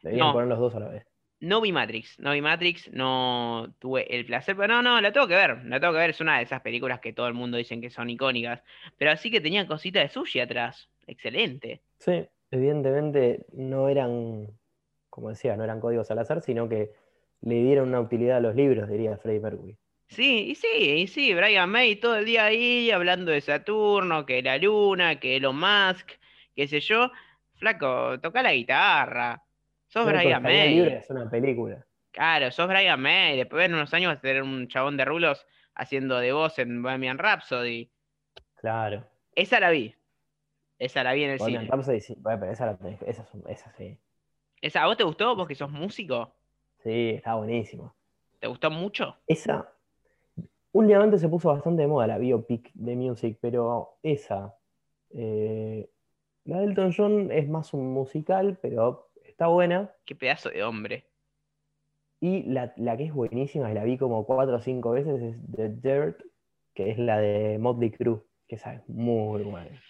deberían 0.02 0.28
No. 0.28 0.34
poner 0.34 0.48
los 0.50 0.60
dos 0.60 0.76
a 0.76 0.80
la 0.82 0.90
vez. 0.90 1.08
No 1.40 1.62
vi 1.62 1.72
Matrix, 1.72 2.20
no 2.20 2.32
vi 2.32 2.42
Matrix, 2.42 2.92
no 2.92 3.74
tuve 3.80 4.14
el 4.14 4.26
placer, 4.26 4.56
pero 4.56 4.68
no, 4.68 4.82
no, 4.82 5.00
la 5.00 5.12
tengo 5.12 5.28
que 5.28 5.36
ver, 5.36 5.64
la 5.66 5.80
tengo 5.80 5.94
que 5.94 6.00
ver, 6.00 6.10
es 6.10 6.22
una 6.22 6.38
de 6.38 6.44
esas 6.44 6.62
películas 6.62 7.00
que 7.00 7.14
todo 7.14 7.28
el 7.28 7.34
mundo 7.34 7.58
dicen 7.58 7.82
que 7.82 7.90
son 7.90 8.10
icónicas, 8.10 8.64
pero 8.98 9.12
así 9.12 9.30
que 9.30 9.42
tenía 9.42 9.68
cositas 9.68 10.04
de 10.04 10.10
sushi 10.10 10.40
atrás, 10.40 10.90
excelente. 11.08 11.82
Sí, 12.00 12.26
evidentemente 12.56 13.46
no 13.54 13.90
eran, 13.90 14.48
como 15.10 15.30
decía, 15.30 15.56
no 15.56 15.64
eran 15.64 15.80
códigos 15.80 16.10
al 16.12 16.20
azar, 16.20 16.42
sino 16.42 16.68
que 16.68 16.92
le 17.42 17.56
dieron 17.56 17.90
una 17.90 18.02
utilidad 18.02 18.38
a 18.38 18.42
los 18.42 18.56
libros, 18.56 18.90
diría 18.90 19.18
Freddie 19.18 19.40
Mercury. 19.40 19.78
Sí, 20.08 20.52
y 20.52 20.56
sí, 20.56 20.68
y 20.68 21.08
sí, 21.08 21.34
Brian 21.34 21.70
May 21.70 21.96
todo 21.96 22.18
el 22.18 22.26
día 22.26 22.46
ahí 22.46 22.92
hablando 22.92 23.32
de 23.32 23.42
Saturno, 23.42 24.26
que 24.26 24.42
la 24.42 24.58
luna, 24.58 25.20
que 25.20 25.38
Elon 25.38 25.58
Musk, 25.58 26.12
qué 26.56 26.68
sé 26.68 26.80
yo. 26.80 27.12
Flaco, 27.56 28.20
toca 28.20 28.44
la 28.44 28.54
guitarra. 28.54 29.42
Sos 29.88 30.06
Pero 30.06 30.18
Brian 30.20 30.44
May. 30.44 30.76
Libre 30.76 30.98
es 30.98 31.10
una 31.10 31.30
película. 31.30 31.86
Claro, 32.12 32.52
sos 32.52 32.68
Brian 32.68 33.02
May. 33.02 33.38
Después 33.38 33.66
en 33.66 33.74
unos 33.74 33.94
años 33.94 34.12
vas 34.12 34.20
a 34.20 34.22
tener 34.22 34.44
un 34.44 34.68
chabón 34.68 34.98
de 34.98 35.06
rulos 35.06 35.46
haciendo 35.74 36.20
de 36.20 36.32
voz 36.32 36.60
en 36.60 36.82
Bohemian 36.82 37.18
Rhapsody. 37.18 37.90
Claro. 38.56 39.06
Esa 39.36 39.60
la 39.60 39.70
vi. 39.70 39.96
Esa 40.78 41.04
la 41.04 41.14
vi 41.14 41.24
en 41.24 41.32
el 41.32 41.38
Bohemian 41.38 41.68
cine. 41.84 42.02
Sí, 42.02 42.16
bueno, 42.20 42.40
pero 42.40 42.52
esa, 42.52 42.66
la 42.66 42.78
tenés- 42.78 43.02
esa, 43.08 43.24
es 43.24 43.34
un- 43.34 43.44
esa 43.50 43.72
sí. 43.78 43.98
¿Esa 44.62 44.84
a 44.84 44.88
vos 44.88 44.98
te 44.98 45.04
gustó? 45.04 45.36
¿Vos 45.36 45.48
que 45.48 45.56
sos 45.56 45.72
músico? 45.72 46.34
Sí, 46.84 47.12
está 47.16 47.36
buenísimo. 47.36 47.96
¿Te 48.40 48.48
gustó 48.48 48.70
mucho? 48.70 49.16
Esa, 49.28 49.72
últimamente 50.72 51.18
se 51.18 51.30
puso 51.30 51.50
bastante 51.50 51.84
de 51.84 51.88
moda 51.88 52.08
la 52.08 52.18
biopic 52.18 52.72
de 52.74 52.96
Music, 52.96 53.38
pero 53.42 53.98
esa, 54.04 54.56
eh, 55.12 55.90
la 56.46 56.60
de 56.60 56.66
Elton 56.66 56.94
John 56.96 57.32
es 57.32 57.48
más 57.50 57.74
un 57.74 57.92
musical, 57.94 58.58
pero 58.62 59.10
está 59.24 59.48
buena. 59.48 59.94
Qué 60.06 60.16
pedazo 60.16 60.50
de 60.50 60.64
hombre. 60.64 61.06
Y 62.20 62.44
la, 62.44 62.74
la 62.78 62.98
que 62.98 63.06
es 63.06 63.14
buenísima, 63.14 63.68
que 63.68 63.74
la 63.76 63.84
vi 63.84 63.98
como 63.98 64.26
cuatro 64.26 64.56
o 64.56 64.62
cinco 64.62 64.92
veces, 64.92 65.22
es 65.22 65.38
The 65.56 65.70
Dirt, 65.70 66.22
que 66.74 66.92
es 66.92 66.98
la 66.98 67.20
de 67.20 67.58
Motley 67.60 67.92
Crue, 67.92 68.22
que 68.48 68.56
esa 68.56 68.74
es 68.76 68.90
muy 68.90 69.44
buena. 69.44 69.82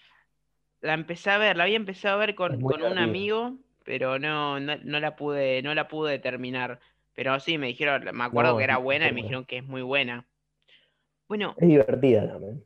La 0.85 0.93
empecé 0.93 1.31
a 1.31 1.37
ver, 1.37 1.57
la 1.57 1.63
había 1.63 1.75
empezado 1.77 2.15
a 2.15 2.25
ver 2.25 2.35
con, 2.35 2.63
un 2.63 2.97
amigo, 2.97 3.57
pero 3.83 4.19
no, 4.19 4.59
no, 4.59 4.77
no 4.83 4.99
la 4.99 5.15
pude, 5.15 5.61
no 5.63 5.73
la 5.73 5.87
pude 5.87 6.19
terminar. 6.19 6.79
Pero 7.13 7.39
sí, 7.39 7.57
me 7.57 7.67
dijeron, 7.67 8.03
me 8.13 8.23
acuerdo 8.23 8.51
No, 8.51 8.57
que 8.57 8.63
era 8.65 8.77
buena 8.77 9.07
y 9.07 9.13
me 9.13 9.21
dijeron 9.21 9.45
que 9.45 9.57
es 9.57 9.63
muy 9.65 9.81
buena. 9.81 10.27
Bueno, 11.27 11.55
Es 11.57 11.67
divertida 11.67 12.27
también. 12.27 12.63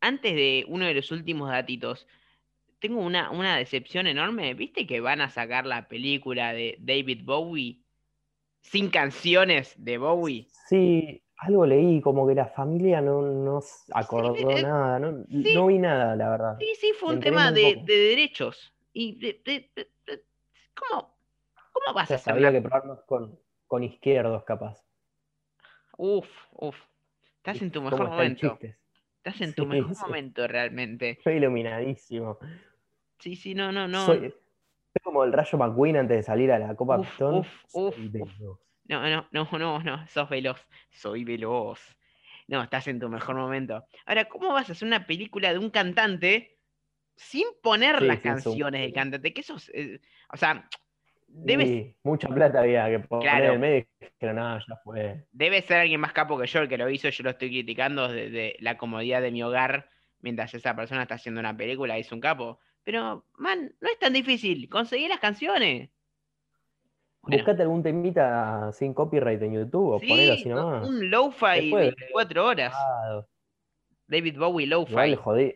antes 0.00 0.34
de 0.34 0.64
uno 0.66 0.86
de 0.86 0.94
los 0.94 1.12
últimos 1.12 1.50
datitos, 1.50 2.06
tengo 2.80 3.00
una, 3.00 3.30
una 3.30 3.56
decepción 3.56 4.08
enorme. 4.08 4.54
¿Viste 4.54 4.86
que 4.86 5.00
van 5.00 5.20
a 5.20 5.30
sacar 5.30 5.66
la 5.66 5.86
película 5.86 6.52
de 6.52 6.76
David 6.80 7.20
Bowie 7.24 7.78
sin 8.60 8.90
canciones 8.90 9.74
de 9.76 9.98
Bowie? 9.98 10.48
Sí, 10.68 11.21
algo 11.42 11.66
leí, 11.66 12.00
como 12.00 12.26
que 12.26 12.34
la 12.34 12.46
familia 12.46 13.00
no, 13.00 13.22
no 13.22 13.60
acordó 13.92 14.58
eh, 14.58 14.62
nada, 14.62 14.98
no, 14.98 15.24
sí. 15.28 15.54
no 15.54 15.66
vi 15.66 15.78
nada, 15.78 16.14
la 16.16 16.30
verdad. 16.30 16.56
Sí, 16.60 16.74
sí, 16.80 16.92
fue 16.98 17.14
un 17.14 17.20
tema 17.20 17.50
de, 17.50 17.82
de 17.84 17.96
derechos. 17.96 18.72
Y 18.92 19.18
de- 19.18 19.40
de- 19.44 19.88
¿cómo, 20.74 21.16
cómo 21.72 21.90
O 21.90 21.94
vas 21.94 22.04
a 22.04 22.06
sea, 22.08 22.16
hacer 22.16 22.32
había 22.34 22.52
que 22.52 22.60
probarnos 22.60 23.02
con, 23.04 23.38
con 23.66 23.82
izquierdos, 23.82 24.44
capaz. 24.44 24.82
Uf, 25.96 26.28
uf. 26.52 26.76
Estás 27.36 27.60
en 27.62 27.70
tu 27.70 27.80
¿Cómo 27.82 27.90
mejor 27.90 28.10
momento. 28.10 28.58
Estás 29.24 29.40
en 29.40 29.54
tu 29.54 29.62
Sí, 29.62 29.68
mejor 29.68 29.94
sí. 29.94 30.02
momento 30.02 30.46
realmente. 30.46 31.10
Estoy 31.10 31.34
iluminadísimo. 31.34 32.38
Sí, 33.18 33.36
sí, 33.36 33.54
no, 33.54 33.72
no, 33.72 33.88
no. 33.88 34.06
Soy, 34.06 34.20
soy 34.20 35.02
como 35.02 35.24
el 35.24 35.32
Rayo 35.32 35.58
McQueen 35.58 35.96
antes 35.96 36.16
de 36.18 36.22
salir 36.22 36.52
a 36.52 36.58
la 36.58 36.74
Copa 36.76 36.98
Uf, 36.98 37.08
Pistón. 37.08 37.40
uf, 37.40 37.48
Soy 37.68 38.10
uf, 38.20 38.40
uf. 38.40 38.58
No, 38.84 39.08
no, 39.08 39.28
no, 39.30 39.48
no, 39.58 39.78
no. 39.82 40.06
Sos 40.08 40.28
veloz. 40.28 40.66
Soy 40.90 41.24
veloz. 41.24 41.80
No, 42.48 42.62
estás 42.62 42.88
en 42.88 42.98
tu 43.00 43.08
mejor 43.08 43.36
momento. 43.36 43.84
Ahora, 44.04 44.24
¿cómo 44.26 44.52
vas 44.52 44.68
a 44.68 44.72
hacer 44.72 44.86
una 44.86 45.06
película 45.06 45.52
de 45.52 45.58
un 45.58 45.70
cantante 45.70 46.58
sin 47.16 47.44
poner 47.62 47.98
Sí, 48.00 48.06
las 48.06 48.20
canciones 48.20 48.80
del 48.80 48.92
cantante? 48.92 49.32
Que 49.32 49.40
eso 49.40 49.56
es, 49.56 49.70
eh, 49.74 50.00
o 50.32 50.36
sea, 50.36 50.68
debe, 51.28 51.64
Y 51.64 51.96
mucha 52.02 52.28
plata 52.28 52.60
había 52.60 52.90
que 52.90 52.98
poner 52.98 53.28
Claro. 53.28 53.44
en 53.46 53.52
el 53.52 53.58
medio, 53.58 53.86
pero 54.18 54.34
nada, 54.34 54.58
ya 54.68 54.76
fue. 54.82 55.24
debe 55.30 55.62
ser 55.62 55.78
alguien 55.78 56.00
más 56.00 56.12
capo 56.12 56.38
que 56.38 56.46
yo 56.46 56.60
el 56.60 56.68
que 56.68 56.76
lo 56.78 56.90
hizo. 56.90 57.08
Yo 57.08 57.22
lo 57.24 57.30
estoy 57.30 57.48
criticando 57.48 58.08
desde 58.08 58.56
la 58.58 58.76
comodidad 58.76 59.22
de 59.22 59.30
mi 59.30 59.42
hogar 59.42 59.88
mientras 60.20 60.52
esa 60.54 60.74
persona 60.76 61.02
está 61.02 61.14
haciendo 61.14 61.40
una 61.40 61.56
película. 61.56 61.96
Es 61.96 62.10
un 62.12 62.20
capo. 62.20 62.58
Pero, 62.82 63.26
man, 63.38 63.72
no 63.80 63.88
es 63.88 63.98
tan 63.98 64.12
difícil. 64.12 64.68
Conseguí 64.68 65.06
las 65.08 65.20
canciones. 65.20 65.90
Buscate 67.24 67.62
algún 67.62 67.82
temita 67.82 68.70
sin 68.72 68.92
copyright 68.94 69.40
en 69.42 69.52
YouTube 69.54 69.92
o 69.94 70.00
ponelo 70.00 70.32
así 70.32 70.42
sí, 70.42 70.48
nomás. 70.48 70.88
un 70.88 71.08
lo-fi 71.10 71.70
de- 71.70 71.76
24 71.76 72.44
horas. 72.46 72.72
Ah, 72.76 73.22
David 74.08 74.38
Bowie 74.38 74.66
lo-fi. 74.66 75.14
jodí. 75.14 75.54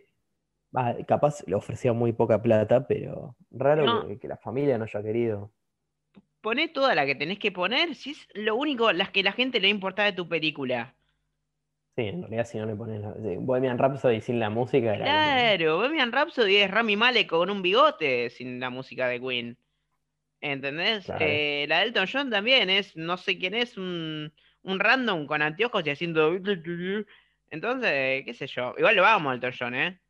Ah, 0.74 0.94
capaz 1.06 1.42
le 1.46 1.54
ofrecía 1.54 1.92
muy 1.92 2.12
poca 2.12 2.40
plata, 2.40 2.86
pero 2.86 3.34
raro 3.50 3.84
No. 3.84 4.06
que, 4.06 4.18
que 4.18 4.28
la 4.28 4.36
familia 4.36 4.78
no 4.78 4.84
haya 4.84 5.02
querido. 5.02 5.50
Poné 6.40 6.68
toda 6.68 6.94
la 6.94 7.04
que 7.06 7.14
tenés 7.16 7.38
que 7.40 7.50
poner. 7.50 7.94
Si 7.94 8.10
es 8.10 8.28
lo 8.34 8.54
único, 8.56 8.92
las 8.92 9.10
que 9.10 9.22
la 9.24 9.32
gente 9.32 9.58
le 9.58 9.68
importa 9.68 10.04
de 10.04 10.12
tu 10.12 10.28
película. 10.28 10.94
Sí, 11.96 12.02
en 12.08 12.20
realidad 12.22 12.44
si 12.46 12.58
no 12.58 12.66
le 12.66 12.76
pones 12.76 13.00
la, 13.00 13.14
sí, 13.14 13.36
Bohemian 13.38 13.78
Rhapsody 13.78 14.20
sin 14.20 14.38
la 14.38 14.50
música 14.50 14.94
Claro, 14.96 15.78
Bohemian 15.78 16.12
Rhapsody 16.12 16.56
es 16.58 16.70
Rami 16.70 16.94
Malek 16.94 17.26
con 17.28 17.48
un 17.50 17.62
bigote 17.62 18.28
sin 18.30 18.60
la 18.60 18.68
música 18.70 19.08
de 19.08 19.18
Queen. 19.18 19.56
¿Entendés? 20.40 21.06
Claro. 21.06 21.24
Eh, 21.26 21.66
la 21.68 21.78
de 21.80 21.84
Elton 21.86 22.06
John 22.12 22.30
también 22.30 22.68
es, 22.70 22.94
no 22.96 23.16
sé 23.16 23.38
quién 23.38 23.54
es, 23.54 23.76
un, 23.78 24.32
un 24.62 24.78
random 24.80 25.26
con 25.26 25.42
anteojos 25.42 25.84
y 25.86 25.90
haciendo. 25.90 26.34
Entonces, 27.50 28.24
qué 28.24 28.34
sé 28.34 28.46
yo. 28.46 28.74
Igual 28.76 28.96
lo 28.96 29.02
vamos, 29.02 29.34
Elton 29.34 29.52
John, 29.58 29.74
¿eh? 29.74 30.00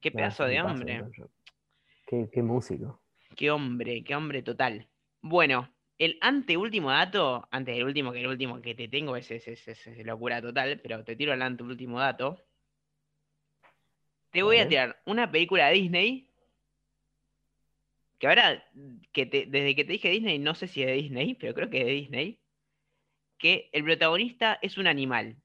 Qué 0.00 0.10
pedazo 0.10 0.44
de 0.44 0.56
hombre. 0.72 0.94
Qué, 2.06 2.28
qué 2.32 2.42
músico. 2.42 3.00
Qué 3.36 3.50
hombre, 3.50 4.02
qué 4.02 4.16
hombre 4.16 4.42
total. 4.42 4.88
Bueno, 5.20 5.72
el 5.98 6.16
anteúltimo 6.22 6.90
dato, 6.90 7.46
antes 7.50 7.76
del 7.76 7.84
último, 7.84 8.12
que 8.12 8.20
el 8.20 8.26
último 8.26 8.60
que 8.62 8.74
te 8.74 8.88
tengo 8.88 9.14
es, 9.16 9.30
es, 9.30 9.46
es- 9.46 9.68
es- 9.68 10.06
locura 10.06 10.40
total, 10.40 10.80
pero 10.82 11.04
te 11.04 11.14
tiro 11.16 11.32
el 11.34 11.42
anteúltimo 11.42 12.00
dato. 12.00 12.42
Te 14.30 14.42
voy 14.42 14.58
a 14.58 14.68
tirar 14.68 15.00
una 15.06 15.30
película 15.30 15.66
de 15.68 15.74
Disney. 15.74 16.29
Que 18.20 18.28
ahora, 18.28 18.62
que 19.12 19.26
te- 19.26 19.46
desde 19.46 19.74
que 19.74 19.84
te 19.84 19.92
dije 19.92 20.10
Disney, 20.10 20.38
no 20.38 20.54
sé 20.54 20.68
si 20.68 20.82
es 20.82 20.86
de 20.88 20.92
Disney, 20.92 21.34
pero 21.34 21.54
creo 21.54 21.70
que 21.70 21.80
es 21.80 21.86
de 21.86 21.92
Disney. 21.92 22.38
Que 23.38 23.70
el 23.72 23.82
protagonista 23.82 24.58
es 24.62 24.76
un 24.78 24.86
animal. 24.86 25.36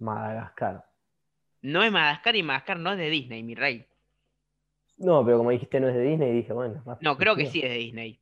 Madagascar. 0.00 0.84
No 1.62 1.82
es 1.84 1.92
Madagascar 1.92 2.34
y 2.34 2.42
Madagascar 2.42 2.78
no 2.80 2.92
es 2.92 2.98
de 2.98 3.08
Disney, 3.10 3.42
mi 3.44 3.54
rey. 3.54 3.86
No, 4.98 5.24
pero 5.24 5.38
como 5.38 5.50
dijiste 5.50 5.78
no 5.80 5.88
es 5.88 5.94
de 5.94 6.02
Disney, 6.02 6.32
dije, 6.32 6.52
bueno, 6.52 6.82
más 6.84 7.00
No, 7.00 7.16
creo 7.16 7.36
que 7.36 7.46
sí 7.46 7.60
es 7.62 7.70
de 7.70 7.76
Disney. 7.76 8.20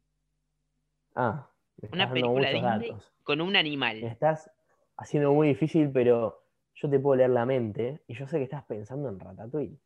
Ah, 1.15 1.49
me 1.81 1.89
Una 1.89 1.99
dando 2.05 2.13
película 2.15 2.49
muchos 2.49 2.53
Disney 2.53 2.89
datos. 2.91 3.13
con 3.25 3.41
un 3.41 3.53
Me 3.53 3.59
animal. 3.59 4.03
estás 4.05 4.51
haciendo 4.99 5.33
muy 5.33 5.49
difícil, 5.49 5.91
pero 5.91 6.43
yo 6.75 6.91
te 6.91 6.99
puedo 6.99 7.17
leer 7.17 7.31
la 7.31 7.47
mente 7.47 8.01
y 8.07 8.15
yo 8.15 8.27
sé 8.27 8.37
que 8.37 8.45
estás 8.45 8.65
pensando 8.65 9.09
en 9.09 9.19
Ratatouille. 9.19 9.79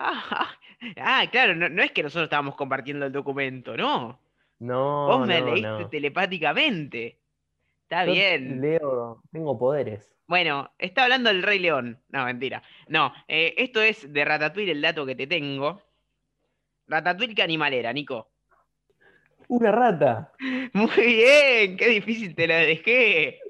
Ah, 0.00 0.56
ah, 0.96 1.24
claro, 1.30 1.54
no, 1.54 1.68
no 1.68 1.82
es 1.82 1.92
que 1.92 2.02
nosotros 2.02 2.24
estábamos 2.24 2.56
compartiendo 2.56 3.06
el 3.06 3.12
documento, 3.12 3.76
no. 3.76 4.18
No, 4.58 5.06
Vos 5.06 5.26
me 5.26 5.40
no, 5.40 5.46
leíste 5.46 5.68
no. 5.68 5.88
telepáticamente. 5.88 7.18
Está 7.82 8.06
Yo 8.06 8.12
bien. 8.12 8.60
Leo, 8.60 9.22
tengo 9.30 9.58
poderes. 9.58 10.16
Bueno, 10.26 10.70
está 10.78 11.04
hablando 11.04 11.28
del 11.28 11.42
Rey 11.42 11.58
León. 11.58 11.98
No, 12.08 12.24
mentira. 12.24 12.62
No, 12.88 13.12
eh, 13.26 13.54
esto 13.58 13.82
es 13.82 14.12
de 14.12 14.24
Ratatouille 14.24 14.72
el 14.72 14.80
dato 14.80 15.04
que 15.04 15.16
te 15.16 15.26
tengo. 15.26 15.82
Ratatouille, 16.86 17.34
¿qué 17.34 17.42
animal 17.42 17.74
era, 17.74 17.92
Nico? 17.92 18.30
¡Una 19.48 19.72
rata! 19.72 20.32
Muy 20.72 20.88
bien, 20.96 21.76
qué 21.76 21.88
difícil 21.88 22.34
te 22.34 22.46
la 22.46 22.58
dejé. 22.58 23.40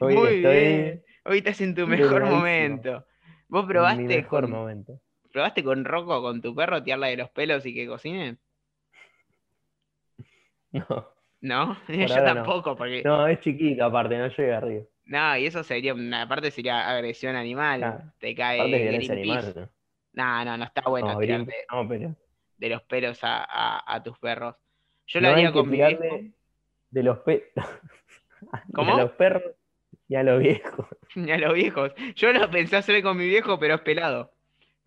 Hoy 0.00 0.14
Muy 0.14 0.36
estoy 0.36 0.40
bien. 0.42 1.04
Hoy 1.24 1.38
estás 1.38 1.60
en 1.60 1.74
tu 1.74 1.86
mejor 1.86 2.24
momento. 2.24 3.04
¿Vos 3.48 3.62
en 3.62 3.66
mi 3.66 3.72
probaste 3.72 4.02
mejor 4.04 4.42
con, 4.42 4.50
momento. 4.50 5.00
Probaste 5.38 5.62
con 5.62 5.84
Rocco, 5.84 6.20
con 6.20 6.42
tu 6.42 6.52
perro, 6.54 6.82
tirarla 6.82 7.06
de 7.06 7.16
los 7.18 7.30
pelos 7.30 7.64
y 7.64 7.72
que 7.74 7.86
cocine? 7.86 8.36
No, 10.72 11.08
No, 11.40 11.76
yo 11.88 12.06
no. 12.16 12.24
tampoco, 12.24 12.76
porque. 12.76 13.02
no, 13.04 13.26
es 13.28 13.40
chiquito 13.40 13.84
aparte, 13.84 14.18
no 14.18 14.28
llega 14.28 14.56
arriba. 14.58 14.84
No, 15.04 15.36
y 15.38 15.46
eso 15.46 15.62
sería, 15.62 15.94
una 15.94 16.22
aparte 16.22 16.50
sería 16.50 16.88
agresión 16.90 17.36
animal. 17.36 18.12
Te 18.18 18.34
cae 18.34 18.68
Greenpeace. 18.68 19.12
animal. 19.12 19.70
No, 20.12 20.44
no, 20.44 20.56
no 20.58 20.64
está 20.64 20.82
bueno 20.82 21.12
No, 21.14 21.20
tirarte 21.20 21.44
Greenpeace 21.44 21.66
no, 21.72 21.88
pero 21.88 22.16
de 22.56 22.68
los 22.68 22.82
pelos 22.82 23.22
a, 23.22 23.44
a- 23.44 23.94
a 23.94 24.02
tus 24.02 24.18
perros. 24.18 24.56
Yo 25.06 25.20
lo 25.20 25.28
haría 25.28 25.52
con 25.52 25.70
mi 25.70 25.76
viejo. 25.76 26.02
de 26.90 27.02
los 27.04 27.18
pe... 27.20 27.52
¿Cómo? 28.74 28.94
a 28.94 28.98
los 28.98 29.12
perros 29.12 29.44
y 30.08 30.16
a 30.16 30.22
los 30.24 30.40
viejos. 30.40 30.86
Y 31.14 31.30
a 31.30 31.38
los 31.38 31.54
viejos. 31.54 31.92
Yo 32.16 32.32
lo 32.32 32.50
pensé 32.50 32.76
hacer 32.76 33.02
con 33.02 33.16
mi 33.16 33.26
viejo, 33.26 33.58
pero 33.58 33.76
es 33.76 33.80
pelado. 33.80 34.34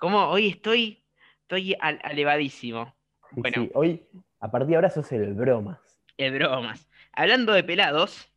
Como 0.01 0.29
hoy 0.29 0.47
estoy, 0.47 1.03
estoy 1.43 1.75
al- 1.79 2.01
elevadísimo. 2.03 2.95
Sí, 3.35 3.41
Bueno. 3.41 3.61
sí, 3.65 3.71
Hoy 3.75 4.03
A 4.39 4.49
partir 4.49 4.69
de 4.69 4.75
ahora 4.77 4.89
sos 4.89 5.11
el 5.11 5.35
bromas. 5.35 5.77
El 6.17 6.33
bromas. 6.33 6.89
Hablando 7.13 7.53
de 7.53 7.63
pelados, 7.63 8.27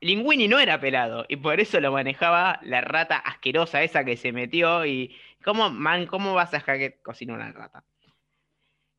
Linguini 0.00 0.46
no 0.46 0.60
era 0.60 0.80
pelado 0.80 1.26
y 1.28 1.38
por 1.38 1.58
eso 1.58 1.80
lo 1.80 1.90
manejaba 1.90 2.60
la 2.62 2.82
rata 2.82 3.16
asquerosa 3.16 3.82
esa 3.82 4.04
que 4.04 4.16
se 4.16 4.30
metió 4.30 4.86
y 4.86 5.16
¿cómo, 5.44 5.70
man, 5.70 6.06
cómo 6.06 6.34
vas 6.34 6.54
a 6.54 6.58
dejar 6.58 6.78
que 6.78 7.00
cocine 7.02 7.32
una 7.32 7.50
rata? 7.50 7.82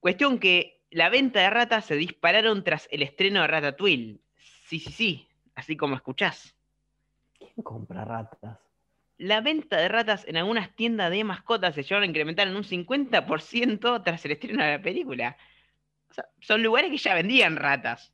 Cuestión 0.02 0.40
que 0.40 0.84
la 0.90 1.08
venta 1.08 1.40
de 1.40 1.52
ratas 1.52 1.86
se 1.86 1.96
dispararon 1.96 2.66
tras 2.66 2.90
el 2.92 3.02
estreno 3.02 3.44
de 3.44 3.48
Ratatouille. 3.48 4.20
Sí, 4.66 4.78
sí, 4.80 4.92
sí, 4.92 5.28
así 5.56 5.78
como 5.78 5.96
escuchás. 5.96 6.54
¿Quién 7.40 7.54
compra 7.64 8.04
ratas? 8.04 8.60
La 9.22 9.42
venta 9.42 9.78
de 9.78 9.88
ratas 9.88 10.26
en 10.28 10.38
algunas 10.38 10.76
tiendas 10.76 11.12
de 11.12 11.24
mascotas 11.24 11.76
se 11.76 11.84
llevaron 11.84 12.04
a 12.04 12.08
incrementar 12.08 12.48
en 12.48 12.56
un 12.56 12.64
50% 12.64 14.02
tras 14.04 14.26
el 14.26 14.32
estreno 14.32 14.64
de 14.64 14.72
la 14.78 14.82
película. 14.82 15.38
O 16.10 16.14
sea, 16.14 16.26
son 16.40 16.64
lugares 16.64 16.92
que 16.92 16.98
ya 16.98 17.14
vendían 17.14 17.56
ratas. 17.56 18.14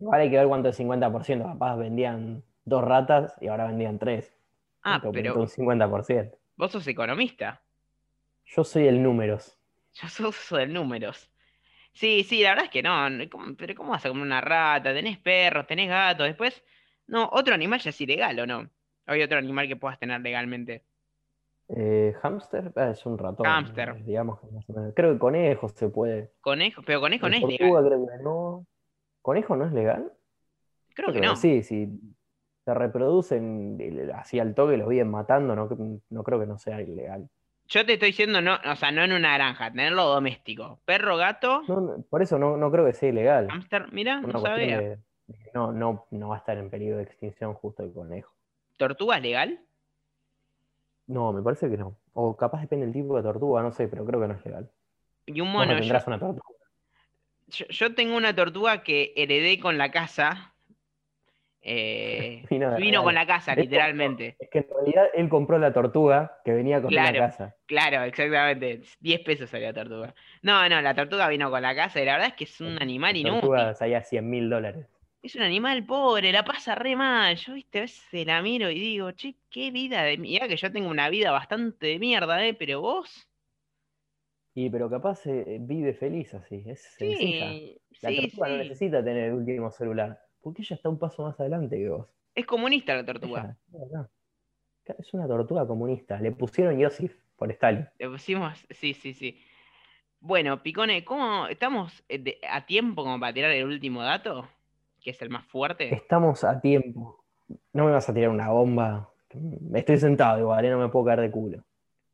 Igual 0.00 0.20
hay 0.22 0.30
que 0.30 0.36
ver 0.38 0.46
cuánto 0.48 0.68
es 0.70 0.76
50%. 0.76 1.44
Capaz 1.44 1.76
vendían 1.76 2.42
dos 2.64 2.82
ratas 2.82 3.34
y 3.40 3.48
ahora 3.48 3.66
vendían 3.66 3.98
tres. 3.98 4.36
Ah, 4.82 5.00
pero 5.12 5.34
un 5.34 5.48
50%. 5.48 6.38
vos 6.56 6.72
sos 6.72 6.86
economista. 6.86 7.62
Yo 8.46 8.64
soy 8.64 8.86
el 8.88 9.02
números. 9.02 9.58
Yo 9.94 10.08
soy 10.32 10.60
de 10.60 10.66
números. 10.68 11.30
Sí, 11.92 12.24
sí, 12.24 12.42
la 12.42 12.50
verdad 12.50 12.66
es 12.66 12.70
que 12.70 12.82
no. 12.82 13.10
no, 13.10 13.28
¿cómo- 13.30 13.56
pero 13.56 13.74
¿cómo 13.74 13.90
vas 13.90 14.04
a 14.06 14.08
comer 14.08 14.24
una 14.24 14.40
rata? 14.40 14.94
Tenés 14.94 15.18
perros, 15.18 15.66
tenés 15.66 15.88
gatos. 15.88 16.26
Después, 16.26 16.62
no, 17.06 17.28
otro 17.32 17.54
animal 17.54 17.80
ya 17.80 17.90
es 17.90 18.00
ilegal, 18.00 18.38
¿o 18.40 18.46
no? 18.46 18.70
¿O 19.08 19.12
hay 19.12 19.22
otro 19.22 19.38
animal 19.38 19.66
que 19.66 19.76
puedas 19.76 19.98
tener 19.98 20.20
legalmente? 20.20 20.84
Eh, 21.70 22.14
¿Hámster? 22.22 22.72
Ah, 22.76 22.90
es 22.90 23.04
un 23.06 23.18
ratón. 23.18 23.46
Hámster. 23.46 23.88
eh, 23.90 24.02
Digamos. 24.04 24.38
Creo 24.94 25.12
que 25.14 25.18
conejo 25.18 25.68
se 25.70 25.88
puede. 25.88 26.30
Conejo, 26.40 26.82
pero 26.82 27.00
conejo 27.00 27.28
no 27.28 27.34
es 27.34 27.42
legal. 27.42 27.84
creo 27.86 28.06
que 28.06 28.22
no. 28.22 28.66
¿Conejo 29.22 29.56
no 29.56 29.64
es 29.66 29.72
legal? 29.72 30.12
Creo 30.94 31.12
que 31.12 31.20
no. 31.20 31.36
Sí, 31.36 31.62
si 31.62 31.88
se 32.64 32.74
reproducen 32.74 33.78
así 34.14 34.38
al 34.38 34.54
toque, 34.54 34.76
los 34.76 34.88
vienen 34.88 35.10
matando, 35.10 35.56
no, 35.56 35.68
no 36.10 36.24
creo 36.24 36.40
que 36.40 36.46
no 36.46 36.58
sea 36.58 36.82
ilegal. 36.82 37.28
Yo 37.66 37.84
te 37.84 37.94
estoy 37.94 38.08
diciendo, 38.08 38.40
no, 38.40 38.56
o 38.70 38.76
sea, 38.76 38.90
no 38.90 39.02
en 39.04 39.12
una 39.12 39.34
granja, 39.34 39.70
tenerlo 39.70 40.04
doméstico. 40.06 40.80
Perro, 40.86 41.16
gato, 41.16 41.62
No, 41.68 41.80
no, 41.80 42.02
por 42.08 42.22
eso 42.22 42.38
no, 42.38 42.56
no 42.56 42.70
creo 42.70 42.84
que 42.86 42.94
sea 42.94 43.08
ilegal. 43.10 43.48
hámster, 43.48 43.92
mira, 43.92 44.20
no 44.22 44.38
sabía. 44.38 44.80
de- 44.80 44.98
no, 45.54 45.72
no, 45.72 46.06
no 46.10 46.28
va 46.30 46.36
a 46.36 46.38
estar 46.38 46.56
en 46.56 46.70
peligro 46.70 46.96
de 46.96 47.02
extinción 47.02 47.52
justo 47.54 47.82
el 47.82 47.92
conejo. 47.92 48.32
¿Tortuga 48.78 49.16
es 49.16 49.22
legal? 49.22 49.60
No, 51.06 51.32
me 51.32 51.42
parece 51.42 51.68
que 51.70 51.76
no. 51.76 51.98
O 52.14 52.36
capaz 52.36 52.60
depende 52.62 52.86
del 52.86 52.94
tipo 52.94 53.16
de 53.16 53.22
tortuga, 53.22 53.62
no 53.62 53.72
sé, 53.72 53.88
pero 53.88 54.04
creo 54.06 54.20
que 54.20 54.28
no 54.28 54.34
es 54.34 54.44
legal. 54.46 54.70
Y 55.26 55.40
un 55.42 55.52
Vos 55.52 55.66
no 55.66 55.66
mono. 55.66 55.72
Yo, 55.74 55.80
tendrás 55.80 56.06
una 56.06 56.18
tortuga. 56.18 56.42
yo- 57.48 57.66
yo 57.68 57.94
tengo 57.94 58.16
una 58.16 58.34
tortuga 58.34 58.82
que 58.82 59.12
heredé 59.16 59.58
con 59.60 59.76
la 59.78 59.90
casa. 59.90 60.54
eh, 61.62 62.44
Vino 62.78 63.02
con 63.02 63.14
la 63.14 63.26
casa, 63.26 63.54
literalmente. 63.54 64.36
Es 64.38 64.48
que 64.48 64.58
en 64.58 64.66
realidad 64.70 65.06
él 65.14 65.28
compró 65.28 65.58
la 65.58 65.72
tortuga 65.72 66.40
que 66.44 66.52
venía 66.52 66.80
con 66.80 66.90
Claro. 66.90 67.18
la 67.20 67.26
casa. 67.30 67.56
Claro, 67.66 68.02
exactamente. 68.04 68.82
10 69.00 69.20
pesos 69.20 69.50
salió 69.50 69.66
la 69.68 69.74
tortuga. 69.74 70.14
No, 70.42 70.68
no, 70.68 70.80
la 70.80 70.94
tortuga 70.94 71.28
vino 71.28 71.50
con 71.50 71.60
la 71.62 71.74
casa 71.74 72.00
y 72.00 72.04
la 72.04 72.12
verdad 72.12 72.28
es 72.28 72.34
que 72.34 72.44
es 72.44 72.60
un 72.60 72.80
animal 72.80 73.12
La 73.14 73.18
inútil. 73.18 73.40
tortuga 73.40 73.74
salía 73.74 74.02
100 74.02 74.28
mil 74.30 74.48
dólares. 74.48 74.86
Es 75.20 75.34
un 75.34 75.42
animal 75.42 75.84
pobre, 75.84 76.30
la 76.32 76.44
pasa 76.44 76.74
re 76.74 76.94
mal. 76.94 77.36
Yo, 77.36 77.54
viste, 77.54 77.78
a 77.78 77.82
veces 77.82 78.26
la 78.26 78.40
miro 78.40 78.70
y 78.70 78.78
digo, 78.78 79.10
che, 79.12 79.34
qué 79.50 79.70
vida 79.70 80.02
de 80.02 80.16
mierda. 80.16 80.48
que 80.48 80.56
yo 80.56 80.70
tengo 80.70 80.88
una 80.88 81.10
vida 81.10 81.32
bastante 81.32 81.86
de 81.86 81.98
mierda, 81.98 82.44
¿eh? 82.46 82.54
Pero 82.54 82.80
vos. 82.80 83.28
Y 84.54 84.70
pero 84.70 84.90
capaz 84.90 85.26
eh, 85.26 85.58
vive 85.60 85.94
feliz 85.94 86.34
así, 86.34 86.64
es 86.66 86.82
sencilla. 86.82 87.50
Sí, 87.50 87.80
La 88.00 88.10
sí, 88.10 88.16
tortuga 88.22 88.48
no 88.48 88.56
necesita 88.56 89.04
tener 89.04 89.24
el 89.24 89.34
último 89.34 89.70
celular, 89.70 90.20
porque 90.40 90.62
ella 90.62 90.76
está 90.76 90.88
un 90.88 90.98
paso 90.98 91.22
más 91.22 91.38
adelante 91.38 91.76
que 91.76 91.88
vos. 91.88 92.08
Es 92.34 92.46
comunista 92.46 92.94
la 92.94 93.04
tortuga. 93.04 93.56
Ella-. 93.72 94.08
Es 94.98 95.12
una 95.14 95.26
tortuga 95.28 95.66
comunista. 95.66 96.18
Le 96.20 96.32
pusieron 96.32 96.78
Yosif 96.78 97.14
por 97.36 97.50
Stalin. 97.52 97.86
Le 97.98 98.08
pusimos, 98.08 98.66
sí, 98.70 98.94
sí, 98.94 99.14
sí. 99.14 99.40
Bueno, 100.20 100.62
Picone, 100.62 101.04
¿cómo 101.04 101.46
estamos 101.46 102.02
eh, 102.08 102.40
a 102.48 102.66
tiempo 102.66 103.04
como 103.04 103.20
para 103.20 103.32
tirar 103.32 103.50
el 103.52 103.64
último 103.64 104.02
dato? 104.02 104.48
Que 105.00 105.10
es 105.10 105.22
el 105.22 105.30
más 105.30 105.46
fuerte. 105.46 105.94
Estamos 105.94 106.44
a 106.44 106.60
tiempo. 106.60 107.24
No 107.72 107.84
me 107.86 107.92
vas 107.92 108.08
a 108.08 108.14
tirar 108.14 108.30
una 108.30 108.50
bomba. 108.50 109.10
Estoy 109.74 109.98
sentado 109.98 110.38
igual, 110.38 110.64
¿eh? 110.64 110.70
no 110.70 110.78
me 110.78 110.88
puedo 110.88 111.06
caer 111.06 111.20
de 111.20 111.30
culo. 111.30 111.64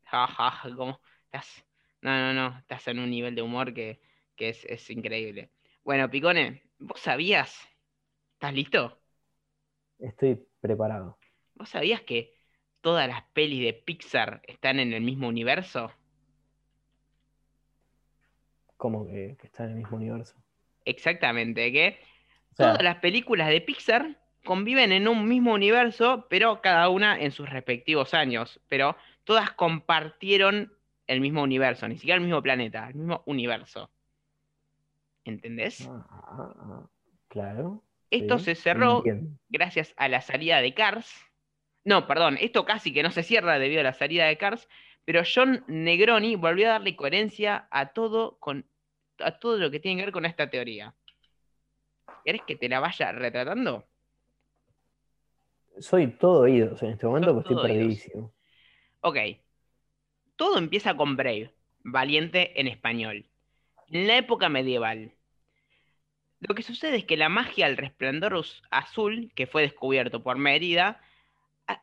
Ja, 0.05 0.27
ja, 0.27 0.51
ja, 0.51 0.75
¿cómo? 0.75 0.99
Estás. 1.25 1.65
No, 2.01 2.11
no, 2.11 2.33
no. 2.33 2.59
Estás 2.59 2.87
en 2.87 2.99
un 2.99 3.09
nivel 3.09 3.35
de 3.35 3.41
humor 3.41 3.73
que, 3.73 3.99
que 4.35 4.49
es, 4.49 4.63
es 4.65 4.89
increíble. 4.89 5.49
Bueno, 5.83 6.09
Picone, 6.09 6.63
¿vos 6.79 6.99
sabías? 6.99 7.57
¿Estás 8.33 8.53
listo? 8.53 8.99
Estoy 9.99 10.45
preparado. 10.59 11.17
¿Vos 11.55 11.69
sabías 11.69 12.01
que 12.01 12.33
todas 12.81 13.07
las 13.07 13.23
pelis 13.33 13.63
de 13.63 13.73
Pixar 13.73 14.41
están 14.45 14.79
en 14.79 14.93
el 14.93 15.01
mismo 15.01 15.27
universo? 15.27 15.91
Como 18.77 19.07
que, 19.07 19.37
que 19.39 19.47
está 19.47 19.63
en 19.63 19.71
el 19.71 19.75
mismo 19.77 19.97
universo. 19.97 20.35
Exactamente, 20.83 21.71
que 21.71 21.97
sea, 22.55 22.71
todas 22.71 22.83
las 22.83 22.97
películas 22.97 23.49
de 23.49 23.61
Pixar 23.61 24.17
conviven 24.43 24.91
en 24.91 25.07
un 25.07 25.27
mismo 25.27 25.53
universo, 25.53 26.27
pero 26.29 26.61
cada 26.61 26.89
una 26.89 27.19
en 27.19 27.31
sus 27.31 27.49
respectivos 27.49 28.13
años. 28.13 28.59
Pero 28.67 28.95
todas 29.23 29.51
compartieron 29.51 30.71
el 31.07 31.21
mismo 31.21 31.43
universo, 31.43 31.87
ni 31.87 31.95
siquiera 31.95 32.15
el 32.15 32.23
mismo 32.23 32.41
planeta, 32.41 32.87
el 32.87 32.95
mismo 32.95 33.23
universo. 33.25 33.89
¿Entendés? 35.25 35.87
ah, 35.89 36.05
ah, 36.09 36.53
ah, 36.59 36.89
claro. 37.27 37.83
Esto 38.11 38.37
sí, 38.37 38.45
se 38.45 38.55
cerró 38.55 39.03
gracias 39.49 39.93
a 39.97 40.07
la 40.07 40.21
salida 40.21 40.61
de 40.61 40.73
Cars. 40.73 41.13
No, 41.83 42.07
perdón, 42.07 42.37
esto 42.39 42.65
casi 42.65 42.93
que 42.93 43.03
no 43.03 43.11
se 43.11 43.23
cierra 43.23 43.59
debido 43.59 43.81
a 43.81 43.83
la 43.83 43.93
salida 43.93 44.25
de 44.25 44.37
Cars, 44.37 44.67
pero 45.03 45.23
John 45.23 45.63
Negroni 45.67 46.35
volvió 46.35 46.67
a 46.67 46.73
darle 46.73 46.95
coherencia 46.95 47.67
a 47.71 47.87
todo 47.87 48.37
con 48.39 48.65
a 49.19 49.39
todo 49.39 49.57
lo 49.57 49.71
que 49.71 49.79
tiene 49.79 50.01
que 50.01 50.05
ver 50.05 50.13
con 50.13 50.25
esta 50.25 50.49
teoría. 50.49 50.93
¿Querés 52.25 52.41
que 52.41 52.55
te 52.55 52.67
la 52.67 52.79
vaya 52.79 53.11
retratando? 53.11 53.85
Soy 55.77 56.07
todo 56.07 56.41
oídos 56.41 56.81
en 56.81 56.89
este 56.89 57.05
momento 57.05 57.35
porque 57.35 57.53
estoy 57.53 57.69
perdidísimo. 57.69 58.33
Ok. 59.01 59.17
Todo 60.35 60.57
empieza 60.57 60.97
con 60.97 61.15
Brave, 61.15 61.53
valiente 61.83 62.59
en 62.59 62.67
español. 62.67 63.29
En 63.89 64.07
la 64.07 64.17
época 64.17 64.49
medieval. 64.49 65.11
Lo 66.39 66.55
que 66.55 66.63
sucede 66.63 66.97
es 66.97 67.05
que 67.05 67.15
la 67.15 67.29
magia 67.29 67.67
al 67.67 67.77
resplandor 67.77 68.43
azul, 68.71 69.31
que 69.35 69.45
fue 69.45 69.61
descubierto 69.61 70.23
por 70.23 70.39
Mérida, 70.39 71.01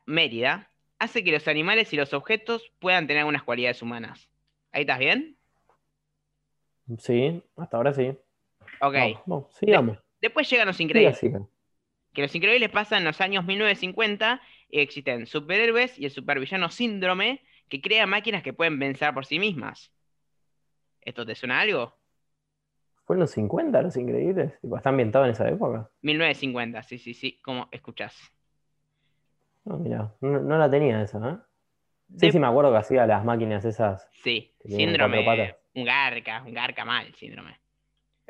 Mérida, 0.07 0.71
hace 0.99 1.23
que 1.23 1.31
los 1.31 1.47
animales 1.47 1.93
y 1.93 1.97
los 1.97 2.13
objetos 2.15 2.73
puedan 2.81 3.07
tener 3.07 3.21
algunas 3.21 3.45
cualidades 3.45 3.81
humanas. 3.81 4.29
¿Ahí 4.73 4.83
estás 4.83 4.99
bien? 4.99 5.37
Sí, 6.99 7.43
hasta 7.57 7.77
ahora 7.77 7.93
sí. 7.93 8.13
Ok. 8.81 8.97
Vamos, 9.27 9.55
sigamos. 9.55 9.99
Después 10.23 10.49
llegan 10.49 10.69
los 10.69 10.81
increíbles. 10.81 11.21
Que 12.15 12.23
los 12.23 12.35
increíbles 12.35 12.71
pasan 12.71 13.01
en 13.01 13.05
los 13.07 13.21
años 13.21 13.45
1950 13.45 14.41
y 14.71 14.81
existen 14.81 15.27
superhéroes 15.27 15.99
y 15.99 16.05
el 16.05 16.11
supervillano 16.11 16.71
síndrome 16.71 17.43
que 17.69 17.81
crea 17.81 18.07
máquinas 18.07 18.43
que 18.43 18.53
pueden 18.53 18.79
pensar 18.79 19.13
por 19.15 19.27
sí 19.27 19.39
mismas. 19.39 19.93
¿Esto 21.01 21.27
te 21.27 21.35
suena 21.35 21.59
a 21.59 21.63
algo? 21.63 21.99
¿Fue 23.05 23.17
en 23.17 23.21
los 23.21 23.33
50 23.33 23.83
los 23.83 23.97
increíbles? 23.97 24.53
¿Está 24.63 24.91
ambientado 24.91 25.25
en 25.25 25.33
esa 25.33 25.49
época? 25.49 25.91
1950, 26.03 26.83
sí, 26.85 26.99
sí, 26.99 27.15
sí, 27.15 27.41
como 27.43 27.69
escuchás. 27.73 28.17
No, 29.65 29.79
mira, 29.79 30.15
no, 30.21 30.41
no 30.41 30.59
la 30.59 30.71
tenía 30.71 31.03
esa, 31.03 31.19
¿eh? 31.19 31.37
Sí, 32.11 32.27
De- 32.27 32.33
sí, 32.33 32.39
me 32.39 32.47
acuerdo 32.47 32.71
que 32.73 32.79
hacía 32.79 33.07
las 33.07 33.25
máquinas 33.25 33.65
esas. 33.65 34.09
Sí, 34.13 34.55
síndrome, 34.65 35.57
un 35.75 35.85
garca, 35.85 36.43
un 36.47 36.55
garca 36.55 36.85
mal, 36.85 37.13
síndrome. 37.15 37.62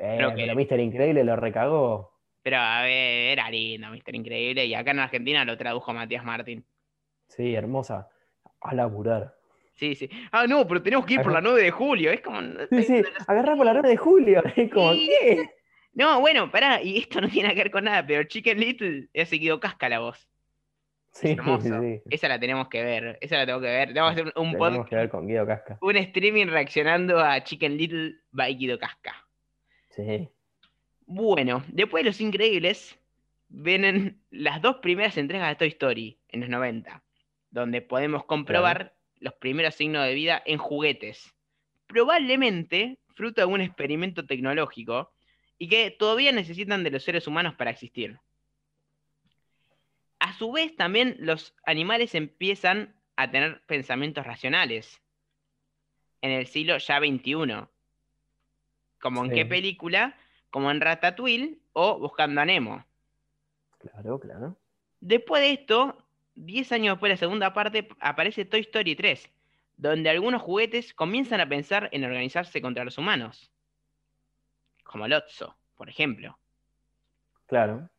Eh, 0.03 0.15
Creo 0.17 0.35
que- 0.35 0.45
pero 0.45 0.55
Mr. 0.55 0.79
Increíble 0.79 1.23
lo 1.23 1.35
recagó. 1.35 2.13
Pero 2.41 2.57
a 2.57 2.81
ver, 2.81 3.29
era 3.31 3.49
lindo, 3.49 3.89
Mister 3.89 4.13
Increíble, 4.15 4.65
y 4.65 4.73
acá 4.75 4.91
en 4.91 4.99
Argentina 4.99 5.45
lo 5.45 5.57
tradujo 5.57 5.93
Matías 5.93 6.25
Martín. 6.25 6.65
Sí, 7.29 7.55
hermosa. 7.55 8.09
A 8.61 8.75
laburar. 8.75 9.33
Sí, 9.75 9.95
sí. 9.95 10.09
Ah, 10.31 10.45
no, 10.45 10.67
pero 10.67 10.83
tenemos 10.83 11.05
que 11.05 11.13
ir 11.15 11.21
por 11.21 11.31
la 11.31 11.39
9 11.41 11.63
de 11.63 11.71
julio, 11.71 12.11
es 12.11 12.19
como... 12.21 12.41
Sí, 12.69 12.83
sí, 12.83 13.01
agarrá 13.27 13.55
por 13.55 13.65
la 13.65 13.73
rama 13.73 13.87
de 13.89 13.97
Julio. 13.97 14.43
Es 14.57 14.69
como, 14.71 14.93
Sí. 14.93 15.09
¿qué? 15.21 15.49
No, 15.93 16.19
bueno, 16.21 16.51
pará, 16.51 16.81
y 16.81 16.97
esto 16.97 17.21
no 17.21 17.29
tiene 17.29 17.49
que 17.55 17.61
ver 17.63 17.71
con 17.71 17.85
nada, 17.85 18.05
pero 18.05 18.23
Chicken 18.25 18.59
Little 18.59 19.07
es 19.13 19.29
seguido 19.29 19.59
casca 19.59 19.87
la 19.89 19.99
voz. 19.99 20.27
Sí, 21.11 21.29
Es 21.31 21.37
hermoso. 21.37 21.81
sí. 21.81 22.01
Esa 22.09 22.27
la 22.27 22.39
tenemos 22.39 22.67
que 22.67 22.83
ver, 22.83 23.17
esa 23.21 23.37
la 23.37 23.45
tengo 23.45 23.61
que 23.61 23.67
ver. 23.67 23.87
Tenemos 23.89 24.13
que 24.15 24.21
hacer 24.21 24.33
un, 24.35 24.51
Tenemos 24.51 24.57
podcast, 24.69 24.89
que 24.89 24.95
ver 24.95 25.09
con 25.09 25.27
Guido 25.27 25.45
Casca. 25.47 25.77
un 25.81 25.95
streaming 25.95 26.47
reaccionando 26.47 27.19
a 27.19 27.41
Chicken 27.43 27.77
Little 27.77 28.15
by 28.31 28.55
Guido 28.55 28.77
Casca. 28.79 29.22
Sí. 29.95 30.29
Bueno, 31.05 31.63
después 31.67 32.03
de 32.03 32.09
Los 32.09 32.21
Increíbles, 32.21 32.97
vienen 33.49 34.21
las 34.31 34.61
dos 34.61 34.77
primeras 34.77 35.17
entregas 35.17 35.49
de 35.49 35.55
Toy 35.55 35.67
Story 35.69 36.19
en 36.29 36.41
los 36.41 36.49
90, 36.49 37.03
donde 37.51 37.81
podemos 37.81 38.25
comprobar 38.25 38.95
los 39.19 39.33
primeros 39.35 39.75
signos 39.75 40.05
de 40.05 40.13
vida 40.15 40.41
en 40.45 40.57
juguetes. 40.57 41.35
Probablemente 41.87 42.99
fruto 43.15 43.41
de 43.41 43.45
un 43.45 43.61
experimento 43.61 44.25
tecnológico 44.25 45.13
y 45.59 45.69
que 45.69 45.91
todavía 45.91 46.31
necesitan 46.31 46.83
de 46.83 46.91
los 46.91 47.03
seres 47.03 47.27
humanos 47.27 47.53
para 47.55 47.69
existir. 47.69 48.19
A 50.19 50.33
su 50.33 50.51
vez, 50.51 50.75
también 50.75 51.15
los 51.19 51.55
animales 51.65 52.15
empiezan 52.15 52.95
a 53.15 53.29
tener 53.29 53.61
pensamientos 53.67 54.25
racionales 54.25 55.01
en 56.21 56.31
el 56.31 56.47
siglo 56.47 56.77
ya 56.77 56.99
XXI. 56.99 57.67
Como 59.03 59.25
en 59.25 59.31
qué 59.31 59.45
película, 59.45 60.15
como 60.49 60.71
en 60.71 60.79
Ratatouille 60.79 61.59
o 61.73 61.99
Buscando 61.99 62.39
a 62.39 62.45
Nemo. 62.45 62.85
Claro, 63.79 64.17
claro. 64.17 64.57
Después 65.01 65.41
de 65.41 65.51
esto, 65.51 65.97
10 66.35 66.71
años 66.71 66.95
después 66.95 67.09
de 67.09 67.15
la 67.15 67.17
segunda 67.17 67.53
parte, 67.53 67.89
aparece 67.99 68.45
Toy 68.45 68.61
Story 68.61 68.95
3, 68.95 69.29
donde 69.75 70.09
algunos 70.09 70.41
juguetes 70.41 70.93
comienzan 70.93 71.41
a 71.41 71.49
pensar 71.49 71.89
en 71.91 72.05
organizarse 72.05 72.61
contra 72.61 72.85
los 72.85 72.97
humanos. 72.97 73.51
Como 74.85 75.05
Lotso, 75.05 75.57
por 75.75 75.89
ejemplo. 75.89 76.39
Claro. 77.47 77.89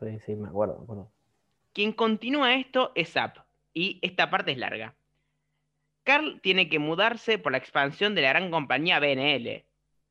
Sí, 0.00 0.18
sí, 0.20 0.34
me 0.34 0.48
acuerdo, 0.48 0.78
me 0.78 0.84
acuerdo. 0.84 1.12
Quien 1.74 1.92
continúa 1.92 2.54
esto 2.54 2.90
es 2.94 3.12
Zapp, 3.12 3.36
y 3.74 3.98
esta 4.00 4.30
parte 4.30 4.52
es 4.52 4.56
larga. 4.56 4.94
Carl 6.04 6.40
tiene 6.40 6.70
que 6.70 6.78
mudarse 6.78 7.36
por 7.38 7.52
la 7.52 7.58
expansión 7.58 8.14
de 8.14 8.22
la 8.22 8.30
gran 8.30 8.50
compañía 8.50 8.98
BNL, 8.98 9.66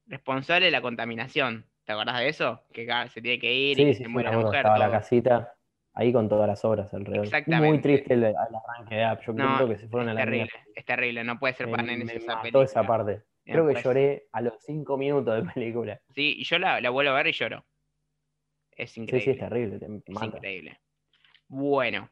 responsable 0.07 0.65
de 0.65 0.71
la 0.71 0.81
contaminación. 0.81 1.65
¿Te 1.85 1.91
acordás 1.93 2.19
de 2.19 2.29
eso? 2.29 2.63
Que 2.73 2.87
se 3.09 3.21
tiene 3.21 3.39
que 3.39 3.53
ir 3.53 3.79
y 3.79 3.81
Sí, 3.81 3.87
que 3.87 3.93
sí, 3.93 4.03
se 4.03 4.07
sí, 4.07 4.09
muere 4.09 4.29
la 4.29 4.37
mujer. 4.37 4.57
Estaba 4.57 4.77
la 4.77 4.85
todo. 4.85 4.91
casita 4.91 5.53
ahí 5.93 6.13
con 6.13 6.29
todas 6.29 6.47
las 6.47 6.63
obras 6.65 6.93
alrededor. 6.93 7.25
Exactamente. 7.25 7.67
Muy 7.69 7.81
triste 7.81 8.13
el, 8.13 8.23
el 8.23 8.35
arranque 8.35 8.95
de 8.95 9.03
App. 9.03 9.21
Yo 9.25 9.33
No, 9.33 9.57
creo 9.57 9.67
que 9.69 9.77
se 9.77 9.87
fueron 9.87 10.09
a 10.09 10.13
es 10.13 10.15
la 10.15 10.25
terrible, 10.25 10.51
es 10.75 10.85
terrible, 10.85 11.23
no 11.23 11.39
puede 11.39 11.53
ser 11.53 11.69
para 11.69 11.83
me 11.83 12.15
esa 12.15 12.41
película. 12.41 12.63
esa 12.63 12.87
parte. 12.87 13.23
Creo 13.45 13.67
que 13.67 13.75
lloré 13.75 14.27
a 14.31 14.41
los 14.41 14.53
cinco 14.63 14.97
minutos 14.97 15.35
de 15.35 15.43
película. 15.53 16.01
Sí, 16.15 16.35
y 16.37 16.43
yo 16.45 16.59
la, 16.59 16.79
la 16.81 16.89
vuelvo 16.89 17.11
a 17.11 17.15
ver 17.15 17.27
y 17.27 17.31
lloro. 17.33 17.65
Es 18.71 18.91
Sí, 18.91 19.01
increíble. 19.01 19.23
sí, 19.25 19.29
es 19.31 19.37
terrible. 19.39 19.79
Te 19.79 19.85
Es 19.85 20.09
mata. 20.11 20.37
increíble. 20.37 20.79
Bueno, 21.47 22.11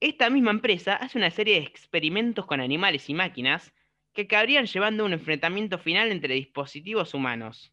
esta 0.00 0.30
misma 0.30 0.50
empresa 0.52 0.96
hace 0.96 1.18
una 1.18 1.30
serie 1.30 1.60
de 1.60 1.66
experimentos 1.66 2.46
con 2.46 2.60
animales 2.60 3.08
y 3.10 3.14
máquinas 3.14 3.74
que 4.18 4.22
acabarían 4.22 4.66
llevando 4.66 5.04
a 5.04 5.06
un 5.06 5.12
enfrentamiento 5.12 5.78
final 5.78 6.10
entre 6.10 6.34
dispositivos 6.34 7.14
humanos. 7.14 7.72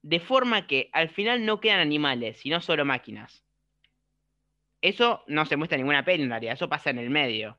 De 0.00 0.20
forma 0.20 0.68
que 0.68 0.90
al 0.92 1.08
final 1.08 1.44
no 1.44 1.58
quedan 1.58 1.80
animales, 1.80 2.38
sino 2.38 2.60
solo 2.60 2.84
máquinas. 2.84 3.44
Eso 4.80 5.24
no 5.26 5.44
se 5.46 5.56
muestra 5.56 5.74
en 5.74 5.82
ninguna 5.82 6.04
peli 6.04 6.22
en 6.22 6.30
realidad, 6.30 6.54
eso 6.54 6.68
pasa 6.68 6.90
en 6.90 6.98
el 6.98 7.10
medio. 7.10 7.58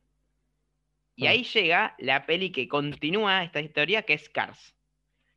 Y 1.18 1.28
Ah. 1.28 1.32
ahí 1.32 1.44
llega 1.44 1.96
la 2.00 2.26
peli 2.26 2.54
que 2.54 2.70
continúa 2.70 3.44
esta 3.44 3.60
historia, 3.60 4.04
que 4.04 4.14
es 4.14 4.30
Cars. 4.30 4.74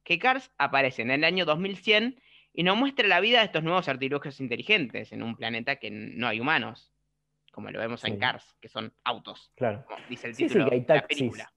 Que 0.05 0.21
Cars 0.21 0.53
aparece 0.57 1.03
en 1.03 1.11
el 1.11 1.25
año 1.25 1.45
2100 1.47 2.21
y 2.53 2.63
nos 2.63 2.77
muestra 2.77 3.09
la 3.09 3.19
vida 3.19 3.41
de 3.41 3.47
estos 3.47 3.65
nuevos 3.65 3.89
artilugios 3.89 4.39
inteligentes 4.41 5.11
en 5.13 5.25
un 5.25 5.35
planeta 5.35 5.77
que 5.77 5.91
no 5.91 6.29
hay 6.29 6.39
humanos, 6.39 6.93
como 7.51 7.71
lo 7.73 7.81
vemos 7.81 8.05
en. 8.05 8.17
Cars, 8.21 8.55
que 8.61 8.69
son 8.69 8.95
autos, 9.03 9.51
Claro. 9.57 9.85
como 9.87 9.99
dice 10.09 10.29
el 10.29 10.35
Sí, 10.37 10.45
sí, 10.45 10.49
título 10.55 10.69
que 10.69 10.75
hay 10.77 10.81
de 10.83 10.95
la 10.95 11.07
película. 11.07 11.53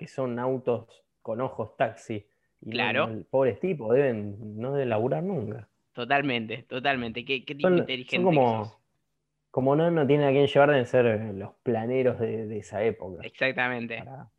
Que 0.00 0.06
son 0.08 0.38
autos 0.38 0.86
con 1.20 1.42
ojos 1.42 1.76
taxi. 1.76 2.26
Y 2.62 2.70
Claro. 2.70 3.06
no, 3.06 3.22
pobres 3.24 3.60
tipos 3.60 3.94
deben, 3.94 4.58
no 4.58 4.72
deben 4.72 4.88
laburar 4.88 5.22
nunca. 5.22 5.68
Totalmente, 5.92 6.62
totalmente. 6.62 7.22
Qué, 7.22 7.44
qué 7.44 7.54
tipo 7.54 7.68
Son, 7.68 7.76
inteligente 7.76 8.16
son 8.16 8.30
que 8.32 8.36
como, 8.38 8.64
sos. 8.64 8.78
como 9.50 9.76
no, 9.76 9.90
no 9.90 10.06
tienen 10.06 10.26
a 10.28 10.30
quién 10.30 10.46
llevar, 10.46 10.70
deben 10.70 10.86
ser 10.86 11.04
eh, 11.04 11.32
los 11.34 11.50
planeros 11.62 12.18
de, 12.18 12.46
de 12.46 12.58
esa 12.60 12.82
época. 12.82 13.22
Exactamente. 13.26 13.98
Para- 13.98 14.30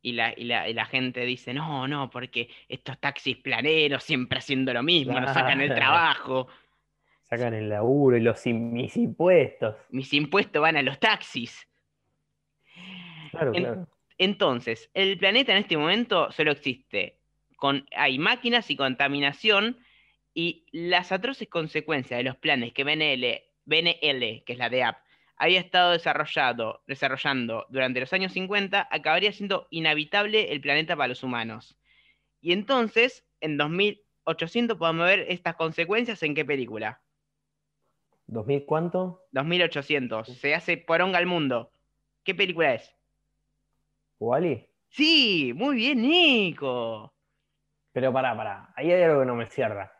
Y 0.00 0.12
la, 0.12 0.32
y, 0.34 0.44
la, 0.44 0.66
y 0.70 0.72
la 0.72 0.86
gente 0.86 1.20
dice, 1.26 1.52
no, 1.52 1.86
no, 1.86 2.08
porque 2.08 2.48
estos 2.66 2.98
taxis 2.98 3.36
planeros 3.36 4.04
siempre 4.04 4.38
haciendo 4.38 4.72
lo 4.72 4.82
mismo, 4.82 5.20
nos 5.20 5.34
sacan 5.34 5.60
el 5.60 5.66
Claro. 5.66 5.80
trabajo, 5.82 6.48
Sacan 7.24 7.52
el 7.52 7.68
laburo 7.68 8.16
y 8.16 8.20
los 8.20 8.46
mis 8.46 8.96
impuestos. 8.96 9.76
mis 9.90 10.14
impuestos 10.14 10.62
van 10.62 10.78
a 10.78 10.82
los 10.82 10.98
taxis. 10.98 11.68
Claro, 13.32 13.52
En- 13.54 13.62
claro. 13.64 13.88
Entonces, 14.18 14.90
el 14.94 15.16
planeta 15.16 15.52
en 15.52 15.58
este 15.58 15.76
momento 15.76 16.30
solo 16.32 16.50
existe. 16.50 17.18
Con, 17.56 17.86
hay 17.96 18.18
máquinas 18.18 18.70
y 18.70 18.76
contaminación 18.76 19.78
y 20.34 20.66
las 20.72 21.12
atroces 21.12 21.48
consecuencias 21.48 22.18
de 22.18 22.24
los 22.24 22.36
planes 22.36 22.72
que 22.72 22.84
BNL, 22.84 23.42
BNL 23.64 24.44
que 24.44 24.52
es 24.52 24.58
la 24.58 24.68
de 24.68 24.82
App, 24.82 24.98
había 25.36 25.60
estado 25.60 25.92
desarrollado, 25.92 26.82
desarrollando 26.86 27.66
durante 27.70 28.00
los 28.00 28.12
años 28.12 28.32
50, 28.32 28.88
acabaría 28.90 29.32
siendo 29.32 29.68
inhabitable 29.70 30.52
el 30.52 30.60
planeta 30.60 30.96
para 30.96 31.08
los 31.08 31.22
humanos. 31.22 31.76
Y 32.40 32.52
entonces, 32.52 33.24
en 33.40 33.56
2800 33.56 34.76
podemos 34.76 35.06
ver 35.06 35.26
estas 35.28 35.54
consecuencias 35.54 36.22
en 36.24 36.34
qué 36.34 36.44
película. 36.44 37.00
¿2000 38.26 38.64
cuánto? 38.66 39.26
2800. 39.32 40.28
Se 40.28 40.54
hace 40.54 40.76
poronga 40.76 41.18
al 41.18 41.26
mundo. 41.26 41.70
¿Qué 42.24 42.34
película 42.34 42.74
es? 42.74 42.97
¿Wally? 44.18 44.66
Sí, 44.90 45.52
muy 45.54 45.76
bien, 45.76 46.02
Nico. 46.02 47.14
Pero 47.92 48.12
pará, 48.12 48.36
pará. 48.36 48.72
Ahí 48.76 48.90
hay 48.92 49.02
algo 49.02 49.20
que 49.20 49.26
no 49.26 49.34
me 49.34 49.46
cierra. 49.46 49.92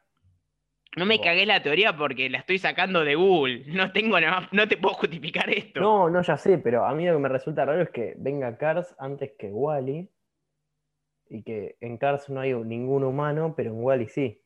No 0.96 1.04
me 1.06 1.20
cagué 1.20 1.46
la 1.46 1.62
teoría 1.62 1.96
porque 1.96 2.28
la 2.30 2.38
estoy 2.38 2.58
sacando 2.58 3.04
de 3.04 3.14
Google. 3.14 3.64
No 3.66 3.92
tengo 3.92 4.18
nada 4.18 4.40
más- 4.40 4.52
no 4.52 4.66
te 4.66 4.76
puedo 4.76 4.94
justificar 4.94 5.48
esto. 5.50 5.80
No, 5.80 6.08
no, 6.10 6.22
ya 6.22 6.36
sé, 6.36 6.58
pero 6.58 6.84
a 6.86 6.94
mí 6.94 7.06
lo 7.06 7.12
que 7.14 7.18
me 7.20 7.28
resulta 7.28 7.64
raro 7.64 7.82
es 7.82 7.90
que 7.90 8.14
venga 8.16 8.56
Cars 8.56 8.94
antes 8.98 9.32
que 9.38 9.48
Wally. 9.52 10.08
Y 11.30 11.42
que 11.42 11.76
en 11.80 11.98
Cars 11.98 12.30
no 12.30 12.40
hay 12.40 12.54
ningún 12.54 13.04
humano, 13.04 13.54
pero 13.54 13.70
en 13.70 13.82
Wally 13.84 14.08
sí. 14.08 14.42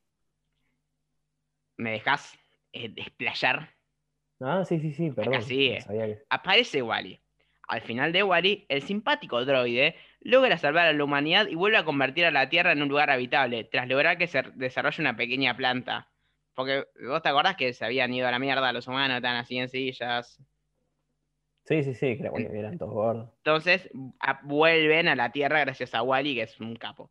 ¿Me 1.77 1.93
dejas 1.93 2.37
eh, 2.73 2.89
desplayar? 2.89 3.71
Ah, 4.41 4.65
sí, 4.65 4.81
sí, 4.81 4.93
sí, 4.93 5.11
perdón. 5.13 5.35
no 5.35 5.41
sabía 5.43 6.07
que- 6.07 6.23
Aparece 6.29 6.83
Wally. 6.83 7.22
Al 7.73 7.81
final 7.81 8.13
de 8.13 8.23
Wally, 8.23 8.67
el 8.69 8.83
simpático 8.83 9.47
droide 9.47 9.97
logra 10.21 10.59
salvar 10.59 10.89
a 10.89 10.93
la 10.93 11.05
humanidad 11.05 11.47
y 11.47 11.55
vuelve 11.55 11.79
a 11.79 11.87
convertir 11.87 12.27
a 12.27 12.31
la 12.31 12.51
Tierra 12.51 12.73
en 12.73 12.83
un 12.83 12.91
lugar 12.91 13.09
habitable, 13.09 13.65
tras 13.65 13.89
lograr 13.89 14.19
que 14.19 14.27
se 14.27 14.43
desarrolle 14.57 15.01
una 15.01 15.17
pequeña 15.17 15.57
planta. 15.57 16.11
Porque 16.55 16.85
vos 17.03 17.23
te 17.23 17.31
acordás 17.31 17.57
que 17.57 17.73
se 17.73 17.87
habían 17.87 18.13
ido 18.13 18.29
a 18.29 18.31
la 18.31 18.39
mierda 18.39 18.75
los 18.75 18.87
humanos, 18.89 19.17
estaban 19.17 19.39
así 19.39 19.57
en 19.57 19.71
sillas. 19.71 20.39
Sí, 21.65 21.83
sí, 21.83 21.95
sí, 21.95 22.19
creo 22.19 22.35
que 22.35 22.59
eran 22.59 22.77
todos 22.77 22.93
gordos. 22.93 23.31
Entonces 23.39 23.89
a- 24.21 24.41
vuelven 24.43 25.09
a 25.09 25.17
la 25.17 25.33
Tierra 25.33 25.61
gracias 25.61 25.95
a 25.95 26.03
Wally, 26.03 26.35
que 26.35 26.43
es 26.43 26.61
un 26.61 26.77
capo. 26.77 27.11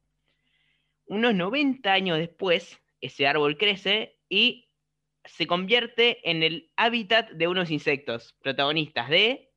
Unos 1.08 1.34
90 1.34 1.92
años 1.92 2.20
después, 2.20 2.80
ese 3.02 3.26
árbol 3.26 3.58
crece 3.58 4.20
y 4.30 4.70
se 5.26 5.48
convierte 5.48 6.30
en 6.30 6.44
el 6.44 6.72
hábitat 6.76 7.32
de 7.32 7.48
unos 7.48 7.72
insectos, 7.72 8.38
protagonistas 8.44 9.10
de... 9.10 9.51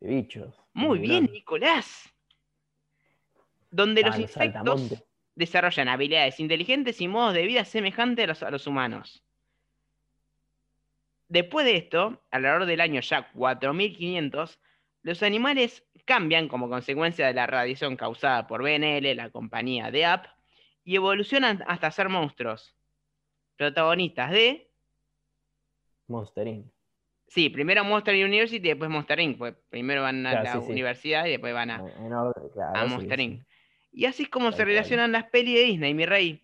De 0.00 0.08
bichos. 0.08 0.54
Muy 0.72 0.98
bien. 0.98 1.28
Nicolás. 1.32 2.12
Donde 3.70 4.02
Ah, 4.02 4.06
los 4.08 4.16
los 4.16 4.22
insectos 4.30 4.54
saltamontes. 4.54 5.04
desarrollan 5.34 5.88
habilidades 5.88 6.40
inteligentes 6.40 7.00
y 7.00 7.08
modos 7.08 7.34
de 7.34 7.46
vida 7.46 7.64
semejantes 7.64 8.24
a 8.24 8.28
los, 8.28 8.42
a 8.42 8.50
los 8.50 8.66
humanos. 8.66 9.22
Después 11.28 11.64
de 11.66 11.76
esto, 11.76 12.22
alrededor 12.30 12.66
del 12.66 12.80
año 12.80 13.00
ya 13.00 13.30
4500, 13.32 14.60
los 15.02 15.22
animales 15.22 15.84
cambian 16.04 16.48
como 16.48 16.68
consecuencia 16.68 17.26
de 17.26 17.34
la 17.34 17.46
radiación 17.46 17.96
causada 17.96 18.46
por 18.46 18.62
BNL, 18.62 19.14
la 19.14 19.30
compañía 19.30 19.90
de 19.90 20.04
App, 20.04 20.26
y 20.84 20.96
evolucionan 20.96 21.64
hasta 21.66 21.90
ser 21.90 22.08
monstruos. 22.08 22.74
Protagonistas 23.56 24.30
de, 24.32 24.70
Monster 26.08 26.46
Inc. 26.46 26.73
sí, 27.26 27.48
primero 27.50 27.84
Monster 27.84 28.14
University 28.14 28.64
y 28.66 28.70
después 28.70 28.90
Monster 28.90 29.20
Inc. 29.20 29.38
Pues 29.38 29.54
primero 29.70 30.02
van 30.02 30.26
a 30.26 30.30
Claro, 30.30 30.44
la 30.44 30.52
sí, 30.60 30.66
sí. 30.66 30.72
universidad 30.72 31.26
y 31.26 31.30
después 31.30 31.52
van 31.54 31.70
a, 31.70 31.78
claro, 32.52 32.88
Monster 32.88 33.18
sí. 33.18 33.22
Inc. 33.24 33.42
Y 33.92 34.06
así 34.06 34.22
es 34.24 34.28
como 34.28 34.50
se 34.52 34.64
relacionan 34.64 35.12
las 35.12 35.24
pelis 35.30 35.54
de 35.54 35.64
Disney, 35.64 35.94
mi 35.94 36.04
rey. 36.06 36.42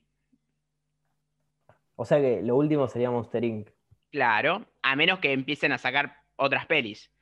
O 1.97 2.05
sea 2.05 2.20
que 2.20 2.41
lo 2.43 2.57
último 2.57 2.89
sería 2.89 3.11
Monster 3.11 3.45
Inc. 3.45 3.68
Claro, 4.11 4.66
a 4.83 4.97
menos 4.97 5.18
que 5.18 5.33
empiecen 5.33 5.72
a 5.72 5.78
sacar 5.78 6.16
otras 6.37 6.66
pelis. 6.66 7.12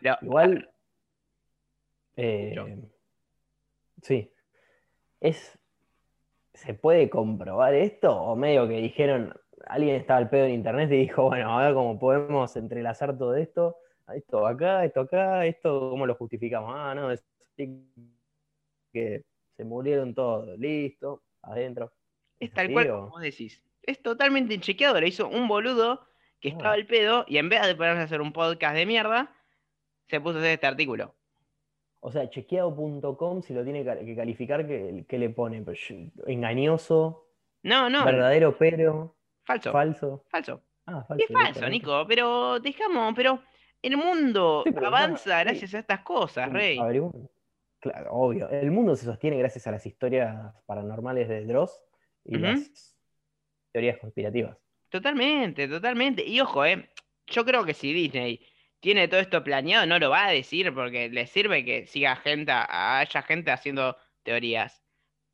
Pero, 0.00 0.16
Igual. 0.22 0.70
eh, 2.16 2.54
sí. 4.02 4.30
Es. 5.20 5.58
¿Se 6.52 6.74
puede 6.74 7.08
comprobar 7.10 7.74
esto? 7.74 8.14
O 8.14 8.36
medio 8.36 8.68
que 8.68 8.76
dijeron. 8.76 9.34
Alguien 9.66 9.96
estaba 9.96 10.18
al 10.18 10.28
pedo 10.30 10.44
en 10.46 10.52
internet 10.54 10.90
y 10.92 10.96
dijo, 10.98 11.24
bueno, 11.24 11.58
a 11.58 11.64
ver 11.66 11.74
cómo 11.74 11.98
podemos 11.98 12.54
entrelazar 12.56 13.16
todo 13.16 13.34
esto. 13.36 13.76
Esto 14.14 14.46
acá, 14.46 14.84
esto 14.84 15.00
acá, 15.00 15.46
esto, 15.46 15.90
¿cómo 15.90 16.06
lo 16.06 16.14
justificamos? 16.16 16.72
Ah, 16.76 16.94
no, 16.94 17.10
es 17.10 17.24
que 18.92 19.22
se 19.56 19.64
murieron 19.64 20.14
todos, 20.14 20.58
listo, 20.58 21.22
adentro. 21.42 21.92
Es 22.38 22.48
¿Es 22.48 22.54
tal 22.54 22.72
cual 22.72 22.90
o- 22.90 23.00
como 23.06 23.18
decís. 23.20 23.62
Es 23.82 24.02
totalmente 24.02 24.54
inchequeado. 24.54 25.00
Le 25.00 25.08
hizo 25.08 25.28
un 25.28 25.46
boludo 25.48 26.00
que 26.40 26.48
Ah. 26.48 26.52
estaba 26.52 26.72
al 26.74 26.86
pedo 26.86 27.24
y 27.28 27.38
en 27.38 27.48
vez 27.48 27.62
de 27.66 27.74
ponerse 27.74 28.00
a 28.00 28.04
hacer 28.04 28.20
un 28.20 28.32
podcast 28.32 28.74
de 28.76 28.86
mierda, 28.86 29.34
se 30.08 30.20
puso 30.20 30.36
a 30.36 30.40
hacer 30.40 30.52
este 30.52 30.66
artículo. 30.66 31.14
O 32.00 32.10
sea, 32.12 32.28
chequeado.com, 32.28 33.40
si 33.42 33.54
lo 33.54 33.64
tiene 33.64 33.82
que 33.84 34.14
calificar, 34.16 34.66
¿qué, 34.66 35.18
le 35.18 35.30
pone? 35.30 35.64
Engañoso. 36.26 37.26
No, 37.62 37.88
no. 37.88 38.04
Verdadero, 38.04 38.56
pero. 38.58 39.13
Falso. 39.44 39.72
Falso. 39.72 40.24
Falso. 40.28 40.62
Ah, 40.86 41.04
falso. 41.04 41.24
Es 41.24 41.32
falso, 41.32 41.68
Nico, 41.68 42.04
pero 42.06 42.58
dejamos, 42.60 43.14
pero 43.14 43.42
el 43.82 43.96
mundo 43.96 44.64
avanza 44.84 45.44
gracias 45.44 45.74
a 45.74 45.78
estas 45.80 46.00
cosas, 46.00 46.52
Rey. 46.52 46.78
Claro, 47.80 48.12
obvio. 48.12 48.48
El 48.48 48.70
mundo 48.70 48.96
se 48.96 49.04
sostiene 49.04 49.36
gracias 49.36 49.66
a 49.66 49.70
las 49.70 49.84
historias 49.84 50.54
paranormales 50.64 51.28
de 51.28 51.44
Dross 51.44 51.82
y 52.24 52.38
las 52.38 52.96
teorías 53.72 53.98
conspirativas. 53.98 54.56
Totalmente, 54.88 55.68
totalmente. 55.68 56.24
Y 56.24 56.40
ojo, 56.40 56.64
eh, 56.64 56.88
yo 57.26 57.44
creo 57.44 57.64
que 57.64 57.74
si 57.74 57.92
Disney 57.92 58.40
tiene 58.80 59.08
todo 59.08 59.20
esto 59.20 59.44
planeado, 59.44 59.86
no 59.86 59.98
lo 59.98 60.08
va 60.08 60.26
a 60.26 60.30
decir 60.30 60.72
porque 60.72 61.10
le 61.10 61.26
sirve 61.26 61.64
que 61.64 61.86
siga 61.86 62.16
gente, 62.16 62.52
haya 62.52 63.22
gente 63.22 63.50
haciendo 63.50 63.96
teorías. 64.22 64.82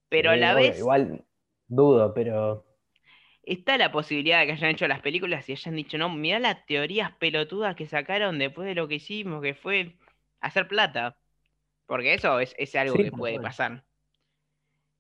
Pero 0.09 0.31
a 0.31 0.37
la 0.37 0.55
vez. 0.55 0.79
Igual 0.79 1.25
dudo, 1.69 2.13
pero. 2.15 2.65
Está 3.51 3.77
la 3.79 3.91
posibilidad 3.91 4.41
de 4.41 4.47
que 4.47 4.53
hayan 4.53 4.71
hecho 4.71 4.87
las 4.87 5.01
películas 5.01 5.49
y 5.49 5.53
hayan 5.53 5.77
dicho, 5.77 5.99
no, 5.99 6.09
mira 6.09 6.39
las 6.39 6.65
teorías 6.67 7.11
pelotudas 7.13 7.75
que 7.75 7.87
sacaron 7.87 8.39
después 8.39 8.67
de 8.67 8.75
lo 8.75 8.87
que 8.87 8.97
hicimos, 8.97 9.43
que 9.43 9.55
fue 9.55 9.97
hacer 10.41 10.69
plata. 10.69 11.17
Porque 11.87 12.15
eso 12.15 12.39
es, 12.39 12.77
algo 12.77 12.95
que 12.95 13.11
puede 13.11 13.41
pasar. 13.41 13.83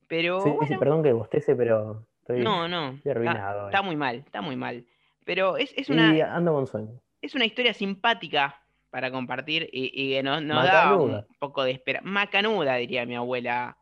Pero. 0.09 0.42
Sí, 0.42 0.76
perdón 0.76 1.03
que 1.03 1.12
bostece, 1.12 1.55
pero. 1.55 2.07
Estoy, 2.22 2.42
no, 2.42 2.66
no. 2.66 2.98
arruinado. 3.09 3.66
Está, 3.66 3.82
muy 3.82 3.96
mal, 3.96 4.16
está 4.16 4.40
muy 4.40 4.57
mal. 4.57 4.84
Pero 5.24 5.57
es, 5.57 5.72
es 5.76 5.88
una. 5.88 6.34
ando 6.34 6.53
con 6.53 6.66
sueño 6.66 7.01
es 7.20 7.34
una 7.34 7.44
historia 7.44 7.74
simpática 7.74 8.62
para 8.90 9.11
compartir 9.11 9.68
y, 9.72 10.14
que 10.14 10.22
nos, 10.22 10.46
da 10.46 10.96
un 10.96 11.24
poco 11.38 11.62
de 11.62 11.72
espera. 11.72 12.01
Macanuda, 12.03 12.76
diría 12.76 13.07
mi 13.07 13.14
abuela 13.14 13.76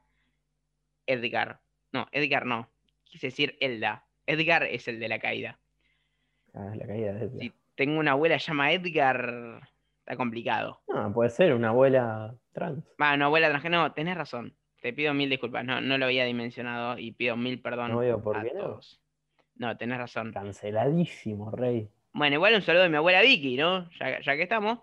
Edgar. 1.06 1.60
No, 1.92 2.08
Edgar 2.12 2.44
no. 2.44 2.68
Quise 3.04 3.28
decir 3.28 3.56
Elda. 3.60 4.04
Edgar 4.28 4.64
es 4.64 4.86
el 4.88 5.00
de 5.00 5.08
la 5.08 5.18
caída. 5.18 5.58
Ah, 6.54 6.72
la 6.76 6.86
caída 6.86 7.12
de 7.12 7.24
Edgar. 7.24 7.40
Si 7.40 7.52
tengo 7.74 7.98
una 7.98 8.12
abuela 8.12 8.36
llama 8.36 8.72
Edgar, 8.72 9.68
está 10.00 10.16
complicado. 10.16 10.80
No, 10.88 11.12
puede 11.12 11.30
ser 11.30 11.54
una 11.54 11.68
abuela 11.68 12.34
trans. 12.52 12.84
Ah, 12.98 13.14
una 13.14 13.26
abuela 13.26 13.48
trans. 13.48 13.64
No, 13.70 13.92
tenés 13.92 14.16
razón. 14.16 14.54
Te 14.80 14.92
pido 14.92 15.14
mil 15.14 15.30
disculpas. 15.30 15.64
No, 15.64 15.80
no 15.80 15.98
lo 15.98 16.04
había 16.04 16.24
dimensionado 16.24 16.98
y 16.98 17.12
pido 17.12 17.36
mil 17.36 17.60
perdón 17.60 17.92
no 17.92 17.98
veo 17.98 18.22
por 18.22 18.42
qué 18.42 18.50
todos. 18.50 19.00
No, 19.56 19.76
tenés 19.76 19.98
razón. 19.98 20.32
Canceladísimo, 20.32 21.50
Rey. 21.50 21.88
Bueno, 22.12 22.34
igual 22.34 22.54
un 22.54 22.62
saludo 22.62 22.84
de 22.84 22.88
mi 22.88 22.96
abuela 22.96 23.22
Vicky, 23.22 23.56
¿no? 23.56 23.88
Ya, 23.98 24.20
que 24.20 24.42
estamos, 24.42 24.80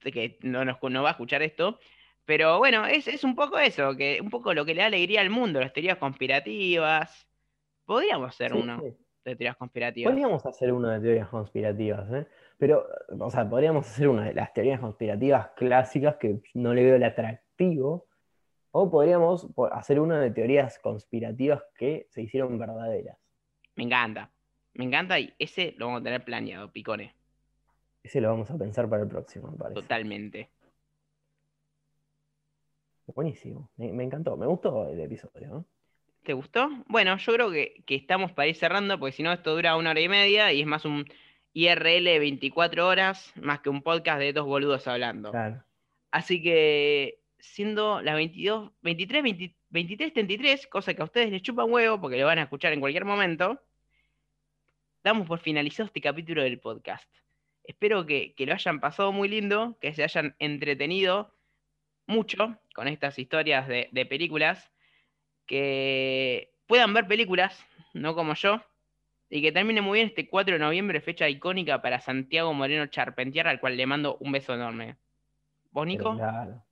que 0.00 0.38
no, 0.42 0.64
nos, 0.64 0.78
no 0.82 1.02
va 1.02 1.10
a 1.10 1.12
escuchar 1.12 1.42
esto. 1.42 1.78
Pero 2.24 2.58
bueno, 2.58 2.86
es, 2.86 3.24
un 3.24 3.34
poco 3.34 3.58
eso, 3.58 3.96
que 3.96 4.20
un 4.22 4.30
poco 4.30 4.52
lo 4.52 4.64
que 4.64 4.74
le 4.74 4.82
da 4.82 4.86
alegría 4.86 5.22
al 5.22 5.30
mundo, 5.30 5.60
las 5.60 5.72
teorías 5.72 5.96
conspirativas. 5.96 7.27
Podríamos 7.88 8.28
hacer 8.28 8.52
uno 8.52 8.82
de 8.82 8.94
teorías 9.24 9.56
conspirativas. 9.56 10.12
Podríamos 10.12 10.44
hacer 10.44 10.74
uno 10.74 10.90
de 10.90 11.00
teorías 11.00 11.28
conspirativas, 11.28 12.12
¿eh? 12.12 12.26
Pero, 12.58 12.86
o 13.18 13.30
sea, 13.30 13.48
podríamos 13.48 13.86
hacer 13.88 14.08
una 14.08 14.26
de 14.26 14.34
las 14.34 14.52
teorías 14.52 14.78
conspirativas 14.78 15.48
clásicas 15.56 16.16
que 16.16 16.38
no 16.52 16.74
le 16.74 16.84
veo 16.84 16.96
el 16.96 17.04
atractivo. 17.04 18.06
O 18.72 18.90
podríamos 18.90 19.48
hacer 19.72 20.00
una 20.00 20.20
de 20.20 20.30
teorías 20.30 20.78
conspirativas 20.80 21.62
que 21.78 22.06
se 22.10 22.20
hicieron 22.20 22.58
verdaderas. 22.58 23.16
Me 23.74 23.84
encanta. 23.84 24.30
Me 24.74 24.84
encanta 24.84 25.18
y 25.18 25.32
ese 25.38 25.74
lo 25.78 25.86
vamos 25.86 26.02
a 26.02 26.04
tener 26.04 26.22
planeado, 26.22 26.70
Picone. 26.70 27.14
Ese 28.02 28.20
lo 28.20 28.28
vamos 28.28 28.50
a 28.50 28.58
pensar 28.58 28.86
para 28.86 29.04
el 29.04 29.08
próximo, 29.08 29.50
me 29.50 29.56
parece. 29.56 29.80
Totalmente. 29.80 30.50
Buenísimo, 33.14 33.70
me, 33.78 34.04
encantó, 34.04 34.36
me 34.36 34.46
gustó 34.46 34.90
el 34.90 35.00
episodio. 35.00 35.64
¿Te 36.28 36.34
gustó? 36.34 36.68
Bueno, 36.88 37.16
yo 37.16 37.32
creo 37.32 37.50
que, 37.50 37.82
estamos 37.88 38.32
para 38.32 38.48
ir 38.48 38.54
cerrando, 38.54 38.98
porque 38.98 39.16
si 39.16 39.22
no, 39.22 39.32
esto 39.32 39.54
dura 39.54 39.76
una 39.76 39.92
hora 39.92 40.00
y 40.02 40.10
media 40.10 40.52
y 40.52 40.60
es 40.60 40.66
más 40.66 40.84
un 40.84 41.06
IRL 41.54 42.04
24 42.18 42.86
horas, 42.86 43.32
más 43.40 43.60
que 43.60 43.70
un 43.70 43.80
podcast 43.80 44.18
de 44.20 44.34
dos 44.34 44.44
boludos 44.44 44.86
hablando. 44.86 45.30
Claro. 45.30 45.64
Así 46.10 46.42
que, 46.42 47.22
siendo 47.38 48.02
las 48.02 48.14
22, 48.14 48.72
23, 48.82 49.22
23, 49.70 50.12
33, 50.12 50.66
cosa 50.66 50.92
que 50.92 51.00
a 51.00 51.06
ustedes 51.06 51.30
les 51.30 51.40
chupa 51.40 51.64
un 51.64 51.72
huevo 51.72 51.98
porque 51.98 52.18
lo 52.18 52.26
van 52.26 52.40
a 52.40 52.42
escuchar 52.42 52.74
en 52.74 52.80
cualquier 52.80 53.06
momento 53.06 53.58
damos 55.02 55.26
por 55.26 55.38
finalizado 55.38 55.86
este 55.86 56.02
capítulo 56.02 56.42
del 56.42 56.60
podcast. 56.60 57.10
Espero 57.64 58.04
que, 58.04 58.34
lo 58.36 58.52
hayan 58.52 58.80
pasado 58.80 59.12
muy 59.12 59.28
lindo, 59.28 59.78
que 59.80 59.94
se 59.94 60.04
hayan 60.04 60.36
entretenido 60.38 61.34
mucho 62.06 62.58
con 62.74 62.86
estas 62.86 63.18
historias 63.18 63.66
de, 63.66 64.06
películas, 64.10 64.70
que 65.48 66.52
puedan 66.68 66.94
ver 66.94 67.08
películas, 67.08 67.58
no 67.94 68.14
como 68.14 68.34
yo, 68.34 68.60
y 69.30 69.42
que 69.42 69.50
termine 69.50 69.80
muy 69.80 69.98
bien 69.98 70.08
este 70.08 70.28
4 70.28 70.54
de 70.54 70.58
noviembre, 70.60 71.00
fecha 71.00 71.28
icónica 71.28 71.82
para 71.82 71.98
Santiago 71.98 72.54
Moreno 72.54 72.86
Charpentier, 72.86 73.48
al 73.48 73.58
cual 73.58 73.76
le 73.76 73.86
mando 73.86 74.16
un 74.20 74.30
beso 74.30 74.54
enorme. 74.54 74.96
¿Vos, 75.72 75.86
Nico? 75.86 76.14
Claro. 76.14 76.62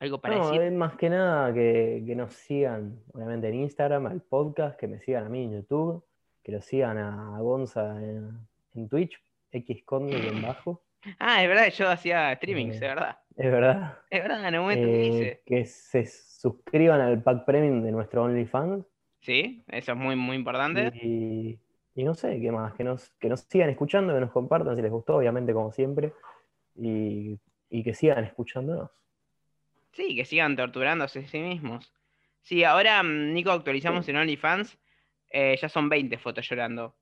¿Algo 0.00 0.20
para 0.20 0.38
decir? 0.38 0.70
más 0.72 0.94
que 0.94 1.10
nada 1.10 1.52
que, 1.52 2.04
que, 2.06 2.14
nos 2.14 2.32
sigan, 2.32 3.00
obviamente, 3.12 3.48
en 3.48 3.54
Instagram, 3.54 4.06
al 4.06 4.20
podcast, 4.20 4.78
que 4.78 4.86
me 4.86 5.00
sigan 5.00 5.26
a 5.26 5.28
mí 5.28 5.42
en 5.42 5.54
YouTube, 5.54 6.04
que 6.44 6.52
lo 6.52 6.62
sigan 6.62 6.98
a 6.98 7.40
Gonza 7.40 8.00
en, 8.00 8.88
Twitch, 8.88 9.20
X 9.50 9.82
Conde 9.84 10.16
en 10.28 10.42
bajo. 10.42 10.82
Ah, 11.20 11.44
es 11.44 11.48
verdad, 11.48 11.68
yo 11.68 11.88
hacía 11.88 12.34
streamings, 12.34 12.74
es 12.74 12.80
verdad. 12.80 13.18
Es 13.36 13.52
verdad. 13.52 13.98
Es 14.10 14.20
verdad, 14.20 14.48
en 14.48 14.54
el 14.54 14.60
momento 14.60 14.86
que 14.88 15.06
hice. 15.06 15.28
Eh, 15.28 15.42
que 15.46 15.64
se 15.64 16.04
suscriban 16.38 17.00
al 17.00 17.20
pack 17.20 17.44
premium 17.44 17.82
de 17.82 17.90
nuestro 17.90 18.22
OnlyFans. 18.22 18.86
Sí, 19.20 19.64
eso 19.66 19.92
es 19.92 19.98
muy, 19.98 20.14
muy 20.14 20.36
importante. 20.36 20.92
Y, 21.02 21.58
no 21.96 22.14
sé, 22.14 22.40
¿qué 22.40 22.52
más? 22.52 22.74
Que 22.74 22.84
nos, 22.84 23.10
que 23.18 23.28
nos 23.28 23.40
sigan 23.40 23.70
escuchando, 23.70 24.14
que 24.14 24.20
nos 24.20 24.30
compartan 24.30 24.76
si 24.76 24.82
les 24.82 24.90
gustó, 24.90 25.16
obviamente, 25.16 25.52
como 25.52 25.72
siempre. 25.72 26.12
Y, 26.76 27.38
que 27.82 27.92
sigan 27.92 28.22
escuchándonos. 28.22 28.88
Sí, 29.92 30.14
que 30.14 30.24
sigan 30.24 30.54
torturándose 30.54 31.18
a 31.18 31.26
sí 31.26 31.40
mismos. 31.40 31.92
Sí, 32.40 32.62
ahora, 32.62 33.02
mm, 33.02 33.32
Nico, 33.32 33.50
actualizamos 33.50 34.08
en 34.08 34.16
OnlyFans 34.16 34.78
eh, 35.30 35.58
ya 35.60 35.68
son 35.68 35.88
20 35.88 36.16
fotos 36.18 36.48
llorando. 36.48 36.94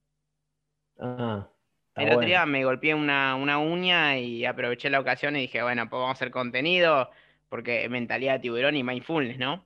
Ah, 0.99 1.47
el 1.95 2.09
otro 2.09 2.26
día 2.26 2.47
me 2.47 2.64
golpeé 2.64 2.95
una, 2.95 3.37
uña 3.59 4.18
y 4.18 4.45
aproveché 4.47 4.91
la 4.91 5.01
ocasión 5.01 5.37
y 5.37 5.43
dije, 5.43 5.62
bueno, 5.62 5.89
pues 5.89 6.01
vamos 6.01 6.09
a 6.09 6.12
hacer 6.12 6.30
contenido, 6.30 7.11
porque 7.49 7.89
mentalidad 7.89 8.35
de 8.35 8.39
tiburón 8.41 8.77
y 8.77 8.83
mindfulness, 8.83 9.39
¿no? 9.39 9.65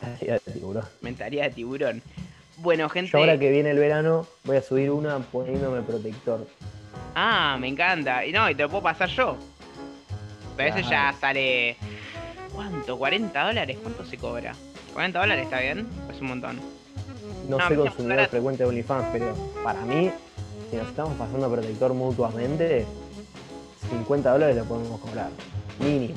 Mentalidad 0.00 0.42
de 0.44 0.52
tiburón. 0.52 0.84
Mentalidad 1.00 1.44
de 1.44 1.50
tiburón. 1.50 2.02
Bueno, 2.58 2.88
gente. 2.88 3.16
ahora 3.16 3.38
que 3.38 3.50
viene 3.50 3.70
el 3.70 3.78
verano, 3.78 4.26
voy 4.44 4.56
a 4.56 4.62
subir 4.62 4.90
una 4.90 5.18
poniéndome 5.18 5.82
protector. 5.82 6.46
Ah, 7.14 7.56
me 7.60 7.68
encanta. 7.68 8.24
Y 8.26 8.32
no, 8.32 8.48
y 8.50 8.54
te 8.54 8.62
lo 8.62 8.68
puedo 8.68 8.82
pasar 8.82 9.08
yo. 9.10 9.36
Pero 10.56 10.74
eso 10.74 10.90
ya 10.90 11.14
sale. 11.20 11.76
¿Cuánto? 12.52 12.98
¿40 12.98 13.46
dólares? 13.46 13.78
¿Cuánto 13.80 14.04
se 14.04 14.16
cobra? 14.16 14.54
¿40 14.94 15.12
dólares 15.12 15.44
está 15.44 15.60
bien? 15.60 15.86
Es 16.12 16.20
un 16.20 16.28
montón. 16.28 16.60
No, 17.48 17.60
soy 17.66 17.76
consumidor 17.76 18.26
frecuente 18.26 18.62
de 18.64 18.68
OnlyFans, 18.68 19.06
pero 19.12 19.34
para 19.62 19.80
mí, 19.82 20.10
si 20.70 20.76
nos 20.76 20.88
estamos 20.88 21.16
pasando 21.16 21.50
protector 21.50 21.94
mutuamente, 21.94 22.84
50 23.90 24.32
dólares 24.32 24.56
lo 24.56 24.64
podemos 24.64 25.00
cobrar. 25.00 25.30
Mínimo. 25.78 26.14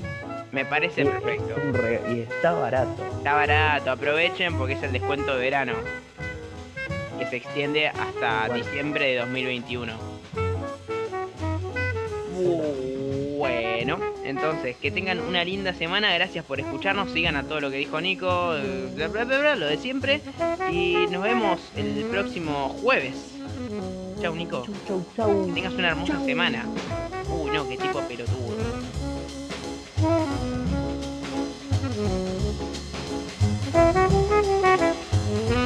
Me 0.51 0.65
parece 0.65 1.05
perfecto. 1.05 1.55
y 2.09 2.21
está 2.21 2.51
barato. 2.51 3.05
Está 3.17 3.33
barato, 3.33 3.91
aprovechen 3.91 4.57
porque 4.57 4.73
es 4.73 4.83
el 4.83 4.91
descuento 4.91 5.33
de 5.35 5.39
verano. 5.39 5.73
Que 7.17 7.25
se 7.27 7.37
extiende 7.37 7.87
hasta 7.87 8.49
diciembre 8.53 9.05
de 9.05 9.17
2021. 9.19 9.93
Bueno, 13.37 13.97
entonces, 14.23 14.75
que 14.77 14.91
tengan 14.91 15.19
una 15.19 15.43
linda 15.43 15.73
semana. 15.73 16.13
Gracias 16.13 16.43
por 16.43 16.59
escucharnos. 16.59 17.11
Sigan 17.11 17.35
a 17.35 17.43
todo 17.43 17.61
lo 17.61 17.71
que 17.71 17.77
dijo 17.77 18.01
Nico, 18.01 18.53
lo 18.53 19.67
de 19.67 19.77
siempre. 19.77 20.21
Y 20.71 21.07
nos 21.09 21.23
vemos 21.23 21.59
el 21.77 22.05
próximo 22.05 22.69
jueves. 22.81 23.15
Chau, 24.21 24.35
Nico. 24.35 24.65
Chau, 24.87 25.05
chau, 25.15 25.47
Que 25.47 25.53
tengas 25.53 25.73
una 25.73 25.89
hermosa 25.89 26.23
semana. 26.25 26.65
Uy, 27.29 27.51
no, 27.51 27.67
qué 27.67 27.77
tipo 27.77 27.99
pelotudo. 28.01 28.55
Mm-hmm. 35.31 35.60